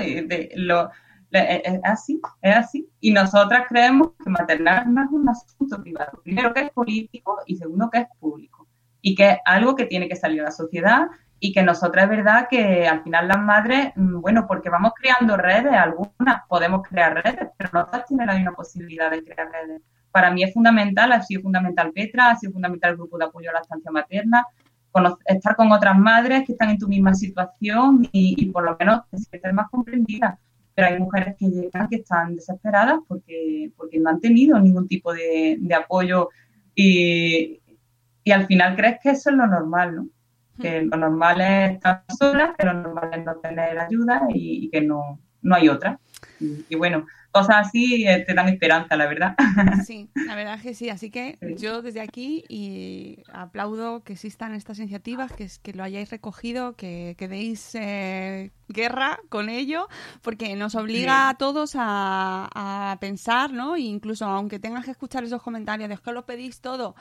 lo, 0.56 0.90
es 1.30 1.80
así, 1.84 2.20
es 2.42 2.54
así. 2.54 2.86
Y 3.00 3.12
nosotras 3.12 3.64
creemos 3.66 4.10
que 4.22 4.28
maternar 4.28 4.86
no 4.88 5.04
es 5.04 5.10
un 5.10 5.26
asunto 5.26 5.80
privado. 5.80 6.20
Primero 6.22 6.52
que 6.52 6.64
es 6.64 6.70
político 6.70 7.38
y 7.46 7.56
segundo 7.56 7.88
que 7.88 8.00
es 8.00 8.06
público. 8.20 8.68
Y 9.00 9.14
que 9.14 9.30
es 9.30 9.38
algo 9.46 9.74
que 9.74 9.86
tiene 9.86 10.06
que 10.06 10.16
salir 10.16 10.42
a 10.42 10.44
la 10.44 10.50
sociedad 10.50 11.06
y 11.44 11.52
que 11.52 11.64
nosotras 11.64 12.04
es 12.04 12.10
verdad 12.10 12.46
que 12.48 12.86
al 12.86 13.02
final 13.02 13.26
las 13.26 13.40
madres, 13.42 13.92
mm, 13.96 14.20
bueno, 14.20 14.46
porque 14.46 14.70
vamos 14.70 14.92
creando 14.94 15.36
redes, 15.36 15.72
algunas 15.72 16.46
podemos 16.48 16.86
crear 16.88 17.14
redes, 17.14 17.50
pero 17.58 17.70
no 17.72 17.84
todas 17.84 18.06
tienen 18.06 18.28
la 18.28 18.34
misma 18.34 18.52
posibilidad 18.52 19.10
de 19.10 19.24
crear 19.24 19.50
redes. 19.50 19.82
Para 20.12 20.30
mí 20.30 20.44
es 20.44 20.54
fundamental, 20.54 21.10
ha 21.10 21.20
sido 21.20 21.42
fundamental 21.42 21.90
Petra, 21.92 22.30
ha 22.30 22.36
sido 22.36 22.52
fundamental 22.52 22.92
el 22.92 22.96
grupo 22.96 23.18
de 23.18 23.24
apoyo 23.24 23.50
a 23.50 23.54
la 23.54 23.58
estancia 23.58 23.90
materna, 23.90 24.46
estar 25.26 25.56
con 25.56 25.72
otras 25.72 25.98
madres 25.98 26.44
que 26.46 26.52
están 26.52 26.70
en 26.70 26.78
tu 26.78 26.86
misma 26.86 27.12
situación 27.12 28.08
y, 28.12 28.46
por 28.52 28.62
lo 28.62 28.76
menos 28.78 29.00
te 29.10 29.52
más 29.52 29.68
comprendida. 29.68 30.38
Pero 30.76 30.88
hay 30.88 30.98
mujeres 31.00 31.34
que 31.36 31.48
llegan 31.48 31.88
que 31.88 31.96
están 31.96 32.36
desesperadas 32.36 33.00
porque, 33.08 33.72
porque 33.76 33.98
no 33.98 34.10
han 34.10 34.20
tenido 34.20 34.60
ningún 34.60 34.86
tipo 34.86 35.12
de, 35.12 35.58
apoyo 35.76 36.28
y, 36.72 37.60
y 38.22 38.30
al 38.30 38.46
final 38.46 38.76
crees 38.76 39.00
que 39.02 39.10
eso 39.10 39.30
es 39.30 39.36
lo 39.36 39.48
normal, 39.48 39.96
¿no? 39.96 40.06
Que 40.60 40.82
lo 40.82 40.96
normal 40.96 41.40
es 41.40 41.72
estar 41.72 42.04
sola, 42.18 42.54
que 42.58 42.66
lo 42.66 42.74
normal 42.74 43.10
es 43.12 43.24
no 43.24 43.36
tener 43.36 43.78
ayuda 43.78 44.22
y, 44.28 44.70
que 44.70 44.80
no, 44.80 45.18
no 45.42 45.54
hay 45.54 45.68
otra. 45.68 45.98
Y, 46.68 46.74
bueno, 46.76 47.06
cosas 47.30 47.68
así 47.68 48.06
eh, 48.06 48.24
te 48.26 48.34
dan 48.34 48.48
esperanza, 48.48 48.96
la 48.96 49.06
verdad. 49.06 49.34
Sí, 49.86 50.08
la 50.14 50.34
verdad 50.34 50.54
es 50.54 50.62
que 50.62 50.74
sí. 50.74 50.90
Así 50.90 51.10
que 51.10 51.38
yo 51.56 51.82
desde 51.82 52.00
aquí 52.00 52.44
y 52.48 53.22
aplaudo 53.32 54.02
que 54.02 54.12
existan 54.12 54.54
estas 54.54 54.78
iniciativas, 54.78 55.32
que, 55.32 55.48
que 55.62 55.72
lo 55.72 55.82
hayáis 55.82 56.10
recogido, 56.10 56.74
que, 56.74 57.14
que 57.18 57.28
deis 57.28 57.74
eh, 57.74 58.50
guerra 58.68 59.18
con 59.28 59.48
ello, 59.48 59.88
porque 60.22 60.54
nos 60.56 60.74
obliga 60.74 61.28
a 61.28 61.34
todos 61.34 61.74
a, 61.76 62.48
a, 62.54 62.98
pensar, 63.00 63.52
¿no? 63.52 63.76
E 63.76 63.80
incluso 63.80 64.26
aunque 64.26 64.58
tengas 64.58 64.84
que 64.84 64.92
escuchar 64.92 65.24
esos 65.24 65.42
comentarios 65.42 65.88
de 65.88 65.96
que 65.96 66.12
lo 66.12 66.26
pedís 66.26 66.60
todo, 66.60 66.94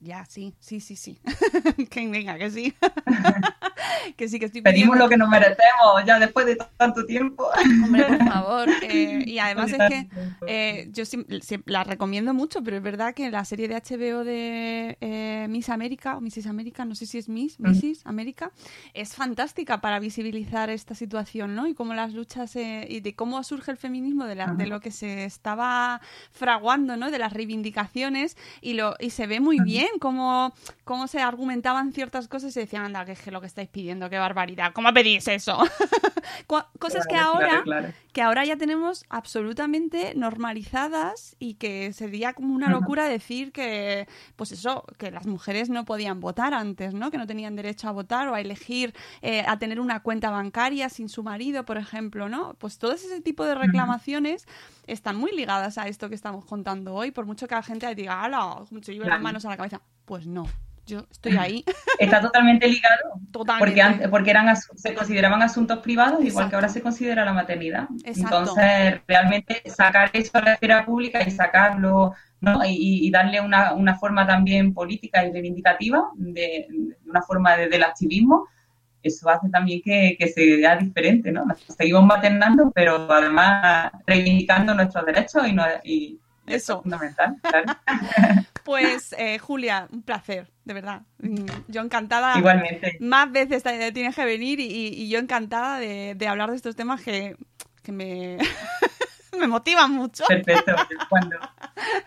ya, 0.00 0.24
sí, 0.26 0.54
sí, 0.60 0.80
sí, 0.80 0.96
sí. 0.96 1.18
que 1.90 2.08
venga, 2.08 2.38
que 2.38 2.50
sí. 2.50 2.74
que 4.16 4.28
sí, 4.28 4.38
que 4.38 4.46
estoy 4.46 4.62
Pedimos 4.62 4.96
lo 4.96 5.08
que 5.08 5.16
nos 5.16 5.28
merecemos 5.28 6.04
ya 6.06 6.18
después 6.18 6.46
de 6.46 6.56
tanto 6.76 7.04
tiempo. 7.04 7.48
Hombre, 7.84 8.04
por 8.04 8.28
favor. 8.28 8.68
Eh, 8.90 9.24
y 9.26 9.38
además 9.38 9.72
es 9.72 9.78
que 9.88 10.08
eh, 10.46 10.88
yo 10.92 11.04
la 11.66 11.84
recomiendo 11.84 12.32
mucho, 12.32 12.62
pero 12.62 12.76
es 12.76 12.82
verdad 12.82 13.12
que 13.12 13.30
la 13.30 13.44
serie 13.44 13.68
de 13.68 13.74
HBO 13.74 14.24
de 14.24 14.96
eh, 15.00 15.46
Miss 15.48 15.68
América, 15.68 16.16
o 16.16 16.20
Mrs. 16.20 16.46
América, 16.46 16.84
no 16.84 16.94
sé 16.94 17.06
si 17.06 17.18
es 17.18 17.28
Miss, 17.28 17.60
Mrs. 17.60 18.06
América, 18.06 18.52
es 18.94 19.14
fantástica 19.14 19.80
para 19.80 19.98
visibilizar 19.98 20.70
esta 20.70 20.94
situación, 20.94 21.54
¿no? 21.54 21.66
Y 21.66 21.74
cómo 21.74 21.92
las 21.92 22.14
luchas 22.14 22.56
y 22.56 23.00
de 23.00 23.14
cómo 23.14 23.42
surge 23.42 23.72
el 23.72 23.76
feminismo 23.76 24.24
de, 24.24 24.36
de 24.56 24.66
lo 24.66 24.80
que 24.80 24.90
se 24.90 25.24
estaba 25.24 26.00
fraguando, 26.30 26.96
¿no? 26.96 27.10
De 27.10 27.18
las 27.18 27.32
reivindicaciones 27.32 28.36
y, 28.62 28.74
lo, 28.74 28.94
y 29.00 29.10
se 29.10 29.26
ve 29.26 29.40
muy 29.40 29.58
bien 29.60 29.87
cómo, 30.00 30.52
cómo 30.84 31.06
se 31.06 31.20
argumentaban 31.20 31.92
ciertas 31.92 32.28
cosas 32.28 32.56
y 32.56 32.60
decían, 32.60 32.84
anda, 32.84 33.04
que 33.04 33.12
es 33.12 33.26
lo 33.28 33.40
que 33.40 33.46
estáis 33.46 33.68
pidiendo, 33.68 34.10
qué 34.10 34.18
barbaridad, 34.18 34.72
¿cómo 34.72 34.92
pedís 34.92 35.28
eso? 35.28 35.58
cosas 36.78 37.06
que 37.06 37.16
ahora, 37.16 37.64
que 38.12 38.22
ahora 38.22 38.44
ya 38.44 38.56
tenemos 38.56 39.04
absolutamente 39.08 40.14
normalizadas 40.14 41.36
y 41.38 41.54
que 41.54 41.92
sería 41.92 42.32
como 42.32 42.54
una 42.54 42.68
locura 42.68 43.08
decir 43.08 43.52
que, 43.52 44.06
pues 44.36 44.52
eso, 44.52 44.84
que 44.98 45.10
las 45.10 45.26
mujeres 45.26 45.70
no 45.70 45.84
podían 45.84 46.20
votar 46.20 46.54
antes, 46.54 46.94
¿no? 46.94 47.10
Que 47.10 47.18
no 47.18 47.26
tenían 47.26 47.56
derecho 47.56 47.88
a 47.88 47.92
votar 47.92 48.28
o 48.28 48.34
a 48.34 48.40
elegir, 48.40 48.94
eh, 49.22 49.44
a 49.46 49.58
tener 49.58 49.80
una 49.80 50.00
cuenta 50.00 50.30
bancaria 50.30 50.88
sin 50.88 51.08
su 51.08 51.22
marido, 51.22 51.64
por 51.64 51.78
ejemplo, 51.78 52.28
¿no? 52.28 52.54
Pues 52.54 52.78
todo 52.78 52.92
ese 52.92 53.20
tipo 53.20 53.44
de 53.44 53.54
reclamaciones 53.54 54.46
están 54.86 55.16
muy 55.16 55.32
ligadas 55.32 55.78
a 55.78 55.86
esto 55.86 56.08
que 56.08 56.14
estamos 56.14 56.44
contando 56.44 56.94
hoy, 56.94 57.10
por 57.10 57.26
mucho 57.26 57.46
que 57.46 57.54
la 57.54 57.62
gente 57.62 57.94
diga, 57.94 58.22
¡hala! 58.22 58.62
Se 58.82 58.94
lleve 58.94 59.06
las 59.06 59.20
manos 59.20 59.44
a 59.44 59.50
la 59.50 59.56
cabeza. 59.56 59.77
Pues 60.04 60.26
no, 60.26 60.46
yo 60.88 61.06
estoy 61.10 61.36
ahí. 61.36 61.64
Está 61.98 62.20
totalmente 62.20 62.66
ligado. 62.66 63.20
Totalmente. 63.30 64.08
Porque, 64.08 64.30
eran, 64.30 64.56
se 64.56 64.94
consideraban 64.94 65.42
asuntos 65.42 65.78
privados, 65.78 66.24
igual 66.24 66.48
que 66.48 66.54
ahora 66.54 66.68
se 66.68 66.82
considera 66.82 67.24
la 67.24 67.32
maternidad. 67.32 67.88
Entonces, 68.04 69.00
realmente 69.06 69.62
sacar 69.66 70.10
eso 70.12 70.38
a 70.38 70.42
la 70.42 70.52
esfera 70.54 70.84
pública 70.84 71.22
y 71.22 71.30
sacarlo 71.30 72.14
¿no? 72.40 72.60
y, 72.64 73.10
darle 73.10 73.40
una, 73.40 73.74
una, 73.74 73.98
forma 73.98 74.26
también 74.26 74.72
política 74.72 75.24
y 75.24 75.32
reivindicativa, 75.32 76.10
de, 76.14 76.66
una 77.06 77.22
forma 77.22 77.56
del 77.56 77.82
activismo, 77.82 78.48
eso 79.02 79.28
hace 79.28 79.48
también 79.48 79.80
que, 79.82 80.16
que 80.18 80.28
se 80.28 80.56
vea 80.56 80.76
diferente, 80.76 81.30
¿no? 81.30 81.44
seguimos 81.76 82.04
maternando, 82.04 82.72
pero 82.74 83.10
además 83.10 83.92
reivindicando 84.06 84.74
nuestros 84.74 85.06
derechos 85.06 85.46
y, 85.46 85.52
no, 85.52 85.64
y 85.84 86.18
eso 86.48 86.76
es 86.76 86.82
fundamental, 86.82 87.36
Pues, 88.64 89.14
eh, 89.16 89.38
Julia, 89.38 89.88
un 89.90 90.02
placer, 90.02 90.50
de 90.64 90.74
verdad. 90.74 91.02
Mm, 91.18 91.46
yo 91.68 91.80
encantada. 91.80 92.38
Igualmente. 92.38 92.98
Más 93.00 93.32
veces 93.32 93.62
tienes 93.94 94.14
que 94.14 94.24
venir 94.26 94.60
y, 94.60 95.08
yo 95.08 95.18
encantada 95.18 95.78
de, 95.78 96.14
de, 96.14 96.28
hablar 96.28 96.50
de 96.50 96.56
estos 96.56 96.76
temas 96.76 97.00
que, 97.00 97.36
que 97.82 97.92
me, 97.92 98.36
me 99.38 99.46
motivan 99.46 99.92
mucho. 99.92 100.24
Perfecto. 100.26 100.74
Cuando, 101.08 101.36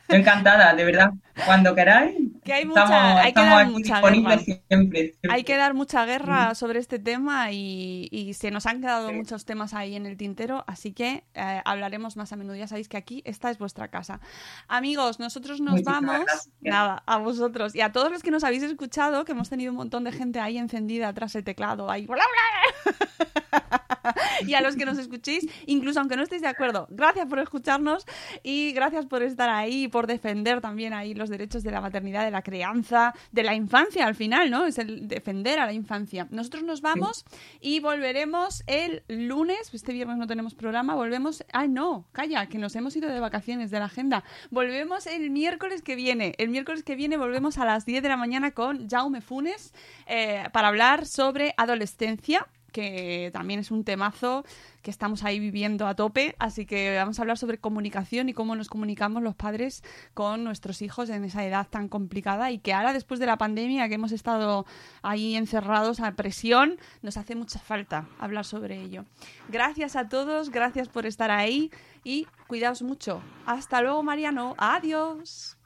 yo 0.09 0.15
encantada, 0.15 0.73
de 0.73 0.85
verdad. 0.85 1.11
Cuando 1.45 1.73
queráis. 1.73 2.15
Que 2.43 2.53
hay, 2.53 2.65
mucha, 2.65 3.21
hay 3.21 3.33
que 3.33 3.41
dar 3.41 3.67
mucha 3.67 4.01
guerra. 4.01 4.39
Siempre, 4.67 5.15
Hay 5.29 5.43
que 5.43 5.57
dar 5.57 5.73
mucha 5.73 6.05
guerra 6.05 6.55
sobre 6.55 6.79
este 6.79 6.99
tema 6.99 7.51
y, 7.51 8.09
y 8.11 8.33
se 8.33 8.51
nos 8.51 8.65
han 8.65 8.81
quedado 8.81 9.11
muchos 9.13 9.45
temas 9.45 9.73
ahí 9.73 9.95
en 9.95 10.05
el 10.05 10.17
tintero, 10.17 10.63
así 10.67 10.91
que 10.91 11.23
eh, 11.33 11.61
hablaremos 11.65 12.17
más 12.17 12.31
a 12.33 12.35
menudo. 12.35 12.55
Ya 12.55 12.67
sabéis 12.67 12.89
que 12.89 12.97
aquí 12.97 13.21
esta 13.25 13.49
es 13.49 13.57
vuestra 13.57 13.89
casa. 13.89 14.19
Amigos, 14.67 15.19
nosotros 15.19 15.61
nos 15.61 15.83
vamos. 15.83 16.25
Nada, 16.61 17.03
a 17.05 17.17
vosotros 17.17 17.75
y 17.75 17.81
a 17.81 17.91
todos 17.91 18.11
los 18.11 18.23
que 18.23 18.31
nos 18.31 18.43
habéis 18.43 18.63
escuchado, 18.63 19.25
que 19.25 19.33
hemos 19.33 19.49
tenido 19.49 19.71
un 19.71 19.77
montón 19.77 20.03
de 20.03 20.11
gente 20.11 20.39
ahí 20.39 20.57
encendida 20.57 21.13
tras 21.13 21.35
el 21.35 21.43
teclado, 21.43 21.89
ahí. 21.89 22.07
y 24.47 24.53
a 24.53 24.61
los 24.61 24.75
que 24.75 24.85
nos 24.85 24.97
escuchéis, 24.97 25.47
incluso 25.65 25.99
aunque 25.99 26.15
no 26.15 26.23
estéis 26.23 26.41
de 26.41 26.47
acuerdo. 26.47 26.87
Gracias 26.89 27.20
por 27.25 27.39
escucharnos 27.39 28.05
y 28.43 28.71
gracias 28.73 29.05
por 29.05 29.23
estar 29.23 29.49
ahí, 29.49 29.87
por 29.87 30.07
defender 30.07 30.61
también 30.61 30.93
ahí 30.93 31.13
los 31.13 31.29
derechos 31.29 31.63
de 31.63 31.71
la 31.71 31.81
maternidad, 31.81 32.25
de 32.25 32.31
la 32.31 32.41
crianza, 32.41 33.13
de 33.31 33.43
la 33.43 33.55
infancia 33.55 34.05
al 34.05 34.15
final, 34.15 34.49
¿no? 34.49 34.65
Es 34.65 34.77
el 34.77 35.07
defender 35.07 35.59
a 35.59 35.65
la 35.65 35.73
infancia. 35.73 36.27
Nosotros 36.31 36.63
nos 36.63 36.81
vamos 36.81 37.25
y 37.59 37.79
volveremos 37.79 38.63
el 38.67 39.03
lunes, 39.07 39.73
este 39.73 39.93
viernes 39.93 40.17
no 40.17 40.27
tenemos 40.27 40.55
programa, 40.55 40.95
volvemos, 40.95 41.43
ay 41.53 41.69
no, 41.69 42.05
calla, 42.11 42.45
que 42.47 42.57
nos 42.57 42.75
hemos 42.75 42.95
ido 42.95 43.09
de 43.09 43.19
vacaciones 43.19 43.71
de 43.71 43.79
la 43.79 43.85
agenda. 43.85 44.23
Volvemos 44.49 45.07
el 45.07 45.29
miércoles 45.29 45.81
que 45.81 45.95
viene. 45.95 46.33
El 46.37 46.49
miércoles 46.49 46.83
que 46.83 46.95
viene 46.95 47.17
volvemos 47.17 47.57
a 47.57 47.65
las 47.65 47.85
10 47.85 48.03
de 48.03 48.09
la 48.09 48.17
mañana 48.17 48.51
con 48.51 48.89
Jaume 48.89 49.21
Funes 49.21 49.73
eh, 50.07 50.43
para 50.51 50.67
hablar 50.69 51.05
sobre 51.05 51.53
adolescencia 51.57 52.47
que 52.71 53.29
también 53.33 53.59
es 53.59 53.71
un 53.71 53.83
temazo 53.83 54.43
que 54.81 54.91
estamos 54.91 55.23
ahí 55.23 55.39
viviendo 55.39 55.87
a 55.87 55.95
tope, 55.95 56.35
así 56.39 56.65
que 56.65 56.95
vamos 56.95 57.19
a 57.19 57.21
hablar 57.21 57.37
sobre 57.37 57.57
comunicación 57.57 58.29
y 58.29 58.33
cómo 58.33 58.55
nos 58.55 58.67
comunicamos 58.67 59.21
los 59.21 59.35
padres 59.35 59.83
con 60.13 60.43
nuestros 60.43 60.81
hijos 60.81 61.09
en 61.09 61.23
esa 61.23 61.45
edad 61.45 61.67
tan 61.69 61.87
complicada 61.87 62.51
y 62.51 62.57
que 62.57 62.73
ahora 62.73 62.93
después 62.93 63.19
de 63.19 63.25
la 63.25 63.37
pandemia 63.37 63.87
que 63.89 63.95
hemos 63.95 64.11
estado 64.11 64.65
ahí 65.01 65.35
encerrados 65.35 65.99
a 65.99 66.11
presión, 66.13 66.77
nos 67.01 67.17
hace 67.17 67.35
mucha 67.35 67.59
falta 67.59 68.07
hablar 68.19 68.45
sobre 68.45 68.81
ello. 68.81 69.05
Gracias 69.49 69.95
a 69.95 70.09
todos, 70.09 70.49
gracias 70.49 70.87
por 70.87 71.05
estar 71.05 71.31
ahí 71.31 71.71
y 72.03 72.27
cuidaos 72.47 72.81
mucho. 72.81 73.21
Hasta 73.45 73.81
luego, 73.81 74.03
Mariano. 74.03 74.55
Adiós. 74.57 75.57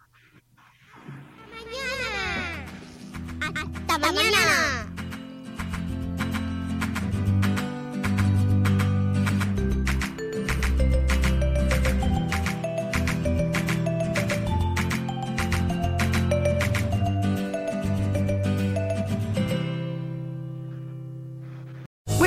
Mañana. 1.52 2.66
Hasta 3.88 4.00
mañana. 4.00 4.95